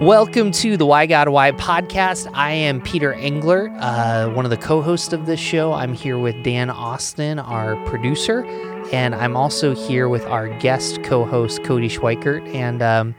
Welcome 0.00 0.50
to 0.52 0.76
the 0.76 0.84
Why 0.84 1.06
God 1.06 1.30
Why 1.30 1.52
podcast. 1.52 2.30
I 2.34 2.52
am 2.52 2.82
Peter 2.82 3.14
Engler, 3.14 3.74
uh, 3.78 4.28
one 4.28 4.44
of 4.44 4.50
the 4.50 4.58
co 4.58 4.82
hosts 4.82 5.14
of 5.14 5.24
this 5.24 5.40
show. 5.40 5.72
I'm 5.72 5.94
here 5.94 6.18
with 6.18 6.42
Dan 6.44 6.68
Austin, 6.68 7.38
our 7.38 7.76
producer, 7.86 8.44
and 8.92 9.14
I'm 9.14 9.38
also 9.38 9.74
here 9.74 10.10
with 10.10 10.26
our 10.26 10.48
guest 10.58 11.02
co 11.02 11.24
host, 11.24 11.64
Cody 11.64 11.88
Schweikert. 11.88 12.46
And 12.54 12.82
um, 12.82 13.14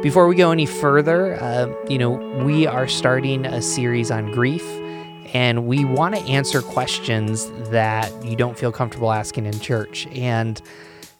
before 0.00 0.28
we 0.28 0.36
go 0.36 0.52
any 0.52 0.64
further, 0.64 1.34
uh, 1.42 1.74
you 1.88 1.98
know, 1.98 2.10
we 2.44 2.68
are 2.68 2.86
starting 2.86 3.44
a 3.44 3.60
series 3.60 4.12
on 4.12 4.30
grief, 4.30 4.64
and 5.34 5.66
we 5.66 5.84
want 5.84 6.14
to 6.14 6.20
answer 6.22 6.62
questions 6.62 7.50
that 7.70 8.12
you 8.24 8.36
don't 8.36 8.56
feel 8.56 8.70
comfortable 8.70 9.10
asking 9.10 9.46
in 9.46 9.58
church. 9.58 10.06
And 10.12 10.62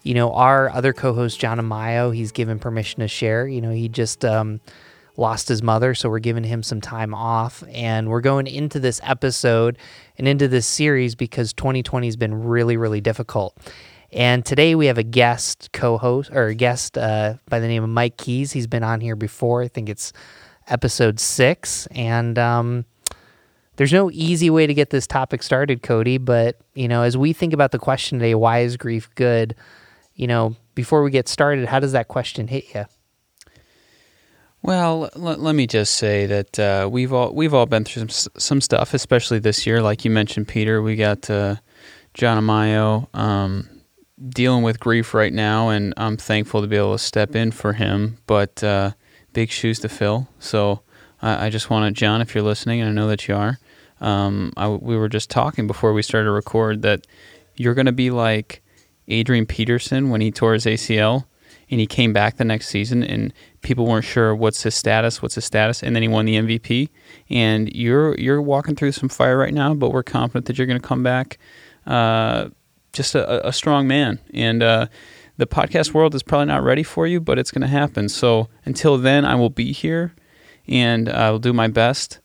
you 0.04 0.14
know, 0.14 0.32
our 0.32 0.70
other 0.70 0.92
co-host 0.92 1.40
John 1.40 1.58
Amayo, 1.58 2.14
he's 2.14 2.30
given 2.30 2.60
permission 2.60 3.00
to 3.00 3.08
share. 3.08 3.48
You 3.48 3.60
know, 3.60 3.70
he 3.70 3.88
just 3.88 4.24
um, 4.24 4.60
lost 5.16 5.48
his 5.48 5.62
mother, 5.62 5.94
so 5.94 6.08
we're 6.08 6.18
giving 6.18 6.44
him 6.44 6.62
some 6.62 6.80
time 6.80 7.14
off. 7.14 7.62
And 7.72 8.08
we're 8.08 8.20
going 8.20 8.46
into 8.46 8.80
this 8.80 9.00
episode 9.02 9.78
and 10.18 10.26
into 10.26 10.48
this 10.48 10.66
series 10.66 11.14
because 11.14 11.52
2020 11.52 12.06
has 12.06 12.16
been 12.16 12.44
really, 12.44 12.76
really 12.76 13.00
difficult. 13.00 13.56
And 14.12 14.44
today 14.44 14.74
we 14.74 14.86
have 14.86 14.98
a 14.98 15.02
guest 15.02 15.70
co 15.72 15.96
host 15.96 16.30
or 16.32 16.48
a 16.48 16.54
guest 16.54 16.98
uh, 16.98 17.34
by 17.48 17.60
the 17.60 17.68
name 17.68 17.82
of 17.82 17.90
Mike 17.90 18.18
Keys. 18.18 18.52
He's 18.52 18.66
been 18.66 18.84
on 18.84 19.00
here 19.00 19.16
before. 19.16 19.62
I 19.62 19.68
think 19.68 19.88
it's 19.88 20.12
episode 20.68 21.18
six. 21.18 21.86
And 21.88 22.38
um, 22.38 22.84
there's 23.76 23.92
no 23.92 24.10
easy 24.12 24.50
way 24.50 24.66
to 24.66 24.74
get 24.74 24.90
this 24.90 25.06
topic 25.06 25.42
started, 25.42 25.82
Cody. 25.82 26.18
But, 26.18 26.58
you 26.74 26.88
know, 26.88 27.02
as 27.02 27.16
we 27.16 27.32
think 27.32 27.54
about 27.54 27.72
the 27.72 27.78
question 27.78 28.18
today, 28.18 28.34
why 28.34 28.60
is 28.60 28.76
grief 28.76 29.08
good? 29.14 29.54
You 30.14 30.26
know, 30.26 30.56
before 30.74 31.02
we 31.02 31.10
get 31.10 31.26
started, 31.26 31.66
how 31.66 31.80
does 31.80 31.92
that 31.92 32.08
question 32.08 32.48
hit 32.48 32.74
you? 32.74 32.84
Well, 34.64 35.10
let 35.16 35.54
me 35.56 35.66
just 35.66 35.94
say 35.94 36.26
that 36.26 36.58
uh, 36.58 36.88
we've 36.90 37.12
all 37.12 37.34
we've 37.34 37.52
all 37.52 37.66
been 37.66 37.84
through 37.84 38.08
some, 38.08 38.32
some 38.38 38.60
stuff, 38.60 38.94
especially 38.94 39.40
this 39.40 39.66
year. 39.66 39.82
Like 39.82 40.04
you 40.04 40.10
mentioned, 40.10 40.46
Peter, 40.46 40.80
we 40.80 40.94
got 40.94 41.28
uh, 41.28 41.56
John 42.14 42.40
Amayo 42.40 43.08
um, 43.12 43.68
dealing 44.28 44.62
with 44.62 44.78
grief 44.78 45.14
right 45.14 45.32
now, 45.32 45.70
and 45.70 45.92
I'm 45.96 46.16
thankful 46.16 46.60
to 46.60 46.68
be 46.68 46.76
able 46.76 46.92
to 46.92 47.02
step 47.02 47.34
in 47.34 47.50
for 47.50 47.72
him. 47.72 48.18
But 48.28 48.62
uh, 48.62 48.92
big 49.32 49.50
shoes 49.50 49.80
to 49.80 49.88
fill. 49.88 50.28
So 50.38 50.82
I, 51.20 51.46
I 51.46 51.50
just 51.50 51.68
want 51.68 51.92
to, 51.92 51.98
John, 51.98 52.20
if 52.20 52.32
you're 52.32 52.44
listening, 52.44 52.80
and 52.80 52.88
I 52.88 52.92
know 52.92 53.08
that 53.08 53.26
you 53.26 53.34
are, 53.34 53.58
um, 54.00 54.52
I, 54.56 54.68
we 54.68 54.96
were 54.96 55.08
just 55.08 55.28
talking 55.28 55.66
before 55.66 55.92
we 55.92 56.02
started 56.02 56.26
to 56.26 56.32
record 56.32 56.82
that 56.82 57.06
you're 57.56 57.74
going 57.74 57.86
to 57.86 57.92
be 57.92 58.10
like 58.10 58.62
Adrian 59.08 59.46
Peterson 59.46 60.10
when 60.10 60.20
he 60.20 60.30
tore 60.30 60.54
his 60.54 60.66
ACL 60.66 61.24
and 61.72 61.80
he 61.80 61.86
came 61.86 62.12
back 62.12 62.36
the 62.36 62.44
next 62.44 62.68
season 62.68 63.02
and 63.02 63.32
people 63.62 63.86
weren't 63.86 64.04
sure 64.04 64.34
what's 64.34 64.62
his 64.62 64.74
status, 64.74 65.22
what's 65.22 65.36
his 65.36 65.46
status, 65.46 65.82
and 65.82 65.96
then 65.96 66.02
he 66.02 66.08
won 66.08 66.26
the 66.26 66.36
MVP. 66.36 66.90
And 67.30 67.74
you're 67.74 68.14
you're 68.16 68.42
walking 68.42 68.76
through 68.76 68.92
some 68.92 69.08
fire 69.08 69.38
right 69.38 69.54
now, 69.54 69.72
but 69.72 69.90
we're 69.90 70.02
confident 70.02 70.44
that 70.46 70.58
you're 70.58 70.66
going 70.66 70.80
to 70.80 70.86
come 70.86 71.02
back 71.02 71.38
uh, 71.86 72.50
just 72.92 73.14
a, 73.14 73.48
a, 73.48 73.54
strong 73.54 73.88
man. 73.88 74.18
And 74.34 74.62
uh, 74.62 74.86
the 75.38 75.46
podcast 75.46 75.94
world 75.94 76.14
is 76.14 76.22
probably 76.22 76.46
not 76.46 76.62
ready 76.62 76.82
for 76.82 77.06
you, 77.06 77.20
but 77.20 77.38
it's 77.38 77.50
going 77.50 77.62
to 77.62 77.68
happen. 77.68 78.10
So 78.10 78.48
until 78.66 78.98
then, 78.98 79.24
I 79.24 79.34
will 79.34 79.50
be 79.50 79.72
here, 79.72 80.14
and 80.68 81.08
I 81.08 81.30
will 81.30 81.38
do 81.38 81.54
my 81.54 81.68
best. 81.68 82.20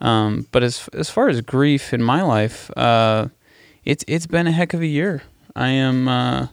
Um, 0.00 0.48
but 0.50 0.64
as 0.64 0.88
as 0.92 1.08
far 1.08 1.28
as 1.28 1.40
grief 1.40 1.94
in 1.94 2.02
my 2.02 2.22
life, 2.22 2.68
uh, 2.76 3.28
it's 3.84 4.04
it's 4.08 4.26
been 4.26 4.48
a 4.48 4.52
heck 4.52 4.74
of 4.74 4.80
a 4.80 4.86
year. 4.86 5.22
I 5.54 5.68
am 5.68 6.08
uh, 6.08 6.48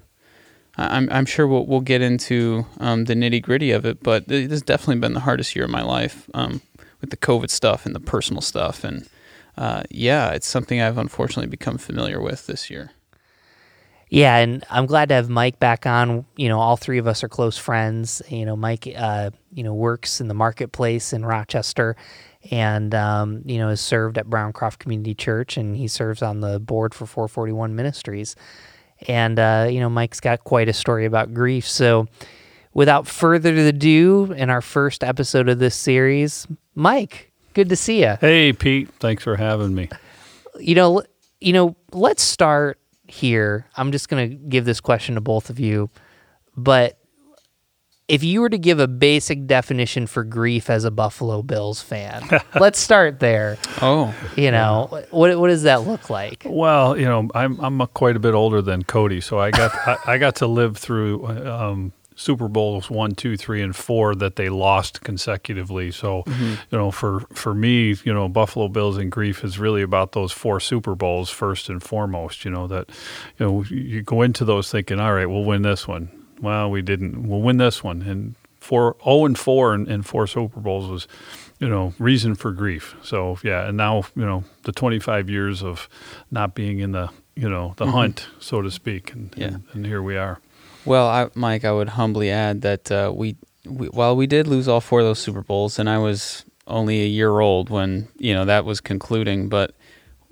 I'm 0.78 1.09
I'm 1.12 1.26
sure 1.26 1.48
we'll 1.48 1.66
we'll 1.66 1.81
get 1.81 2.02
into 2.02 2.66
um, 2.80 3.06
the 3.06 3.14
nitty 3.14 3.42
gritty 3.42 3.72
of 3.72 3.86
it, 3.86 4.04
but 4.04 4.28
this 4.28 4.50
has 4.52 4.62
definitely 4.62 5.00
been 5.00 5.14
the 5.14 5.22
hardest 5.22 5.56
year 5.56 5.66
of 5.66 5.72
my 5.72 5.81
life 5.81 6.30
um, 6.34 6.62
with 7.02 7.12
the 7.12 7.18
COVID 7.18 7.50
stuff 7.50 7.86
and 7.86 7.95
the 7.95 8.00
personal 8.00 8.42
stuff, 8.42 8.84
and 8.84 9.08
uh, 9.58 9.84
yeah, 9.90 10.31
it's 10.31 10.47
something 10.47 10.81
I've 10.81 10.97
unfortunately 10.97 11.50
become 11.50 11.78
familiar 11.78 12.22
with 12.22 12.47
this 12.47 12.69
year. 12.69 12.91
Yeah, 14.09 14.38
and 14.38 14.63
I'm 14.69 14.86
glad 14.86 15.09
to 15.09 15.16
have 15.16 15.30
Mike 15.30 15.59
back 15.59 15.86
on. 15.86 16.25
You 16.36 16.47
know, 16.47 16.59
all 16.59 16.78
three 16.78 17.00
of 17.00 17.07
us 17.07 17.24
are 17.24 17.30
close 17.30 17.57
friends. 17.57 18.22
You 18.30 18.46
know, 18.46 18.56
Mike, 18.56 18.88
uh, 18.96 19.31
you 19.53 19.63
know, 19.63 19.74
works 19.74 20.22
in 20.22 20.28
the 20.28 20.34
marketplace 20.34 21.12
in 21.12 21.25
Rochester, 21.25 21.96
and 22.52 22.94
um, 22.94 23.42
you 23.46 23.57
know, 23.57 23.69
has 23.69 23.81
served 23.81 24.18
at 24.18 24.30
Browncroft 24.30 24.80
Community 24.80 25.16
Church, 25.16 25.57
and 25.57 25.75
he 25.75 25.88
serves 25.88 26.22
on 26.22 26.42
the 26.42 26.59
board 26.59 26.94
for 26.94 27.06
441 27.06 27.75
Ministries. 27.75 28.36
And, 29.07 29.39
uh, 29.39 29.67
you 29.69 29.79
know, 29.79 29.89
Mike's 29.89 30.19
got 30.19 30.44
quite 30.44 30.69
a 30.69 30.73
story 30.73 31.06
about 31.06 31.33
grief. 31.33 31.67
So, 31.67 32.07
without 32.73 33.07
further 33.07 33.53
ado, 33.56 34.33
in 34.35 34.50
our 34.50 34.61
first 34.61 35.03
episode 35.03 35.50
of 35.50 35.59
this 35.59 35.75
series, 35.75 36.47
Mike, 36.75 37.31
good 37.53 37.69
to 37.69 37.75
see 37.75 38.01
you. 38.01 38.16
Hey, 38.22 38.53
Pete. 38.53 38.89
Thanks 39.00 39.23
for 39.23 39.35
having 39.35 39.75
me. 39.75 39.89
You 40.59 40.75
know, 40.75 41.03
you 41.41 41.53
know, 41.53 41.75
let's 41.91 42.23
start 42.23 42.79
here. 43.07 43.66
I'm 43.75 43.91
just 43.91 44.09
going 44.09 44.29
to 44.29 44.35
give 44.35 44.66
this 44.66 44.79
question 44.79 45.16
to 45.16 45.22
both 45.22 45.50
of 45.50 45.59
you. 45.59 45.89
But 46.56 46.97
if 48.08 48.24
you 48.24 48.42
were 48.42 48.50
to 48.50 48.58
give 48.58 48.80
a 48.80 48.88
basic 48.88 49.48
definition 49.48 50.06
for 50.06 50.24
grief 50.24 50.70
as 50.70 50.84
a 50.84 50.92
Buffalo 50.92 51.42
Bills 51.42 51.82
fan, 51.82 52.24
let's 52.60 52.80
start 52.80 53.20
there. 53.20 53.58
Oh, 53.82 54.14
you 54.36 54.52
know, 54.52 55.04
what 55.10 55.38
what 55.40 55.48
does 55.48 55.64
that 55.64 55.82
look 55.88 56.10
like? 56.10 56.44
Well, 56.46 56.98
you 56.98 57.06
know, 57.06 57.28
I'm 57.34 57.60
I'm 57.60 57.80
quite 57.88 58.16
a 58.16 58.20
bit 58.20 58.34
older 58.34 58.62
than 58.62 58.84
Cody, 58.84 59.22
so 59.22 59.40
I 59.40 59.52
got 59.52 59.74
I, 59.88 59.98
I, 60.06 60.18
got 60.18 60.36
to 60.38 60.48
live 60.48 60.78
through 60.78 61.26
um, 61.48 61.94
Super 62.16 62.48
Bowls 62.48 62.92
one, 62.92 63.16
two, 63.16 63.38
three, 63.38 63.64
and 63.64 63.76
four 63.76 64.14
that 64.16 64.36
they 64.36 64.50
lost 64.50 65.02
consecutively. 65.02 65.92
So, 65.92 66.24
mm-hmm. 66.24 66.54
you 66.70 66.78
know, 66.78 66.92
for 66.92 67.22
for 67.34 67.56
me, 67.56 67.96
you 68.04 68.14
know, 68.14 68.30
Buffalo 68.30 68.68
Bills 68.68 68.98
and 68.98 69.12
grief 69.12 69.44
is 69.44 69.58
really 69.58 69.82
about 69.82 70.12
those 70.12 70.32
four 70.32 70.60
Super 70.60 70.94
Bowls 70.94 71.32
first 71.32 71.70
and 71.70 71.82
foremost. 71.82 72.46
You 72.46 72.52
know 72.52 72.68
that, 72.68 72.90
you 73.40 73.48
know, 73.48 73.64
you 73.64 74.04
go 74.04 74.22
into 74.22 74.46
those 74.46 74.72
thinking, 74.72 75.00
all 75.00 75.14
right, 75.14 75.26
we'll 75.26 75.44
win 75.44 75.64
this 75.64 75.88
one 75.88 76.25
well, 76.41 76.69
we 76.69 76.81
didn't. 76.81 77.28
We'll 77.28 77.41
win 77.41 77.57
this 77.57 77.84
one. 77.84 78.01
And 78.01 78.35
four, 78.66 78.96
0 79.03 79.25
and 79.25 79.38
4 79.38 79.73
and, 79.73 79.88
and 79.88 80.06
four 80.06 80.28
Super 80.28 80.59
Bowls 80.59 80.90
was, 80.90 81.07
you 81.59 81.69
know, 81.69 81.94
reason 82.00 82.35
for 82.35 82.51
grief. 82.51 82.96
So, 83.03 83.38
yeah. 83.44 83.68
And 83.68 83.78
now, 83.78 84.03
you 84.16 84.25
know, 84.25 84.44
the 84.63 84.72
25 84.72 85.29
years 85.29 85.63
of 85.63 85.88
not 86.31 86.56
being 86.56 86.79
in 86.79 86.91
the, 86.91 87.09
you 87.35 87.47
know, 87.47 87.74
the 87.78 87.85
mm-hmm. 87.85 87.94
hunt, 87.94 88.28
so 88.40 88.62
to 88.62 88.72
speak. 88.72 89.13
And, 89.13 89.34
yeah. 89.38 89.45
and, 89.45 89.63
and, 89.74 89.85
here 89.85 90.01
we 90.01 90.18
are. 90.18 90.40
Well, 90.84 91.07
I, 91.07 91.29
Mike, 91.35 91.63
I 91.63 91.72
would 91.72 91.90
humbly 91.90 92.31
add 92.31 92.62
that 92.62 92.91
uh, 92.91 93.12
we, 93.16 93.35
we, 93.66 93.88
while 93.88 94.16
we 94.16 94.28
did 94.28 94.47
lose 94.47 94.68
all 94.68 94.81
four 94.81 95.00
of 95.00 95.06
those 95.06 95.19
Super 95.19 95.41
Bowls, 95.41 95.79
and 95.79 95.90
I 95.90 95.97
was 96.00 96.44
only 96.68 97.01
a 97.03 97.07
year 97.07 97.40
old 97.40 97.69
when, 97.69 98.07
you 98.18 98.34
know, 98.34 98.45
that 98.45 98.66
was 98.66 98.81
concluding, 98.81 99.50
but 99.50 99.75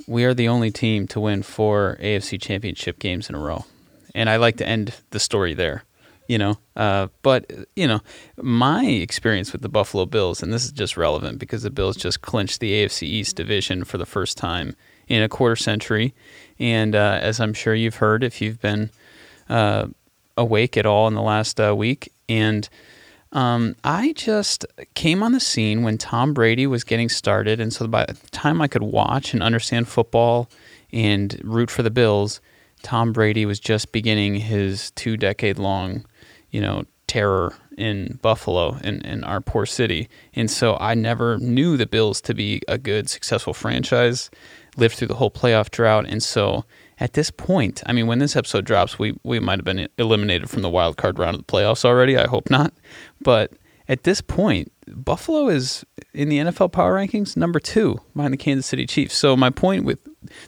we 0.08 0.26
are 0.26 0.34
the 0.34 0.48
only 0.48 0.72
team 0.72 1.08
to 1.08 1.20
win 1.20 1.44
four 1.44 1.98
AFC 2.02 2.42
championship 2.42 3.00
games 3.00 3.30
in 3.30 3.36
a 3.36 3.40
row. 3.40 3.66
And 4.16 4.30
I 4.30 4.38
like 4.38 4.58
to 4.58 4.68
end 4.68 4.96
the 5.12 5.20
story 5.20 5.54
there 5.54 5.84
you 6.28 6.38
know. 6.38 6.58
Uh, 6.76 7.08
but 7.22 7.52
you 7.76 7.88
know, 7.88 8.02
my 8.38 8.86
experience 8.86 9.52
with 9.52 9.62
the 9.62 9.70
Buffalo 9.70 10.06
Bills, 10.06 10.42
and 10.42 10.52
this 10.52 10.66
is 10.66 10.72
just 10.72 10.98
relevant 10.98 11.40
because 11.40 11.64
the 11.64 11.70
Bills 11.70 11.96
just 11.96 12.22
clinched 12.22 12.60
the 12.60 12.72
AFC 12.72 13.04
East 13.04 13.36
division 13.36 13.84
for 13.84 13.98
the 13.98 14.06
first 14.06 14.38
time 14.38 14.76
in 15.08 15.22
a 15.22 15.30
quarter 15.30 15.56
century, 15.56 16.14
and 16.60 16.96
uh, 16.96 17.20
as 17.22 17.40
I'm 17.40 17.54
sure 17.54 17.76
you've 17.76 17.96
heard 17.96 18.24
if 18.24 18.42
you've 18.42 18.62
been 18.62 18.90
uh, 19.50 19.88
awake 20.38 20.78
at 20.78 20.86
all 20.86 21.08
in 21.08 21.14
the 21.14 21.22
last 21.22 21.60
uh, 21.60 21.76
week, 21.76 22.12
and 22.30 22.68
um, 23.32 23.76
I 23.84 24.14
just 24.14 24.66
came 24.94 25.24
on 25.24 25.32
the 25.32 25.40
scene 25.40 25.84
when 25.84 25.98
Tom 25.98 26.34
Brady 26.34 26.68
was 26.68 26.84
getting 26.84 27.10
started, 27.10 27.60
and 27.60 27.74
so 27.74 27.88
by 27.88 28.06
the 28.06 28.16
time 28.32 28.62
I 28.62 28.68
could 28.68 28.84
watch 28.84 29.34
and 29.34 29.44
understand 29.44 29.88
football 29.88 30.50
and 30.94 31.40
root 31.44 31.70
for 31.70 31.84
the 31.84 31.92
Bills. 31.92 32.40
Tom 32.84 33.14
Brady 33.14 33.46
was 33.46 33.60
just 33.60 33.92
beginning 33.92 34.36
his 34.36 34.92
two 34.92 35.18
decade 35.18 35.58
long 35.58 36.06
you 36.54 36.62
know, 36.62 36.86
terror 37.08 37.54
in 37.78 38.20
Buffalo 38.22 38.78
in, 38.84 39.02
in 39.02 39.24
our 39.24 39.42
poor 39.42 39.66
city. 39.66 40.08
And 40.36 40.50
so 40.50 40.78
I 40.80 40.94
never 40.94 41.38
knew 41.40 41.76
the 41.76 41.88
Bills 41.88 42.22
to 42.22 42.34
be 42.34 42.62
a 42.68 42.78
good, 42.78 43.10
successful 43.10 43.54
franchise, 43.54 44.30
lived 44.78 44.96
through 44.96 45.08
the 45.08 45.16
whole 45.16 45.32
playoff 45.32 45.70
drought. 45.72 46.06
And 46.08 46.22
so 46.24 46.64
at 47.00 47.14
this 47.14 47.32
point, 47.32 47.82
I 47.88 47.92
mean, 47.92 48.08
when 48.08 48.20
this 48.20 48.36
episode 48.36 48.66
drops, 48.66 48.98
we, 48.98 49.18
we 49.24 49.40
might 49.40 49.58
have 49.58 49.66
been 49.66 49.90
eliminated 49.98 50.50
from 50.50 50.62
the 50.62 50.70
wild 50.70 50.96
card 50.96 51.20
round 51.20 51.36
of 51.36 51.46
the 51.46 51.52
playoffs 51.52 51.84
already. 51.84 52.18
I 52.18 52.28
hope 52.28 52.50
not. 52.50 52.72
But 53.20 53.54
at 53.90 54.04
this 54.04 54.22
point, 54.22 54.72
Buffalo 54.88 55.50
is 55.50 55.84
in 56.14 56.30
the 56.30 56.38
NFL 56.38 56.72
power 56.72 56.96
rankings 56.96 57.36
number 57.36 57.60
two 57.60 58.00
behind 58.16 58.34
the 58.34 58.38
Kansas 58.38 58.68
City 58.68 58.86
Chiefs. 58.86 59.16
So 59.16 59.36
my 59.36 59.50
point 59.50 59.86
with 59.86 60.00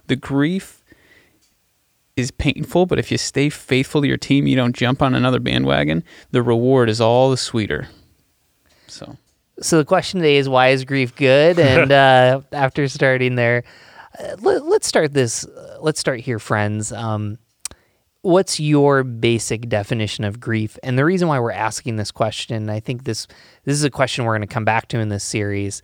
the 0.05 0.15
grief 0.15 0.83
is 2.15 2.31
painful, 2.31 2.85
but 2.85 2.97
if 2.99 3.11
you 3.11 3.17
stay 3.17 3.49
faithful 3.49 4.01
to 4.01 4.07
your 4.07 4.17
team, 4.17 4.47
you 4.47 4.55
don't 4.55 4.75
jump 4.75 5.01
on 5.01 5.15
another 5.15 5.39
bandwagon, 5.39 6.03
the 6.31 6.41
reward 6.41 6.89
is 6.89 7.01
all 7.01 7.29
the 7.29 7.37
sweeter. 7.37 7.87
So, 8.87 9.17
so 9.59 9.77
the 9.77 9.85
question 9.85 10.21
today 10.21 10.37
is 10.37 10.47
why 10.47 10.69
is 10.69 10.85
grief 10.85 11.15
good? 11.15 11.59
And 11.65 11.91
uh, 11.91 12.41
after 12.51 12.87
starting 12.87 13.35
there, 13.35 13.63
uh, 14.17 14.35
let, 14.39 14.61
us 14.61 14.85
start 14.85 15.13
this. 15.13 15.45
Uh, 15.45 15.77
let's 15.81 15.99
start 15.99 16.21
here, 16.21 16.39
friends. 16.39 16.93
Um, 16.93 17.37
what's 18.21 18.59
your 18.59 19.03
basic 19.03 19.67
definition 19.67 20.23
of 20.23 20.39
grief? 20.39 20.79
And 20.83 20.97
the 20.97 21.05
reason 21.05 21.27
why 21.27 21.39
we're 21.39 21.51
asking 21.51 21.97
this 21.97 22.11
question, 22.11 22.69
I 22.69 22.79
think 22.79 23.03
this 23.03 23.27
this 23.65 23.75
is 23.75 23.83
a 23.83 23.89
question 23.89 24.23
we're 24.23 24.37
going 24.37 24.47
to 24.47 24.53
come 24.53 24.65
back 24.65 24.87
to 24.89 24.99
in 24.99 25.09
this 25.09 25.23
series, 25.23 25.81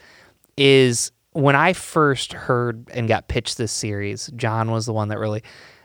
is 0.56 1.12
when 1.34 1.56
I 1.56 1.74
first 1.74 2.34
heard 2.34 2.90
and 2.94 3.08
got 3.08 3.28
pitched 3.28 3.58
this 3.58 3.72
series, 3.72 4.30
John 4.36 4.72
was 4.72 4.86
the 4.86 4.94
one 4.94 5.10
that 5.10 5.20
really 5.20 5.44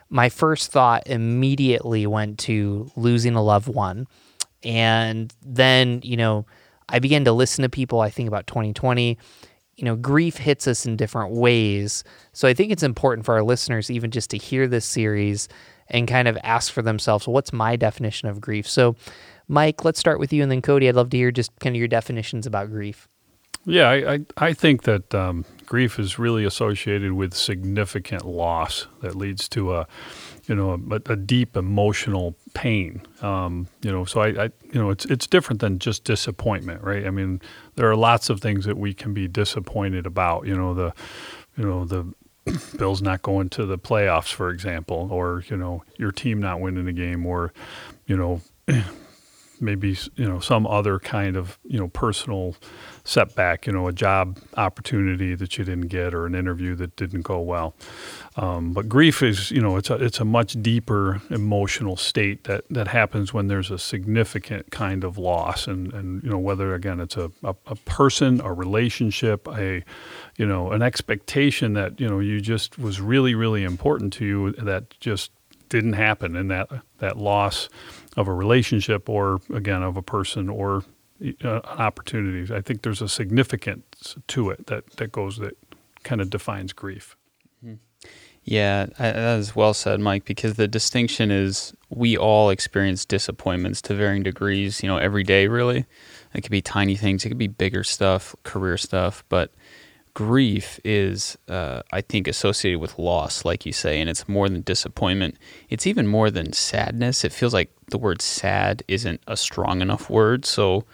my 0.09 0.29
first 0.29 0.71
thought 0.71 1.07
immediately 1.07 2.07
went 2.07 2.39
to 2.41 2.91
losing 2.97 3.35
a 3.35 3.43
loved 3.43 3.69
one. 3.69 4.07
And 4.63 5.33
then, 5.43 6.01
you 6.03 6.17
know, 6.17 6.47
I 6.89 6.99
began 6.99 7.25
to 7.25 7.33
listen 7.33 7.63
to 7.63 7.69
people, 7.69 8.01
I 8.01 8.11
think 8.11 8.29
about 8.29 8.47
2020. 8.47 9.19
You 9.77 9.85
know, 9.85 9.97
grief 9.97 10.37
hits 10.39 10.67
us 10.67 10.87
in 10.87 10.97
different 10.97 11.33
ways. 11.33 12.05
So 12.33 12.49
I 12.49 12.55
think 12.55 12.73
it's 12.73 12.83
important 12.83 13.27
for 13.27 13.35
our 13.35 13.43
listeners, 13.43 13.91
even 13.91 14.11
just 14.11 14.31
to 14.31 14.39
hear 14.39 14.67
this 14.67 14.87
series 14.87 15.49
and 15.89 16.09
kind 16.09 16.29
of 16.29 16.39
ask 16.43 16.73
for 16.73 16.83
themselves, 16.83 17.29
what's 17.29 17.53
my 17.53 17.77
definition 17.77 18.29
of 18.29 18.41
grief? 18.41 18.69
So, 18.69 18.97
Mike, 19.49 19.85
let's 19.85 20.01
start 20.01 20.19
with 20.19 20.33
you, 20.33 20.43
and 20.43 20.51
then 20.51 20.63
Cody, 20.63 20.89
I'd 20.89 20.97
love 20.97 21.11
to 21.11 21.17
hear 21.17 21.31
just 21.31 21.57
kind 21.61 21.77
of 21.77 21.79
your 21.79 21.89
definitions 21.89 22.47
about 22.47 22.71
grief. 22.71 23.09
Yeah, 23.65 23.89
I, 23.89 24.15
I, 24.15 24.21
I 24.39 24.53
think 24.53 24.83
that 24.83 25.15
um, 25.15 25.45
grief 25.67 25.99
is 25.99 26.19
really 26.19 26.45
associated 26.45 27.13
with 27.13 27.35
significant 27.35 28.25
loss 28.25 28.87
that 29.03 29.15
leads 29.15 29.49
to 29.51 29.75
a, 29.75 29.87
you 30.47 30.55
know, 30.55 30.81
a, 30.91 31.13
a 31.13 31.17
deep 31.17 31.57
emotional 31.57 32.37
pain. 32.55 33.03
Um, 33.21 33.67
you 33.83 33.91
know, 33.91 34.05
so 34.05 34.21
I, 34.21 34.45
I, 34.45 34.45
you 34.73 34.81
know, 34.81 34.91
it's 34.91 35.05
it's 35.07 35.27
different 35.27 35.61
than 35.61 35.79
just 35.79 36.05
disappointment, 36.05 36.83
right? 36.83 37.07
I 37.07 37.11
mean, 37.11 37.43
there 37.75 37.91
are 37.91 37.97
lots 37.97 38.31
of 38.31 38.41
things 38.41 38.65
that 38.65 38.79
we 38.79 38.95
can 38.95 39.13
be 39.13 39.29
disappointed 39.29 40.07
about. 40.07 40.47
You 40.47 40.57
know, 40.57 40.73
the, 40.73 40.93
you 41.57 41.65
know, 41.65 41.85
the 41.85 42.15
Bills 42.79 43.03
not 43.03 43.23
going 43.23 43.49
to 43.51 43.67
the 43.67 43.79
playoffs, 43.79 44.33
for 44.33 44.51
example, 44.51 45.09
or 45.11 45.43
you 45.49 45.57
know 45.57 45.83
your 45.97 46.13
team 46.13 46.41
not 46.41 46.61
winning 46.61 46.87
a 46.87 46.93
game, 46.93 47.27
or 47.27 47.53
you 48.07 48.17
know 48.17 48.41
maybe 49.61 49.97
you 50.15 50.29
know 50.29 50.39
some 50.39 50.67
other 50.67 50.99
kind 50.99 51.37
of 51.37 51.59
you 51.65 51.79
know 51.79 51.89
personal 51.89 52.55
setback, 53.07 53.67
you 53.67 53.73
know 53.73 53.89
a 53.89 53.93
job 53.93 54.39
opportunity 54.57 55.35
that 55.35 55.57
you 55.57 55.65
didn't 55.65 55.89
get, 55.89 56.13
or 56.13 56.27
an 56.27 56.35
interview 56.35 56.75
that 56.75 56.97
didn't 56.97 57.23
go 57.23 57.41
well. 57.41 57.75
Um, 58.37 58.73
but 58.73 58.89
grief 58.89 59.23
is 59.23 59.51
you 59.51 59.61
know 59.63 59.77
it's 59.77 59.91
a 59.91 59.95
it's 59.95 60.21
a 60.21 60.25
much 60.25 60.61
deeper 60.63 61.23
emotional 61.31 61.97
state 61.97 62.45
that 62.45 62.65
that 62.71 62.89
happens 62.89 63.33
when 63.33 63.49
there's 63.49 63.71
a 63.71 63.79
significant 63.79 64.71
kind 64.71 65.05
of 65.05 65.17
loss, 65.17 65.67
and 65.67 65.93
and 65.95 66.23
you 66.23 66.31
know 66.31 66.39
whether 66.39 66.75
again 66.75 67.01
it's 67.01 67.17
a 67.17 67.31
a, 67.43 67.55
a 67.67 67.77
person, 67.77 68.41
a 68.43 68.53
relationship, 68.53 69.49
a 69.49 69.83
you 70.37 70.47
know, 70.47 70.71
an 70.73 70.83
expectation 70.83 71.73
that, 71.75 71.99
you 72.01 72.09
know, 72.09 72.19
you 72.19 72.41
just 72.41 72.79
was 72.79 73.01
really, 73.01 73.35
really 73.35 73.65
important 73.65 74.13
to 74.15 74.25
you 74.25 74.53
that 74.53 74.99
just 75.01 75.31
didn't 75.69 75.95
happen 75.95 76.37
and 76.37 76.51
that 76.51 76.69
that 76.99 77.17
loss 77.17 77.69
of 78.17 78.29
a 78.29 78.33
relationship 78.33 79.09
or 79.09 79.41
again 79.53 79.83
of 79.83 79.97
a 79.97 80.03
person 80.03 80.49
or 80.49 80.85
uh, 81.23 81.49
an 81.49 81.61
opportunity. 81.65 82.53
I 82.55 82.61
think 82.61 82.83
there's 82.83 83.03
a 83.03 83.09
significance 83.09 84.17
to 84.29 84.51
it 84.51 84.67
that, 84.67 84.91
that 84.97 85.13
goes 85.13 85.39
that 85.39 85.57
kind 86.03 86.21
of 86.21 86.31
defines 86.31 86.73
grief. 86.73 87.17
Mm-hmm. 87.65 87.75
Yeah, 88.45 88.87
that 88.99 89.39
is 89.39 89.57
well 89.57 89.75
said, 89.75 89.99
Mike, 89.99 90.25
because 90.25 90.55
the 90.55 90.69
distinction 90.69 91.33
is 91.33 91.75
we 91.91 92.17
all 92.17 92.51
experience 92.51 93.05
disappointments 93.05 93.83
to 93.83 93.95
varying 93.95 94.23
degrees, 94.23 94.83
you 94.85 94.89
know, 94.89 94.99
every 94.99 95.25
day, 95.25 95.49
really. 95.49 95.85
It 96.33 96.43
could 96.43 96.53
be 96.53 96.63
tiny 96.63 96.95
things, 96.97 97.25
it 97.25 97.29
could 97.29 97.39
be 97.39 97.49
bigger 97.49 97.83
stuff, 97.83 98.37
career 98.45 98.77
stuff, 98.77 99.25
but 99.29 99.53
grief 100.17 100.81
is, 100.83 101.37
uh, 101.47 101.83
I 101.93 102.01
think, 102.01 102.27
associated 102.27 102.81
with 102.81 102.99
loss, 102.99 103.45
like 103.45 103.67
you 103.67 103.73
say, 103.73 104.01
and 104.01 104.09
it's 104.09 104.27
more 104.27 104.49
than 104.49 104.63
disappointment. 104.63 105.37
It's 105.69 105.87
even 105.87 106.07
more 106.07 106.31
than 106.31 106.55
sadness. 106.55 107.23
It 107.23 107.35
feels 107.35 107.53
like 107.53 107.71
the 107.91 107.99
word 107.99 108.23
sad 108.23 108.83
isn't 108.89 109.21
a 109.27 109.37
strong 109.37 109.83
enough 109.83 110.09
word. 110.09 110.47
So, 110.47 110.85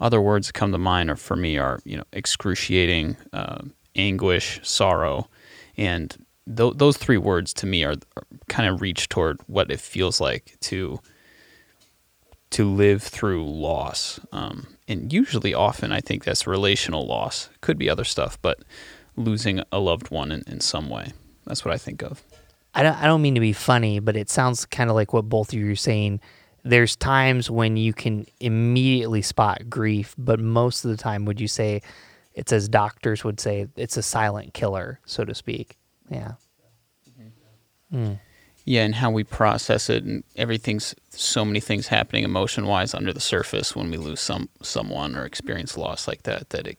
other 0.00 0.20
words 0.20 0.46
that 0.46 0.52
come 0.52 0.70
to 0.70 0.78
mind 0.78 1.10
are 1.10 1.16
for 1.16 1.34
me 1.34 1.58
are 1.58 1.80
you 1.84 1.96
know 1.96 2.04
excruciating, 2.12 3.16
uh, 3.32 3.62
anguish, 3.96 4.60
sorrow, 4.62 5.28
and 5.76 6.16
th- 6.46 6.74
those 6.76 6.96
three 6.96 7.18
words 7.18 7.52
to 7.54 7.66
me 7.66 7.82
are, 7.82 7.96
are 8.16 8.26
kind 8.48 8.68
of 8.68 8.80
reach 8.80 9.08
toward 9.08 9.40
what 9.48 9.72
it 9.72 9.80
feels 9.80 10.20
like 10.20 10.56
to 10.60 11.00
to 12.50 12.70
live 12.70 13.02
through 13.02 13.44
loss. 13.50 14.20
Um, 14.30 14.68
and 14.90 15.12
usually, 15.12 15.54
often, 15.54 15.92
I 15.92 16.00
think 16.00 16.24
that's 16.24 16.46
relational 16.46 17.06
loss. 17.06 17.48
Could 17.60 17.78
be 17.78 17.88
other 17.88 18.04
stuff, 18.04 18.36
but 18.42 18.58
losing 19.16 19.62
a 19.70 19.78
loved 19.78 20.10
one 20.10 20.32
in, 20.32 20.42
in 20.48 20.60
some 20.60 20.90
way. 20.90 21.12
That's 21.46 21.64
what 21.64 21.72
I 21.72 21.78
think 21.78 22.02
of. 22.02 22.22
I 22.74 22.82
don't, 22.82 22.96
I 22.96 23.06
don't 23.06 23.22
mean 23.22 23.34
to 23.36 23.40
be 23.40 23.52
funny, 23.52 24.00
but 24.00 24.16
it 24.16 24.28
sounds 24.28 24.66
kind 24.66 24.90
of 24.90 24.96
like 24.96 25.12
what 25.12 25.28
both 25.28 25.52
of 25.52 25.58
you 25.58 25.70
are 25.70 25.76
saying. 25.76 26.20
There's 26.64 26.96
times 26.96 27.48
when 27.48 27.76
you 27.76 27.92
can 27.92 28.26
immediately 28.40 29.22
spot 29.22 29.70
grief, 29.70 30.14
but 30.18 30.40
most 30.40 30.84
of 30.84 30.90
the 30.90 30.96
time, 30.96 31.24
would 31.24 31.40
you 31.40 31.48
say 31.48 31.82
it's 32.34 32.52
as 32.52 32.68
doctors 32.68 33.22
would 33.22 33.38
say, 33.38 33.68
it's 33.76 33.96
a 33.96 34.02
silent 34.02 34.54
killer, 34.54 34.98
so 35.06 35.24
to 35.24 35.34
speak? 35.34 35.78
Yeah. 36.10 36.32
Mm. 37.92 38.18
Yeah, 38.64 38.84
and 38.84 38.94
how 38.94 39.10
we 39.10 39.24
process 39.24 39.88
it, 39.88 40.04
and 40.04 40.22
everything's 40.36 40.94
so 41.10 41.44
many 41.44 41.60
things 41.60 41.88
happening 41.88 42.24
emotion 42.24 42.66
wise 42.66 42.94
under 42.94 43.12
the 43.12 43.20
surface 43.20 43.74
when 43.74 43.90
we 43.90 43.96
lose 43.96 44.20
some 44.20 44.48
someone 44.62 45.16
or 45.16 45.24
experience 45.24 45.76
loss 45.76 46.06
like 46.06 46.24
that 46.24 46.50
that 46.50 46.66
it 46.66 46.78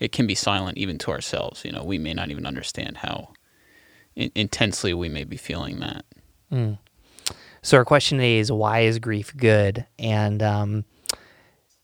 it 0.00 0.12
can 0.12 0.26
be 0.26 0.34
silent 0.34 0.78
even 0.78 0.98
to 0.98 1.10
ourselves. 1.10 1.64
You 1.64 1.72
know, 1.72 1.84
we 1.84 1.98
may 1.98 2.14
not 2.14 2.30
even 2.30 2.46
understand 2.46 2.98
how 2.98 3.32
in- 4.16 4.32
intensely 4.34 4.94
we 4.94 5.08
may 5.08 5.24
be 5.24 5.36
feeling 5.36 5.80
that. 5.80 6.04
Mm. 6.52 6.78
So 7.62 7.76
our 7.76 7.84
question 7.84 8.18
today 8.18 8.38
is 8.38 8.50
why 8.50 8.80
is 8.80 8.98
grief 8.98 9.36
good? 9.36 9.86
And 9.98 10.42
um, 10.42 10.84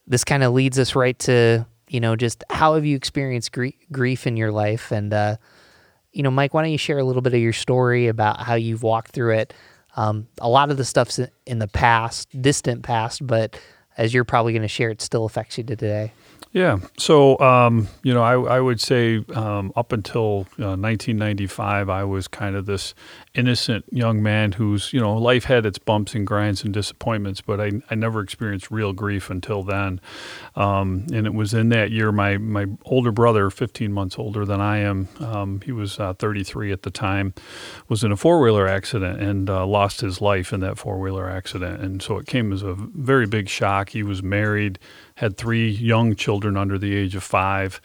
this 0.07 0.23
kind 0.23 0.43
of 0.43 0.53
leads 0.53 0.79
us 0.79 0.95
right 0.95 1.17
to 1.19 1.65
you 1.87 1.99
know 1.99 2.15
just 2.15 2.43
how 2.49 2.75
have 2.75 2.85
you 2.85 2.95
experienced 2.95 3.51
gr- 3.51 3.67
grief 3.91 4.25
in 4.25 4.37
your 4.37 4.51
life 4.51 4.91
and 4.91 5.13
uh, 5.13 5.37
you 6.15 6.23
know, 6.23 6.31
Mike, 6.31 6.53
why 6.53 6.63
don't 6.63 6.71
you 6.71 6.77
share 6.77 6.97
a 6.97 7.03
little 7.03 7.21
bit 7.21 7.33
of 7.33 7.41
your 7.41 7.53
story 7.53 8.07
about 8.07 8.39
how 8.39 8.55
you've 8.55 8.83
walked 8.83 9.11
through 9.11 9.35
it? 9.35 9.53
Um, 9.97 10.27
a 10.39 10.49
lot 10.49 10.71
of 10.71 10.77
the 10.77 10.85
stuff's 10.85 11.19
in 11.45 11.59
the 11.59 11.67
past, 11.67 12.29
distant 12.41 12.83
past, 12.83 13.25
but 13.25 13.59
as 13.97 14.13
you're 14.13 14.23
probably 14.23 14.53
going 14.53 14.61
to 14.61 14.67
share, 14.67 14.89
it 14.89 15.01
still 15.01 15.25
affects 15.25 15.57
you 15.57 15.63
to 15.65 15.75
today. 15.75 16.13
Yeah. 16.53 16.79
So, 16.97 17.37
um, 17.39 17.89
you 18.01 18.13
know, 18.13 18.23
I, 18.23 18.55
I 18.55 18.59
would 18.61 18.79
say 18.79 19.25
um, 19.33 19.73
up 19.75 19.91
until 19.91 20.47
uh, 20.57 20.79
1995, 20.79 21.89
I 21.89 22.05
was 22.05 22.29
kind 22.29 22.55
of 22.55 22.65
this 22.65 22.95
innocent 23.35 23.85
young 23.91 24.23
man 24.23 24.53
whose, 24.53 24.93
you 24.93 24.99
know, 24.99 25.15
life 25.15 25.45
had 25.45 25.65
its 25.65 25.77
bumps 25.77 26.15
and 26.15 26.25
grinds 26.25 26.63
and 26.63 26.73
disappointments, 26.73 27.41
but 27.41 27.59
I, 27.59 27.71
I 27.89 27.95
never 27.95 28.21
experienced 28.21 28.71
real 28.71 28.93
grief 28.93 29.29
until 29.29 29.63
then. 29.63 29.99
Um, 30.55 31.05
and 31.13 31.27
it 31.27 31.33
was 31.33 31.53
in 31.53 31.69
that 31.69 31.91
year, 31.91 32.11
my, 32.11 32.37
my 32.37 32.65
older 32.85 33.11
brother, 33.11 33.49
15 33.49 33.91
months 33.91 34.17
older 34.17 34.45
than 34.45 34.61
I 34.61 34.77
am, 34.77 35.07
um, 35.19 35.61
he 35.61 35.71
was 35.71 35.99
uh, 35.99 36.13
33 36.13 36.71
at 36.71 36.83
the 36.83 36.91
time, 36.91 37.33
was 37.87 38.03
in 38.03 38.11
a 38.11 38.17
four 38.17 38.41
wheeler 38.41 38.67
accident 38.67 39.21
and 39.21 39.49
uh, 39.49 39.65
lost 39.65 40.01
his 40.01 40.21
life 40.21 40.53
in 40.53 40.61
that 40.61 40.77
four 40.77 40.99
wheeler 40.99 41.29
accident. 41.29 41.81
And 41.81 42.01
so 42.01 42.17
it 42.17 42.27
came 42.27 42.51
as 42.51 42.63
a 42.63 42.73
very 42.73 43.27
big 43.27 43.49
shock. 43.49 43.89
He 43.89 44.03
was 44.03 44.23
married 44.23 44.79
had 45.15 45.37
three 45.37 45.69
young 45.69 46.15
children 46.15 46.57
under 46.57 46.77
the 46.77 46.93
age 46.93 47.15
of 47.15 47.23
five. 47.23 47.79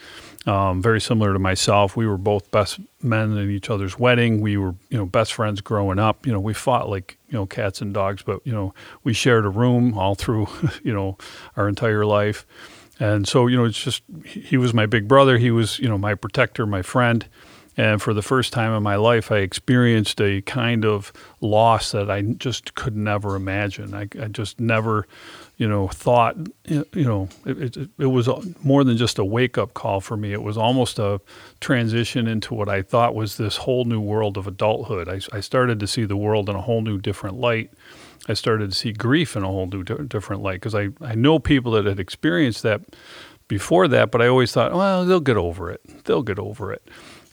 Um, 0.46 0.82
very 0.82 1.00
similar 1.00 1.32
to 1.32 1.38
myself, 1.38 1.96
we 1.96 2.06
were 2.06 2.16
both 2.16 2.50
best 2.50 2.80
men 3.02 3.36
in 3.36 3.50
each 3.50 3.70
other's 3.70 3.98
wedding. 3.98 4.40
We 4.40 4.56
were, 4.56 4.74
you 4.88 4.98
know, 4.98 5.06
best 5.06 5.34
friends 5.34 5.60
growing 5.60 5.98
up. 5.98 6.26
You 6.26 6.32
know, 6.32 6.40
we 6.40 6.54
fought 6.54 6.88
like 6.88 7.18
you 7.28 7.38
know 7.38 7.46
cats 7.46 7.80
and 7.80 7.94
dogs, 7.94 8.22
but 8.22 8.40
you 8.44 8.52
know, 8.52 8.74
we 9.04 9.12
shared 9.12 9.44
a 9.44 9.50
room 9.50 9.96
all 9.96 10.14
through, 10.14 10.48
you 10.82 10.92
know, 10.92 11.18
our 11.56 11.68
entire 11.68 12.04
life. 12.04 12.46
And 12.98 13.26
so, 13.26 13.46
you 13.46 13.56
know, 13.56 13.64
it's 13.64 13.82
just 13.82 14.02
he 14.24 14.56
was 14.56 14.74
my 14.74 14.86
big 14.86 15.06
brother. 15.06 15.38
He 15.38 15.50
was, 15.50 15.78
you 15.78 15.88
know, 15.88 15.98
my 15.98 16.14
protector, 16.14 16.66
my 16.66 16.82
friend. 16.82 17.26
And 17.76 18.02
for 18.02 18.12
the 18.12 18.22
first 18.22 18.52
time 18.52 18.74
in 18.74 18.82
my 18.82 18.96
life, 18.96 19.32
I 19.32 19.38
experienced 19.38 20.20
a 20.20 20.42
kind 20.42 20.84
of 20.84 21.12
loss 21.40 21.92
that 21.92 22.10
I 22.10 22.22
just 22.22 22.74
could 22.74 22.96
never 22.96 23.36
imagine. 23.36 23.94
I, 23.94 24.08
I 24.20 24.26
just 24.26 24.60
never 24.60 25.06
you 25.60 25.68
know, 25.68 25.88
thought, 25.88 26.38
you 26.64 26.86
know, 26.94 27.28
it, 27.44 27.76
it, 27.76 27.90
it, 27.98 28.06
was 28.06 28.30
more 28.64 28.82
than 28.82 28.96
just 28.96 29.18
a 29.18 29.24
wake 29.26 29.58
up 29.58 29.74
call 29.74 30.00
for 30.00 30.16
me. 30.16 30.32
It 30.32 30.42
was 30.42 30.56
almost 30.56 30.98
a 30.98 31.20
transition 31.60 32.26
into 32.26 32.54
what 32.54 32.70
I 32.70 32.80
thought 32.80 33.14
was 33.14 33.36
this 33.36 33.58
whole 33.58 33.84
new 33.84 34.00
world 34.00 34.38
of 34.38 34.46
adulthood. 34.46 35.06
I, 35.06 35.20
I 35.36 35.40
started 35.40 35.78
to 35.80 35.86
see 35.86 36.06
the 36.06 36.16
world 36.16 36.48
in 36.48 36.56
a 36.56 36.62
whole 36.62 36.80
new 36.80 36.98
different 36.98 37.36
light. 37.36 37.70
I 38.26 38.32
started 38.32 38.70
to 38.70 38.74
see 38.74 38.92
grief 38.92 39.36
in 39.36 39.42
a 39.42 39.48
whole 39.48 39.66
new 39.66 39.84
different 39.84 40.40
light 40.40 40.62
because 40.62 40.74
I, 40.74 40.92
I 41.02 41.14
know 41.14 41.38
people 41.38 41.72
that 41.72 41.84
had 41.84 42.00
experienced 42.00 42.62
that 42.62 42.80
before 43.46 43.86
that, 43.88 44.10
but 44.10 44.22
I 44.22 44.28
always 44.28 44.52
thought, 44.52 44.72
well, 44.72 45.04
they'll 45.04 45.20
get 45.20 45.36
over 45.36 45.70
it. 45.70 45.82
They'll 46.06 46.22
get 46.22 46.38
over 46.38 46.72
it. 46.72 46.88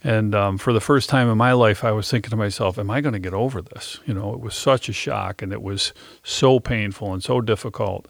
And 0.07 0.33
um, 0.33 0.57
for 0.57 0.71
the 0.71 0.79
first 0.79 1.09
time 1.09 1.29
in 1.29 1.37
my 1.37 1.51
life, 1.51 1.83
I 1.83 1.91
was 1.91 2.09
thinking 2.09 2.29
to 2.29 2.37
myself, 2.37 2.79
am 2.79 2.89
I 2.89 3.01
going 3.01 3.11
to 3.11 3.19
get 3.19 3.33
over 3.33 3.61
this? 3.61 3.99
You 4.05 4.13
know, 4.13 4.33
it 4.33 4.39
was 4.39 4.55
such 4.55 4.87
a 4.87 4.93
shock 4.93 5.41
and 5.41 5.51
it 5.51 5.61
was 5.61 5.91
so 6.23 6.61
painful 6.61 7.13
and 7.13 7.21
so 7.21 7.41
difficult. 7.41 8.07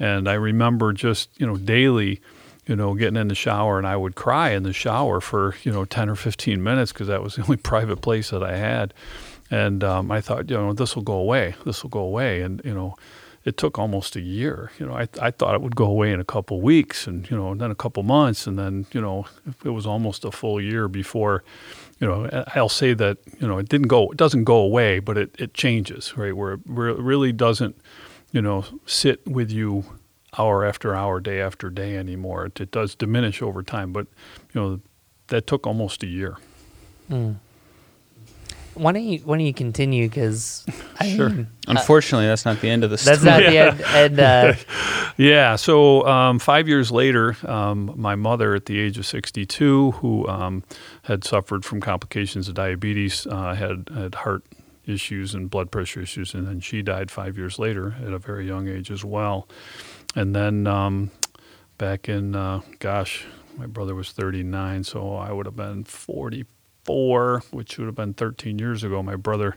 And 0.00 0.26
I 0.26 0.32
remember 0.34 0.94
just, 0.94 1.28
you 1.36 1.46
know, 1.46 1.58
daily, 1.58 2.22
you 2.66 2.74
know, 2.74 2.94
getting 2.94 3.18
in 3.18 3.28
the 3.28 3.34
shower 3.34 3.76
and 3.76 3.86
I 3.86 3.94
would 3.94 4.14
cry 4.14 4.52
in 4.52 4.62
the 4.62 4.72
shower 4.72 5.20
for, 5.20 5.54
you 5.64 5.70
know, 5.70 5.84
10 5.84 6.08
or 6.08 6.16
15 6.16 6.62
minutes 6.62 6.92
because 6.92 7.08
that 7.08 7.22
was 7.22 7.36
the 7.36 7.42
only 7.46 7.58
private 7.58 8.00
place 8.00 8.30
that 8.30 8.42
I 8.42 8.56
had. 8.56 8.94
and 9.50 9.84
um, 9.84 10.10
I 10.10 10.22
thought, 10.22 10.48
you 10.48 10.56
know, 10.56 10.72
this 10.72 10.96
will 10.96 11.02
go 11.02 11.18
away. 11.18 11.56
This 11.66 11.82
will 11.82 11.90
go 11.90 12.00
away, 12.00 12.40
and 12.40 12.62
you 12.64 12.72
know, 12.72 12.96
it 13.44 13.58
took 13.58 13.78
almost 13.78 14.16
a 14.16 14.20
year. 14.20 14.70
You 14.78 14.86
know, 14.86 14.94
I 14.94 15.08
I 15.20 15.30
thought 15.30 15.54
it 15.54 15.60
would 15.60 15.76
go 15.76 15.84
away 15.84 16.12
in 16.12 16.20
a 16.20 16.24
couple 16.24 16.60
weeks, 16.60 17.06
and 17.06 17.30
you 17.30 17.36
know, 17.36 17.52
and 17.52 17.60
then 17.60 17.70
a 17.70 17.74
couple 17.74 18.02
months, 18.02 18.46
and 18.46 18.58
then 18.58 18.86
you 18.92 19.00
know, 19.00 19.26
it 19.64 19.70
was 19.70 19.86
almost 19.86 20.24
a 20.24 20.30
full 20.30 20.60
year 20.60 20.88
before. 20.88 21.44
You 22.00 22.08
know, 22.08 22.44
I'll 22.54 22.68
say 22.68 22.94
that 22.94 23.18
you 23.40 23.46
know 23.46 23.58
it 23.58 23.68
didn't 23.68 23.88
go. 23.88 24.10
It 24.10 24.16
doesn't 24.16 24.44
go 24.44 24.56
away, 24.56 24.98
but 24.98 25.18
it, 25.18 25.34
it 25.38 25.54
changes, 25.54 26.16
right? 26.16 26.34
Where 26.34 26.54
it 26.54 26.60
really 26.66 27.32
doesn't, 27.32 27.76
you 28.32 28.42
know, 28.42 28.64
sit 28.86 29.26
with 29.26 29.50
you 29.50 29.84
hour 30.38 30.64
after 30.64 30.94
hour, 30.94 31.20
day 31.20 31.40
after 31.40 31.70
day 31.70 31.96
anymore. 31.96 32.46
It, 32.46 32.60
it 32.60 32.70
does 32.70 32.94
diminish 32.94 33.42
over 33.42 33.62
time, 33.62 33.92
but 33.92 34.06
you 34.52 34.60
know, 34.60 34.80
that 35.28 35.46
took 35.46 35.66
almost 35.66 36.02
a 36.02 36.06
year. 36.06 36.36
Mm. 37.10 37.36
Why 38.74 38.92
don't 38.92 39.04
you 39.04 39.18
Why 39.20 39.36
don't 39.36 39.46
you 39.46 39.54
continue? 39.54 40.08
Because 40.08 40.64
sure. 41.04 41.30
Mean, 41.30 41.48
Unfortunately, 41.66 42.26
uh, 42.26 42.30
that's 42.30 42.44
not 42.44 42.60
the 42.60 42.68
end 42.68 42.84
of 42.84 42.90
the 42.90 42.98
story. 42.98 43.16
That's 43.16 43.24
not 43.24 43.40
the 43.40 43.58
end. 43.58 43.80
And, 43.80 44.20
uh, 44.20 44.54
yeah. 45.16 45.56
So 45.56 46.06
um, 46.06 46.38
five 46.38 46.68
years 46.68 46.90
later, 46.90 47.36
um, 47.46 47.92
my 47.96 48.14
mother, 48.14 48.54
at 48.54 48.66
the 48.66 48.78
age 48.78 48.98
of 48.98 49.06
62, 49.06 49.92
who 49.92 50.28
um, 50.28 50.62
had 51.02 51.24
suffered 51.24 51.64
from 51.64 51.80
complications 51.80 52.48
of 52.48 52.54
diabetes, 52.54 53.26
uh, 53.26 53.54
had 53.54 53.88
had 53.94 54.14
heart 54.14 54.44
issues 54.86 55.34
and 55.34 55.48
blood 55.50 55.70
pressure 55.70 56.00
issues, 56.00 56.34
and 56.34 56.46
then 56.46 56.60
she 56.60 56.82
died 56.82 57.10
five 57.10 57.38
years 57.38 57.58
later 57.58 57.96
at 58.04 58.12
a 58.12 58.18
very 58.18 58.46
young 58.46 58.68
age 58.68 58.90
as 58.90 59.04
well. 59.04 59.48
And 60.14 60.34
then 60.34 60.66
um, 60.66 61.10
back 61.78 62.08
in, 62.08 62.36
uh, 62.36 62.60
gosh, 62.78 63.24
my 63.56 63.66
brother 63.66 63.94
was 63.94 64.12
39, 64.12 64.84
so 64.84 65.14
I 65.14 65.32
would 65.32 65.46
have 65.46 65.56
been 65.56 65.84
40 65.84 66.44
four, 66.84 67.42
which 67.50 67.78
would 67.78 67.86
have 67.86 67.94
been 67.94 68.14
13 68.14 68.58
years 68.58 68.84
ago, 68.84 69.02
my 69.02 69.16
brother 69.16 69.56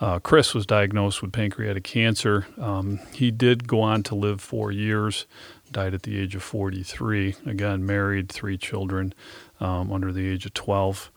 uh, 0.00 0.18
Chris 0.18 0.54
was 0.54 0.66
diagnosed 0.66 1.22
with 1.22 1.32
pancreatic 1.32 1.84
cancer. 1.84 2.46
Um, 2.58 3.00
he 3.12 3.30
did 3.30 3.68
go 3.68 3.80
on 3.80 4.02
to 4.04 4.14
live 4.14 4.40
four 4.40 4.72
years, 4.72 5.26
died 5.70 5.94
at 5.94 6.02
the 6.02 6.18
age 6.18 6.34
of 6.34 6.42
43. 6.42 7.36
Again, 7.46 7.86
married, 7.86 8.30
three 8.30 8.58
children 8.58 9.14
um, 9.60 9.92
under 9.92 10.12
the 10.12 10.28
age 10.28 10.46
of 10.46 10.54
12. 10.54 11.10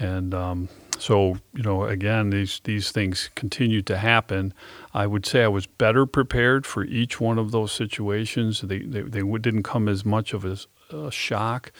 And 0.00 0.32
um, 0.32 0.68
so, 0.98 1.38
you 1.54 1.62
know, 1.62 1.84
again, 1.84 2.30
these, 2.30 2.60
these 2.62 2.92
things 2.92 3.30
continued 3.34 3.86
to 3.86 3.98
happen. 3.98 4.54
I 4.94 5.06
would 5.06 5.26
say 5.26 5.42
I 5.42 5.48
was 5.48 5.66
better 5.66 6.06
prepared 6.06 6.66
for 6.66 6.84
each 6.84 7.20
one 7.20 7.38
of 7.38 7.50
those 7.50 7.72
situations. 7.72 8.60
They, 8.60 8.78
they, 8.80 9.02
they 9.02 9.22
didn't 9.22 9.64
come 9.64 9.88
as 9.88 10.04
much 10.04 10.32
of 10.32 10.44
a, 10.44 10.58
a 10.96 11.10
shock, 11.10 11.72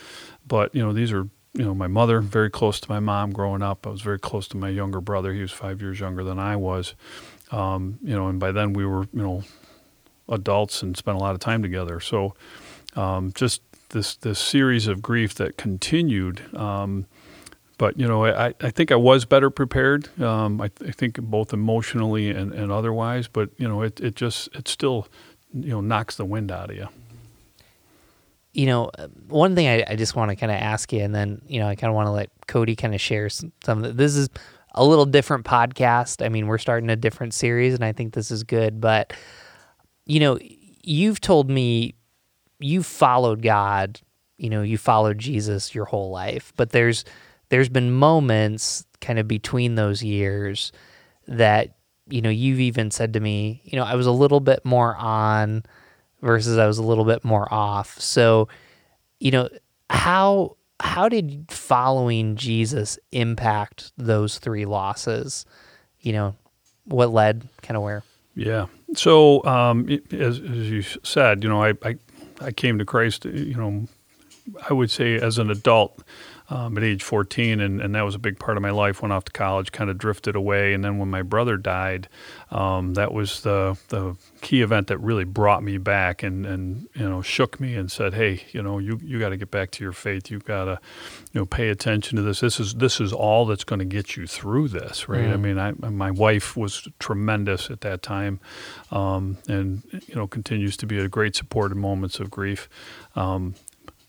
but, 0.47 0.75
you 0.75 0.83
know, 0.83 0.93
these 0.93 1.12
are 1.12 1.28
you 1.59 1.65
know, 1.65 1.75
my 1.75 1.88
mother, 1.88 2.21
very 2.21 2.50
close 2.50 2.79
to 2.79 2.88
my 2.88 3.00
mom 3.00 3.33
growing 3.33 3.62
up. 3.62 3.85
I 3.85 3.91
was 3.91 4.00
very 4.00 4.21
close 4.21 4.47
to 4.49 4.57
my 4.57 4.69
younger 4.69 5.00
brother. 5.00 5.35
He 5.35 5.41
was 5.41 5.50
five 5.50 5.83
years 5.83 5.99
younger 5.99 6.23
than 6.23 6.38
I 6.38 6.55
was. 6.55 6.95
Um, 7.50 7.99
you 8.00 8.15
know, 8.15 8.29
and 8.29 8.38
by 8.38 8.53
then 8.53 8.75
we 8.75 8.87
were, 8.87 9.09
you 9.12 9.23
know, 9.23 9.43
adults 10.29 10.83
and 10.83 10.97
spent 10.97 11.17
a 11.17 11.21
lot 11.21 11.35
of 11.35 11.41
time 11.41 11.61
together. 11.61 11.99
So 11.99 12.37
um, 12.95 13.33
just 13.35 13.62
this 13.88 14.15
this 14.17 14.38
series 14.38 14.87
of 14.87 15.03
grief 15.03 15.35
that 15.35 15.57
continued. 15.57 16.55
Um, 16.55 17.07
but 17.77 17.99
you 17.99 18.07
know, 18.07 18.25
I, 18.25 18.55
I 18.61 18.71
think 18.71 18.93
I 18.93 18.97
was 18.97 19.25
better 19.25 19.50
prepared. 19.50 20.17
Um, 20.21 20.61
I, 20.61 20.71
I, 20.87 20.91
think 20.93 21.21
both 21.21 21.53
emotionally 21.53 22.31
and, 22.31 22.53
and 22.53 22.71
otherwise. 22.71 23.27
But 23.27 23.50
you 23.57 23.67
know, 23.67 23.83
it, 23.83 24.00
it 24.00 24.15
just 24.15 24.49
it 24.55 24.69
still 24.69 25.09
you 25.53 25.71
know 25.71 25.81
knocks 25.81 26.17
the 26.17 26.25
wind 26.25 26.53
out 26.53 26.71
of 26.71 26.77
you 26.77 26.88
you 28.59 28.67
know, 28.67 28.91
uh, 28.99 29.07
one 29.29 29.55
thing 29.55 29.69
I, 29.69 29.85
I 29.87 29.95
just 29.95 30.17
want 30.17 30.31
to 30.31 30.37
kind 30.37 30.50
of 30.50 30.59
ask 30.59 30.93
you, 30.93 31.00
and 31.00 31.15
then 31.15 31.41
you 31.47 31.61
know, 31.61 31.69
I 31.69 31.77
kind 31.77 31.93
of 31.93 31.95
want 31.95 32.09
to 32.09 32.11
let 32.11 32.29
Cody 32.49 32.75
kind 32.75 32.93
of 32.93 33.00
share 33.00 33.29
some. 33.29 33.53
some 33.62 33.83
this 33.83 34.17
is 34.17 34.29
a 34.75 34.85
little 34.85 35.07
different 35.07 35.45
podcast. 35.45 36.27
I 36.27 36.29
mean, 36.29 36.49
we're 36.49 36.59
starting 36.59 36.91
a 36.91 36.97
different 36.97 37.35
series, 37.35 37.75
and 37.75 37.85
I 37.85 37.93
think 37.93 38.15
this 38.15 38.33
is 38.33 38.43
good. 38.43 38.81
But 38.81 39.12
you 40.07 40.19
know, 40.19 40.41
you've 40.83 41.21
told 41.21 41.49
me 41.49 41.95
you 42.59 42.83
followed 42.83 43.43
God. 43.43 44.00
You 44.38 44.50
know, 44.50 44.62
you 44.62 44.77
followed 44.77 45.19
Jesus 45.19 45.73
your 45.73 45.85
whole 45.85 46.11
life, 46.11 46.53
but 46.57 46.71
there's 46.71 47.05
there's 47.50 47.69
been 47.69 47.93
moments 47.93 48.85
kind 49.00 49.21
of 49.21 49.29
between 49.29 49.77
those 49.77 50.03
years 50.03 50.73
that 51.29 51.77
you 52.09 52.23
know 52.23 52.31
you've 52.31 52.59
even 52.59 52.91
said 52.91 53.12
to 53.12 53.21
me, 53.21 53.62
you 53.62 53.79
know, 53.79 53.85
I 53.85 53.95
was 53.95 54.09
a 54.09 54.12
little 54.12 54.41
bit 54.41 54.65
more 54.65 54.97
on 54.97 55.62
versus 56.23 56.59
I 56.59 56.67
was 56.67 56.79
a 56.79 56.83
little 56.83 57.05
bit 57.05 57.25
more 57.25 57.53
off. 57.53 57.99
So, 58.01 58.49
you 59.21 59.31
know, 59.31 59.49
how 59.91 60.57
how 60.81 61.09
did 61.09 61.47
following 61.51 62.37
Jesus 62.37 62.99
impact 63.13 63.93
those 63.97 64.39
three 64.39 64.65
losses? 64.65 65.45
You 66.01 66.13
know, 66.13 66.37
what 66.85 67.11
led 67.11 67.49
kind 67.63 67.77
of 67.77 67.83
where? 67.83 68.03
Yeah. 68.35 68.67
So, 68.95 69.45
um, 69.45 69.89
as, 70.13 70.39
as 70.39 70.71
you 70.71 70.83
said, 70.83 71.43
you 71.43 71.51
know, 71.51 71.63
I, 71.63 71.75
I 71.83 71.97
I 72.41 72.53
came 72.53 72.79
to 72.79 72.85
Christ, 72.85 73.25
you 73.25 73.57
know, 73.57 73.89
I 74.69 74.73
would 74.73 74.91
say 74.91 75.17
as 75.17 75.39
an 75.39 75.51
adult 75.51 76.03
um, 76.50 76.78
at 76.78 76.85
age 76.85 77.02
14, 77.02 77.61
and, 77.61 77.81
and 77.81 77.95
that 77.95 78.02
was 78.02 78.14
a 78.14 78.19
big 78.19 78.38
part 78.38 78.57
of 78.57 78.62
my 78.62 78.71
life. 78.71 79.02
Went 79.02 79.12
off 79.12 79.25
to 79.25 79.33
college, 79.33 79.71
kind 79.71 79.90
of 79.90 79.99
drifted 79.99 80.35
away, 80.35 80.73
and 80.73 80.83
then 80.83 80.99
when 80.99 81.11
my 81.11 81.23
brother 81.23 81.57
died, 81.57 82.09
um, 82.50 82.95
that 82.95 83.12
was 83.12 83.43
the 83.43 83.76
the 83.88 84.17
key 84.40 84.62
event 84.62 84.87
that 84.87 84.99
really 84.99 85.25
brought 85.25 85.62
me 85.62 85.76
back 85.76 86.23
and 86.23 86.47
and 86.47 86.88
you 86.95 87.07
know 87.09 87.21
shook 87.21 87.61
me 87.61 87.75
and 87.75 87.93
said, 87.93 88.14
hey, 88.14 88.45
you 88.52 88.62
know, 88.62 88.78
you 88.78 88.99
you 89.02 89.19
got 89.19 89.28
to 89.31 89.37
get 89.37 89.50
back 89.50 89.71
to 89.73 89.85
your 89.85 89.93
faith. 89.93 90.31
You've 90.31 90.45
got 90.45 90.64
to 90.64 90.81
you 91.33 91.40
know 91.40 91.47
pay 91.47 91.69
attention 91.69 92.17
to 92.17 92.23
this. 92.23 92.40
This 92.40 92.59
is 92.59 92.75
this 92.75 92.99
is 93.00 93.12
all 93.12 93.45
that's 93.45 93.64
going 93.64 93.81
to 93.81 93.85
get 93.85 94.17
you 94.17 94.26
through 94.26 94.69
this, 94.69 95.09
right? 95.09 95.26
Mm. 95.26 95.33
I 95.33 95.37
mean, 95.37 95.59
I, 95.59 95.73
my 95.90 96.11
wife 96.11 96.57
was 96.57 96.88
tremendous 96.99 97.71
at 97.71 97.83
that 97.83 98.02
time, 98.02 98.40
um, 98.90 99.37
and 99.49 99.83
you 100.07 100.14
know 100.14 100.26
continues 100.26 100.78
to 100.78 100.87
be 100.87 100.99
a 100.99 101.09
great 101.09 101.37
support 101.37 101.73
in 101.73 101.78
moments 101.78 102.21
of 102.21 102.31
grief. 102.31 102.71
Um, 103.14 103.55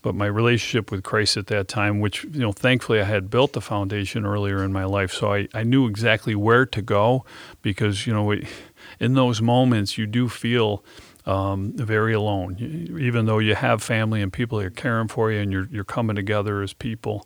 but 0.02 0.16
my 0.16 0.26
relationship 0.26 0.92
with 0.92 1.04
Christ 1.04 1.38
at 1.38 1.48
that 1.48 1.68
time, 1.68 2.00
which 2.00 2.24
you 2.24 2.40
know, 2.40 2.52
thankfully 2.52 3.02
I 3.02 3.06
had 3.06 3.30
built 3.30 3.54
the 3.54 3.62
foundation 3.62 4.26
earlier 4.26 4.64
in 4.64 4.72
my 4.72 4.86
life, 4.86 5.12
so 5.12 5.34
I, 5.34 5.48
I 5.54 5.64
knew 5.64 5.88
exactly 5.88 6.36
where 6.36 6.66
to 6.66 6.82
go 6.82 7.26
because 7.62 8.08
you 8.08 8.14
know, 8.14 8.34
in 9.00 9.14
those 9.14 9.42
moments 9.42 9.98
you 9.98 10.08
do 10.08 10.30
feel 10.30 10.84
um, 11.30 11.74
very 11.74 12.14
alone. 12.14 12.58
Even 13.00 13.28
though 13.28 13.38
you 13.38 13.54
have 13.54 13.84
family 13.84 14.20
and 14.20 14.34
people 14.34 14.58
that 14.58 14.66
are 14.66 14.72
caring 14.72 15.08
for 15.08 15.32
you 15.32 15.40
and 15.40 15.52
you're, 15.52 15.68
you're 15.70 15.84
coming 15.84 16.16
together 16.16 16.64
as 16.64 16.74
people, 16.74 17.24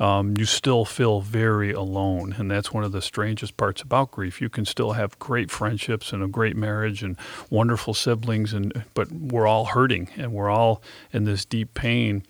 um, 0.00 0.34
you 0.38 0.46
still 0.46 0.86
feel 0.86 1.20
very 1.20 1.70
alone. 1.70 2.34
And 2.38 2.50
that's 2.50 2.72
one 2.72 2.82
of 2.82 2.92
the 2.92 3.02
strangest 3.02 3.58
parts 3.58 3.82
about 3.82 4.10
grief. 4.10 4.40
You 4.40 4.48
can 4.48 4.64
still 4.64 4.92
have 4.92 5.18
great 5.18 5.50
friendships 5.50 6.14
and 6.14 6.22
a 6.22 6.28
great 6.28 6.56
marriage 6.56 7.02
and 7.02 7.18
wonderful 7.50 7.92
siblings, 7.92 8.54
and 8.54 8.84
but 8.94 9.12
we're 9.12 9.46
all 9.46 9.66
hurting 9.66 10.08
and 10.16 10.32
we're 10.32 10.50
all 10.50 10.82
in 11.12 11.24
this 11.24 11.44
deep 11.44 11.74
pain. 11.74 12.22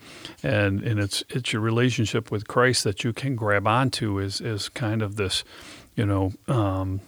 And, 0.42 0.82
and 0.82 0.98
it's, 0.98 1.22
it's 1.28 1.52
your 1.52 1.62
relationship 1.62 2.32
with 2.32 2.48
Christ 2.48 2.82
that 2.82 3.04
you 3.04 3.12
can 3.12 3.36
grab 3.36 3.68
onto 3.68 4.20
as, 4.20 4.40
as 4.40 4.68
kind 4.68 5.02
of 5.02 5.14
this, 5.14 5.44
you 5.94 6.04
know, 6.04 6.32
um, 6.48 7.00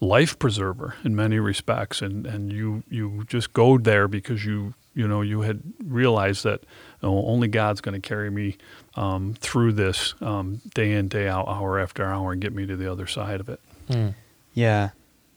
life 0.00 0.38
preserver 0.38 0.94
in 1.04 1.14
many 1.16 1.38
respects, 1.38 2.02
and 2.02 2.26
and 2.26 2.52
you 2.52 2.82
you 2.88 3.24
just 3.26 3.52
go 3.52 3.78
there 3.78 4.08
because 4.08 4.44
you 4.44 4.74
you 4.94 5.06
know 5.06 5.20
you 5.20 5.42
had 5.42 5.62
realized 5.84 6.44
that 6.44 6.62
you 7.00 7.08
know, 7.08 7.24
only 7.26 7.48
God's 7.48 7.80
going 7.80 8.00
to 8.00 8.06
carry 8.06 8.30
me 8.30 8.56
um, 8.94 9.34
through 9.38 9.72
this 9.72 10.14
um, 10.20 10.60
day 10.74 10.92
in 10.92 11.08
day 11.08 11.28
out, 11.28 11.48
hour 11.48 11.78
after 11.78 12.04
hour, 12.04 12.32
and 12.32 12.40
get 12.40 12.54
me 12.54 12.66
to 12.66 12.76
the 12.76 12.90
other 12.90 13.06
side 13.06 13.40
of 13.40 13.48
it. 13.48 13.60
Mm. 13.88 14.14
Yeah, 14.54 14.90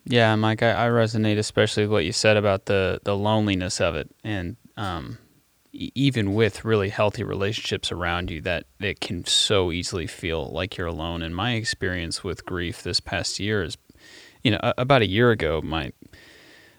yeah, 0.05 0.35
Mike, 0.35 0.61
I, 0.61 0.85
I, 0.85 0.89
resonate 0.89 1.37
especially 1.37 1.83
with 1.83 1.91
what 1.91 2.05
you 2.05 2.11
said 2.11 2.37
about 2.37 2.65
the 2.65 2.99
the 3.03 3.15
loneliness 3.15 3.81
of 3.81 3.95
it, 3.95 4.09
and 4.23 4.55
um, 4.77 5.17
even 5.73 6.35
with 6.35 6.63
really 6.63 6.89
healthy 6.89 7.23
relationships 7.23 7.91
around 7.91 8.29
you, 8.29 8.39
that 8.41 8.65
it 8.79 9.01
can 9.01 9.25
so 9.25 9.71
easily 9.71 10.05
feel 10.05 10.45
like 10.47 10.77
you're 10.77 10.87
alone. 10.87 11.23
And 11.23 11.35
my 11.35 11.53
experience 11.53 12.23
with 12.23 12.45
grief 12.45 12.83
this 12.83 12.99
past 12.99 13.39
year 13.39 13.63
has 13.63 13.77
you 14.45 14.51
know, 14.51 14.59
about 14.77 15.01
a 15.01 15.07
year 15.07 15.31
ago, 15.31 15.59
my 15.63 15.91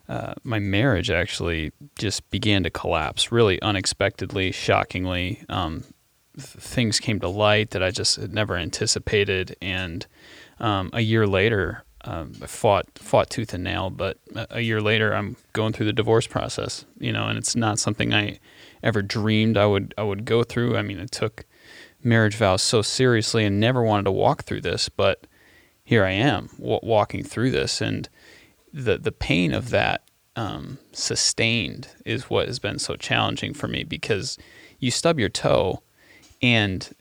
uh, 0.08 0.34
my 0.44 0.60
marriage 0.60 1.10
actually 1.10 1.72
just 1.98 2.30
began 2.30 2.62
to 2.62 2.70
collapse, 2.70 3.32
really 3.32 3.60
unexpectedly, 3.60 4.52
shockingly. 4.52 5.42
Um, 5.48 5.82
th- 6.36 6.46
things 6.46 7.00
came 7.00 7.18
to 7.18 7.28
light 7.28 7.70
that 7.70 7.82
I 7.82 7.90
just 7.90 8.14
had 8.14 8.32
never 8.32 8.56
anticipated, 8.56 9.56
and 9.60 10.06
um, 10.60 10.90
a 10.92 11.00
year 11.00 11.26
later, 11.26 11.82
um, 12.04 12.34
I 12.40 12.46
fought 12.46 12.86
fought 12.94 13.30
tooth 13.30 13.52
and 13.52 13.64
nail. 13.64 13.90
But 13.90 14.18
a 14.32 14.60
year 14.60 14.80
later, 14.80 15.12
I'm 15.12 15.36
going 15.52 15.72
through 15.72 15.86
the 15.86 15.92
divorce 15.92 16.28
process, 16.28 16.84
you 17.00 17.12
know, 17.12 17.26
and 17.26 17.36
it's 17.36 17.56
not 17.56 17.80
something 17.80 18.14
I 18.14 18.38
ever 18.84 19.02
dreamed 19.02 19.56
I 19.56 19.66
would 19.66 19.92
I 19.98 20.04
would 20.04 20.24
go 20.24 20.44
through. 20.44 20.76
I 20.76 20.82
mean, 20.82 21.00
it 21.00 21.10
took 21.10 21.44
marriage 22.04 22.36
vows 22.36 22.62
so 22.62 22.80
seriously 22.80 23.44
and 23.44 23.58
never 23.58 23.82
wanted 23.82 24.04
to 24.04 24.12
walk 24.12 24.44
through 24.44 24.60
this, 24.60 24.88
but 24.88 25.26
here 25.86 26.04
I 26.04 26.10
am 26.10 26.50
w- 26.58 26.80
walking 26.82 27.22
through 27.22 27.52
this, 27.52 27.80
and 27.80 28.08
the 28.72 28.98
the 28.98 29.12
pain 29.12 29.54
of 29.54 29.70
that 29.70 30.02
um, 30.34 30.78
sustained 30.92 31.88
is 32.04 32.28
what 32.28 32.48
has 32.48 32.58
been 32.58 32.78
so 32.78 32.96
challenging 32.96 33.54
for 33.54 33.68
me 33.68 33.84
because 33.84 34.36
you 34.80 34.90
stub 34.90 35.18
your 35.18 35.28
toe, 35.28 35.82
and 36.42 36.92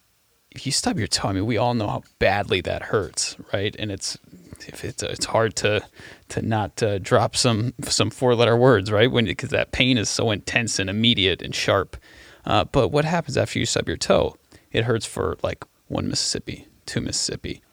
if 0.52 0.68
you 0.68 0.72
stub 0.72 1.00
your 1.00 1.08
toe, 1.08 1.30
I 1.30 1.34
mean, 1.34 1.48
we 1.48 1.58
all 1.58 1.74
know 1.74 1.88
how 1.88 2.04
badly 2.20 2.62
that 2.62 2.84
hurts, 2.84 3.36
right? 3.52 3.76
And 3.78 3.92
it's 3.92 4.20
if 4.68 4.86
it's 4.86 5.02
it's 5.02 5.26
hard 5.26 5.56
to 5.58 5.84
to 6.30 6.42
not 6.44 6.82
uh, 6.84 7.00
drop 7.00 7.36
some 7.36 7.74
some 7.82 8.12
four 8.12 8.36
letter 8.36 8.56
words, 8.56 8.92
right? 8.92 9.12
When 9.12 9.26
because 9.26 9.50
that 9.50 9.72
pain 9.72 9.98
is 9.98 10.10
so 10.10 10.30
intense 10.30 10.78
and 10.78 10.92
immediate 10.92 11.42
and 11.42 11.56
sharp. 11.56 11.98
Uh, 12.46 12.66
but 12.66 12.90
what 12.90 13.04
happens 13.04 13.36
after 13.36 13.58
you 13.58 13.66
stub 13.66 13.88
your 13.88 13.98
toe? 13.98 14.38
It 14.72 14.84
hurts 14.84 15.08
for 15.08 15.38
like 15.42 15.66
one 15.88 16.08
Mississippi, 16.08 16.68
two 16.86 17.02
Mississippi, 17.02 17.64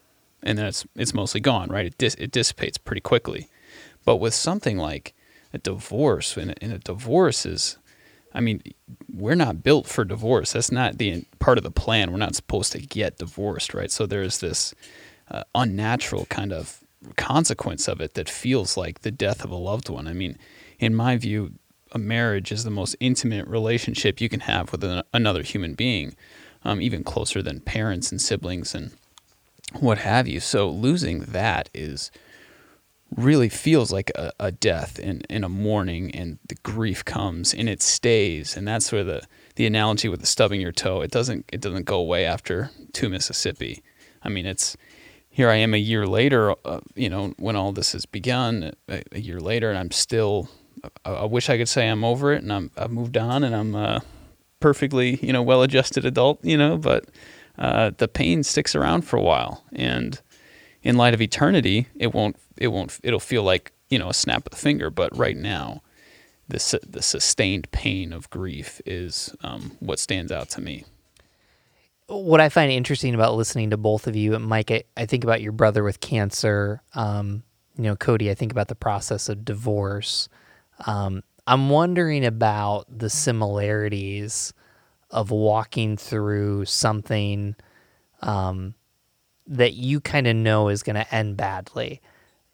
and 0.42 0.58
then 0.58 0.66
it's 0.66 0.84
it's 0.96 1.14
mostly 1.14 1.40
gone, 1.40 1.68
right? 1.68 1.86
It 1.86 1.98
dis- 1.98 2.16
it 2.16 2.30
dissipates 2.30 2.78
pretty 2.78 3.00
quickly. 3.00 3.48
But 4.04 4.16
with 4.16 4.34
something 4.34 4.78
like 4.78 5.14
a 5.52 5.58
divorce, 5.58 6.36
and 6.36 6.50
a, 6.50 6.54
and 6.62 6.72
a 6.72 6.78
divorce 6.78 7.46
is, 7.46 7.78
I 8.34 8.40
mean, 8.40 8.62
we're 9.12 9.34
not 9.34 9.62
built 9.62 9.86
for 9.86 10.04
divorce. 10.04 10.52
That's 10.52 10.72
not 10.72 10.98
the 10.98 11.24
part 11.38 11.58
of 11.58 11.64
the 11.64 11.70
plan. 11.70 12.10
We're 12.10 12.18
not 12.18 12.34
supposed 12.34 12.72
to 12.72 12.80
get 12.80 13.18
divorced, 13.18 13.74
right? 13.74 13.90
So 13.90 14.06
there's 14.06 14.38
this 14.38 14.74
uh, 15.30 15.44
unnatural 15.54 16.26
kind 16.26 16.52
of 16.52 16.82
consequence 17.16 17.88
of 17.88 18.00
it 18.00 18.14
that 18.14 18.28
feels 18.28 18.76
like 18.76 19.00
the 19.00 19.10
death 19.10 19.44
of 19.44 19.50
a 19.50 19.56
loved 19.56 19.88
one. 19.88 20.06
I 20.06 20.12
mean, 20.12 20.38
in 20.78 20.94
my 20.94 21.16
view, 21.16 21.52
a 21.92 21.98
marriage 21.98 22.50
is 22.52 22.64
the 22.64 22.70
most 22.70 22.96
intimate 23.00 23.46
relationship 23.46 24.20
you 24.20 24.28
can 24.28 24.40
have 24.40 24.72
with 24.72 24.82
an, 24.82 25.02
another 25.12 25.42
human 25.42 25.74
being, 25.74 26.14
um, 26.64 26.80
even 26.80 27.04
closer 27.04 27.42
than 27.42 27.60
parents 27.60 28.10
and 28.10 28.20
siblings 28.20 28.74
and 28.74 28.92
what 29.80 29.98
have 29.98 30.28
you. 30.28 30.40
So 30.40 30.68
losing 30.68 31.20
that 31.20 31.68
is 31.74 32.10
really 33.16 33.48
feels 33.48 33.92
like 33.92 34.10
a, 34.14 34.32
a 34.40 34.52
death 34.52 34.98
and, 34.98 35.26
and 35.28 35.44
a 35.44 35.48
mourning 35.48 36.10
and 36.14 36.38
the 36.48 36.54
grief 36.62 37.04
comes 37.04 37.52
and 37.52 37.68
it 37.68 37.82
stays 37.82 38.56
and 38.56 38.66
that's 38.66 38.90
where 38.90 39.04
the, 39.04 39.22
the 39.56 39.66
analogy 39.66 40.08
with 40.08 40.20
the 40.20 40.26
stubbing 40.26 40.60
your 40.60 40.72
toe 40.72 41.00
it 41.02 41.10
doesn't 41.10 41.44
it 41.52 41.60
doesn't 41.60 41.84
go 41.84 41.98
away 41.98 42.24
after 42.24 42.70
two 42.92 43.08
Mississippi 43.08 43.82
I 44.22 44.28
mean 44.28 44.46
it's 44.46 44.76
here 45.28 45.50
I 45.50 45.56
am 45.56 45.74
a 45.74 45.78
year 45.78 46.06
later 46.06 46.54
uh, 46.64 46.80
you 46.94 47.10
know 47.10 47.34
when 47.38 47.56
all 47.56 47.72
this 47.72 47.92
has 47.92 48.06
begun 48.06 48.72
a, 48.88 49.02
a 49.12 49.20
year 49.20 49.40
later 49.40 49.68
and 49.68 49.78
I'm 49.78 49.90
still 49.90 50.48
I, 51.04 51.10
I, 51.10 51.24
wish 51.26 51.50
I 51.50 51.58
could 51.58 51.68
say 51.68 51.88
I'm 51.88 52.04
over 52.04 52.32
it 52.32 52.42
and 52.42 52.52
I'm 52.52 52.70
I've 52.76 52.90
moved 52.90 53.16
on 53.16 53.44
and 53.44 53.54
I'm 53.54 53.74
a 53.74 54.02
perfectly 54.60 55.18
you 55.22 55.32
know 55.32 55.42
well 55.42 55.62
adjusted 55.62 56.06
adult 56.06 56.42
you 56.44 56.56
know 56.56 56.78
but 56.78 57.04
uh, 57.58 57.90
the 57.96 58.08
pain 58.08 58.42
sticks 58.42 58.74
around 58.74 59.02
for 59.02 59.16
a 59.16 59.22
while 59.22 59.64
and 59.72 60.20
in 60.82 60.96
light 60.96 61.14
of 61.14 61.20
eternity, 61.20 61.88
it 61.94 62.12
won't 62.12 62.36
it 62.56 62.68
won't 62.68 62.98
it'll 63.02 63.20
feel 63.20 63.42
like 63.42 63.72
you 63.88 63.98
know 63.98 64.08
a 64.08 64.14
snap 64.14 64.46
of 64.46 64.50
the 64.50 64.56
finger. 64.56 64.90
But 64.90 65.16
right 65.16 65.36
now, 65.36 65.82
the 66.48 66.80
the 66.86 67.02
sustained 67.02 67.70
pain 67.70 68.12
of 68.12 68.30
grief 68.30 68.80
is 68.84 69.34
um, 69.42 69.76
what 69.80 69.98
stands 69.98 70.32
out 70.32 70.48
to 70.50 70.60
me. 70.60 70.84
What 72.08 72.40
I 72.40 72.48
find 72.48 72.70
interesting 72.70 73.14
about 73.14 73.36
listening 73.36 73.70
to 73.70 73.76
both 73.76 74.06
of 74.06 74.16
you, 74.16 74.38
Mike, 74.38 74.70
I, 74.70 74.82
I 74.96 75.06
think 75.06 75.24
about 75.24 75.40
your 75.40 75.52
brother 75.52 75.82
with 75.82 76.00
cancer. 76.00 76.82
Um, 76.94 77.42
you 77.76 77.84
know, 77.84 77.96
Cody, 77.96 78.30
I 78.30 78.34
think 78.34 78.52
about 78.52 78.68
the 78.68 78.74
process 78.74 79.28
of 79.28 79.44
divorce. 79.44 80.28
Um, 80.86 81.22
I'm 81.46 81.70
wondering 81.70 82.26
about 82.26 82.86
the 82.98 83.08
similarities 83.08 84.52
of 85.12 85.30
walking 85.30 85.96
through 85.96 86.64
something 86.64 87.54
um, 88.22 88.74
that 89.46 89.74
you 89.74 90.00
kind 90.00 90.26
of 90.26 90.34
know 90.34 90.68
is 90.68 90.82
going 90.82 90.96
to 90.96 91.14
end 91.14 91.36
badly. 91.36 92.00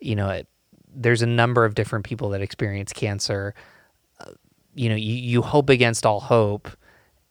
You 0.00 0.16
know, 0.16 0.28
it, 0.30 0.48
there's 0.92 1.22
a 1.22 1.26
number 1.26 1.64
of 1.64 1.74
different 1.74 2.04
people 2.04 2.30
that 2.30 2.42
experience 2.42 2.92
cancer. 2.92 3.54
Uh, 4.20 4.32
you 4.74 4.88
know, 4.88 4.96
you, 4.96 5.14
you 5.14 5.42
hope 5.42 5.70
against 5.70 6.04
all 6.04 6.20
hope, 6.20 6.68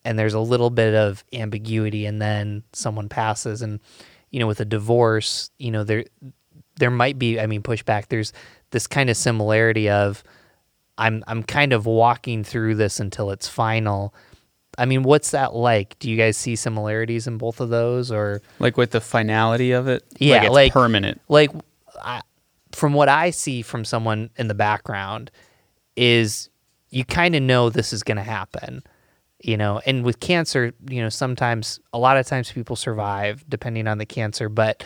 and 0.05 0.17
there's 0.17 0.33
a 0.33 0.39
little 0.39 0.69
bit 0.69 0.95
of 0.95 1.23
ambiguity, 1.33 2.05
and 2.05 2.21
then 2.21 2.63
someone 2.71 3.09
passes. 3.09 3.61
And, 3.61 3.79
you 4.31 4.39
know, 4.39 4.47
with 4.47 4.61
a 4.61 4.65
divorce, 4.65 5.51
you 5.57 5.71
know, 5.71 5.83
there 5.83 6.05
there 6.77 6.91
might 6.91 7.19
be, 7.19 7.39
I 7.39 7.47
mean, 7.47 7.63
pushback. 7.63 8.07
There's 8.07 8.31
this 8.71 8.87
kind 8.87 9.09
of 9.09 9.17
similarity 9.17 9.89
of 9.89 10.23
I'm 10.97 11.23
I'm 11.27 11.43
kind 11.43 11.73
of 11.73 11.85
walking 11.85 12.43
through 12.43 12.75
this 12.75 12.99
until 12.99 13.31
it's 13.31 13.47
final 13.47 14.13
I 14.77 14.85
mean, 14.85 15.03
what's 15.03 15.31
that 15.31 15.55
like? 15.55 15.97
Do 15.99 16.09
you 16.09 16.17
guys 16.17 16.37
see 16.37 16.55
similarities 16.55 17.25
in 17.27 17.37
both 17.37 17.59
of 17.59 17.69
those, 17.69 18.11
or 18.11 18.41
like 18.59 18.77
with 18.77 18.91
the 18.91 19.01
finality 19.01 19.71
of 19.71 19.87
it? 19.87 20.03
Yeah, 20.19 20.43
like, 20.43 20.51
like 20.51 20.73
permanent. 20.73 21.19
Like, 21.29 21.51
I, 22.01 22.21
from 22.71 22.93
what 22.93 23.09
I 23.09 23.31
see 23.31 23.63
from 23.63 23.83
someone 23.83 24.29
in 24.37 24.47
the 24.47 24.53
background, 24.53 25.31
is 25.95 26.49
you 26.89 27.03
kind 27.03 27.35
of 27.35 27.41
know 27.41 27.69
this 27.69 27.91
is 27.91 28.03
going 28.03 28.17
to 28.17 28.23
happen, 28.23 28.83
you 29.41 29.57
know. 29.57 29.81
And 29.85 30.03
with 30.03 30.19
cancer, 30.19 30.73
you 30.89 31.01
know, 31.01 31.09
sometimes 31.09 31.79
a 31.91 31.97
lot 31.97 32.17
of 32.17 32.27
times 32.27 32.51
people 32.51 32.75
survive 32.75 33.43
depending 33.49 33.87
on 33.87 33.97
the 33.97 34.05
cancer, 34.05 34.47
but 34.47 34.83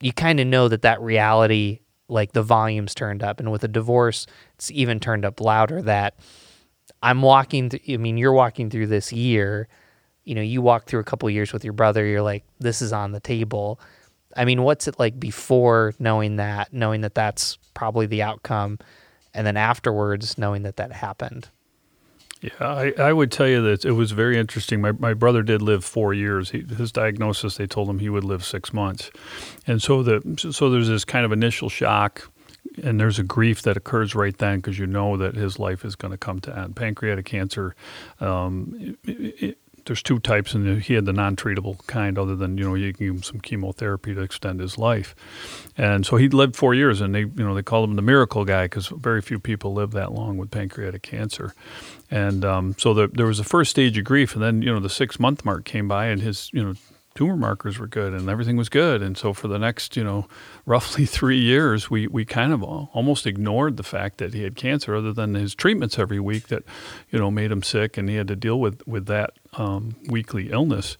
you 0.00 0.12
kind 0.12 0.40
of 0.40 0.46
know 0.46 0.68
that 0.68 0.82
that 0.82 1.00
reality, 1.00 1.80
like 2.08 2.32
the 2.32 2.42
volume's 2.42 2.94
turned 2.94 3.22
up, 3.22 3.38
and 3.38 3.52
with 3.52 3.62
a 3.62 3.68
divorce, 3.68 4.26
it's 4.56 4.72
even 4.72 4.98
turned 4.98 5.24
up 5.24 5.40
louder. 5.40 5.80
That 5.82 6.18
I'm 7.04 7.20
walking 7.20 7.68
through, 7.68 7.80
I 7.86 7.98
mean, 7.98 8.16
you're 8.16 8.32
walking 8.32 8.70
through 8.70 8.86
this 8.86 9.12
year, 9.12 9.68
you 10.24 10.34
know, 10.34 10.40
you 10.40 10.62
walk 10.62 10.86
through 10.86 11.00
a 11.00 11.04
couple 11.04 11.28
years 11.28 11.52
with 11.52 11.62
your 11.62 11.74
brother, 11.74 12.04
you're 12.06 12.22
like, 12.22 12.44
this 12.60 12.80
is 12.80 12.94
on 12.94 13.12
the 13.12 13.20
table. 13.20 13.78
I 14.34 14.46
mean, 14.46 14.62
what's 14.62 14.88
it 14.88 14.98
like 14.98 15.20
before 15.20 15.92
knowing 15.98 16.36
that, 16.36 16.72
knowing 16.72 17.02
that 17.02 17.14
that's 17.14 17.58
probably 17.74 18.06
the 18.06 18.22
outcome, 18.22 18.78
and 19.34 19.46
then 19.46 19.58
afterwards 19.58 20.38
knowing 20.38 20.62
that 20.62 20.76
that 20.76 20.92
happened? 20.92 21.48
Yeah, 22.40 22.50
I, 22.60 22.92
I 22.98 23.12
would 23.12 23.30
tell 23.30 23.48
you 23.48 23.60
that 23.62 23.84
it 23.84 23.92
was 23.92 24.12
very 24.12 24.38
interesting. 24.38 24.80
My, 24.80 24.92
my 24.92 25.12
brother 25.12 25.42
did 25.42 25.60
live 25.60 25.84
four 25.84 26.14
years. 26.14 26.50
He, 26.50 26.60
his 26.60 26.90
diagnosis, 26.90 27.58
they 27.58 27.66
told 27.66 27.90
him 27.90 27.98
he 27.98 28.08
would 28.08 28.24
live 28.24 28.44
six 28.44 28.72
months, 28.72 29.10
and 29.66 29.82
so 29.82 30.02
the 30.02 30.52
so 30.52 30.70
there's 30.70 30.88
this 30.88 31.04
kind 31.04 31.26
of 31.26 31.32
initial 31.32 31.68
shock 31.68 32.30
and 32.82 32.98
there's 32.98 33.18
a 33.18 33.22
grief 33.22 33.62
that 33.62 33.76
occurs 33.76 34.14
right 34.14 34.36
then 34.38 34.58
because 34.58 34.78
you 34.78 34.86
know 34.86 35.16
that 35.16 35.34
his 35.34 35.58
life 35.58 35.84
is 35.84 35.94
going 35.94 36.12
to 36.12 36.18
come 36.18 36.40
to 36.40 36.58
end. 36.58 36.76
Pancreatic 36.76 37.24
cancer, 37.24 37.74
um, 38.20 38.96
it, 39.04 39.42
it, 39.42 39.58
there's 39.86 40.02
two 40.02 40.18
types, 40.18 40.54
and 40.54 40.82
he 40.82 40.94
had 40.94 41.04
the 41.04 41.12
non-treatable 41.12 41.86
kind. 41.86 42.18
Other 42.18 42.34
than 42.34 42.56
you 42.56 42.64
know, 42.64 42.74
you 42.74 42.92
can 42.92 43.06
give 43.06 43.14
him 43.16 43.22
some 43.22 43.40
chemotherapy 43.40 44.14
to 44.14 44.22
extend 44.22 44.60
his 44.60 44.78
life, 44.78 45.14
and 45.76 46.06
so 46.06 46.16
he 46.16 46.28
lived 46.28 46.56
four 46.56 46.74
years. 46.74 47.00
And 47.00 47.14
they, 47.14 47.20
you 47.20 47.32
know, 47.36 47.54
they 47.54 47.62
called 47.62 47.88
him 47.88 47.96
the 47.96 48.02
miracle 48.02 48.44
guy 48.44 48.64
because 48.64 48.88
very 48.88 49.20
few 49.20 49.38
people 49.38 49.74
live 49.74 49.90
that 49.92 50.12
long 50.12 50.36
with 50.36 50.50
pancreatic 50.50 51.02
cancer. 51.02 51.54
And 52.10 52.44
um, 52.44 52.76
so 52.78 52.94
the, 52.94 53.08
there 53.08 53.26
was 53.26 53.38
a 53.40 53.44
first 53.44 53.70
stage 53.70 53.98
of 53.98 54.04
grief, 54.04 54.34
and 54.34 54.42
then 54.42 54.62
you 54.62 54.72
know 54.72 54.80
the 54.80 54.90
six 54.90 55.20
month 55.20 55.44
mark 55.44 55.64
came 55.64 55.88
by, 55.88 56.06
and 56.06 56.22
his 56.22 56.50
you 56.52 56.62
know 56.64 56.74
tumor 57.14 57.36
markers 57.36 57.78
were 57.78 57.86
good 57.86 58.12
and 58.12 58.28
everything 58.28 58.56
was 58.56 58.68
good. 58.68 59.02
And 59.02 59.16
so 59.16 59.32
for 59.32 59.48
the 59.48 59.58
next, 59.58 59.96
you 59.96 60.04
know, 60.04 60.26
roughly 60.66 61.06
three 61.06 61.38
years, 61.38 61.90
we, 61.90 62.06
we 62.06 62.24
kind 62.24 62.52
of 62.52 62.62
almost 62.62 63.26
ignored 63.26 63.76
the 63.76 63.82
fact 63.82 64.18
that 64.18 64.34
he 64.34 64.42
had 64.42 64.56
cancer 64.56 64.94
other 64.94 65.12
than 65.12 65.34
his 65.34 65.54
treatments 65.54 65.98
every 65.98 66.20
week 66.20 66.48
that, 66.48 66.64
you 67.10 67.18
know, 67.18 67.30
made 67.30 67.50
him 67.50 67.62
sick 67.62 67.96
and 67.96 68.08
he 68.08 68.16
had 68.16 68.28
to 68.28 68.36
deal 68.36 68.58
with, 68.58 68.86
with 68.86 69.06
that 69.06 69.32
um, 69.54 69.96
weekly 70.08 70.50
illness. 70.50 70.96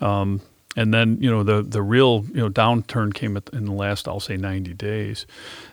Um, 0.00 0.40
and 0.76 0.94
then 0.94 1.18
you 1.20 1.28
know 1.28 1.42
the 1.42 1.62
the 1.62 1.82
real 1.82 2.24
you 2.28 2.40
know 2.40 2.48
downturn 2.48 3.12
came 3.12 3.36
in 3.52 3.64
the 3.64 3.72
last 3.72 4.06
I'll 4.06 4.20
say 4.20 4.36
90 4.36 4.72
days, 4.74 5.26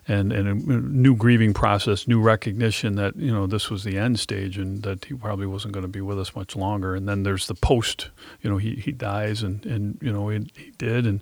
and 0.08 0.32
and 0.34 0.48
a 0.48 0.74
new 0.74 1.16
grieving 1.16 1.54
process, 1.54 2.08
new 2.08 2.20
recognition 2.20 2.96
that 2.96 3.16
you 3.16 3.32
know 3.32 3.46
this 3.46 3.70
was 3.70 3.84
the 3.84 3.98
end 3.98 4.20
stage 4.20 4.58
and 4.58 4.82
that 4.84 5.06
he 5.06 5.14
probably 5.14 5.46
wasn't 5.46 5.74
going 5.74 5.84
to 5.84 5.92
be 5.92 6.02
with 6.02 6.20
us 6.20 6.36
much 6.36 6.56
longer. 6.56 6.96
And 6.96 7.08
then 7.08 7.24
there's 7.24 7.48
the 7.48 7.54
post, 7.54 8.10
you 8.42 8.50
know 8.50 8.58
he, 8.58 8.76
he 8.76 8.92
dies 8.92 9.44
and 9.44 9.64
and 9.66 10.00
you 10.02 10.12
know 10.12 10.30
he, 10.30 10.50
he 10.56 10.72
did 10.78 11.06
and 11.06 11.22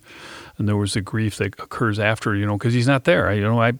and 0.57 0.67
there 0.69 0.77
was 0.77 0.93
the 0.93 1.01
grief 1.01 1.35
that 1.37 1.59
occurs 1.59 1.99
after 1.99 2.33
you 2.33 2.45
know 2.45 2.57
because 2.57 2.73
he's 2.73 2.87
not 2.87 3.03
there. 3.03 3.27
I, 3.27 3.33
you 3.33 3.41
know 3.41 3.61
I 3.61 3.73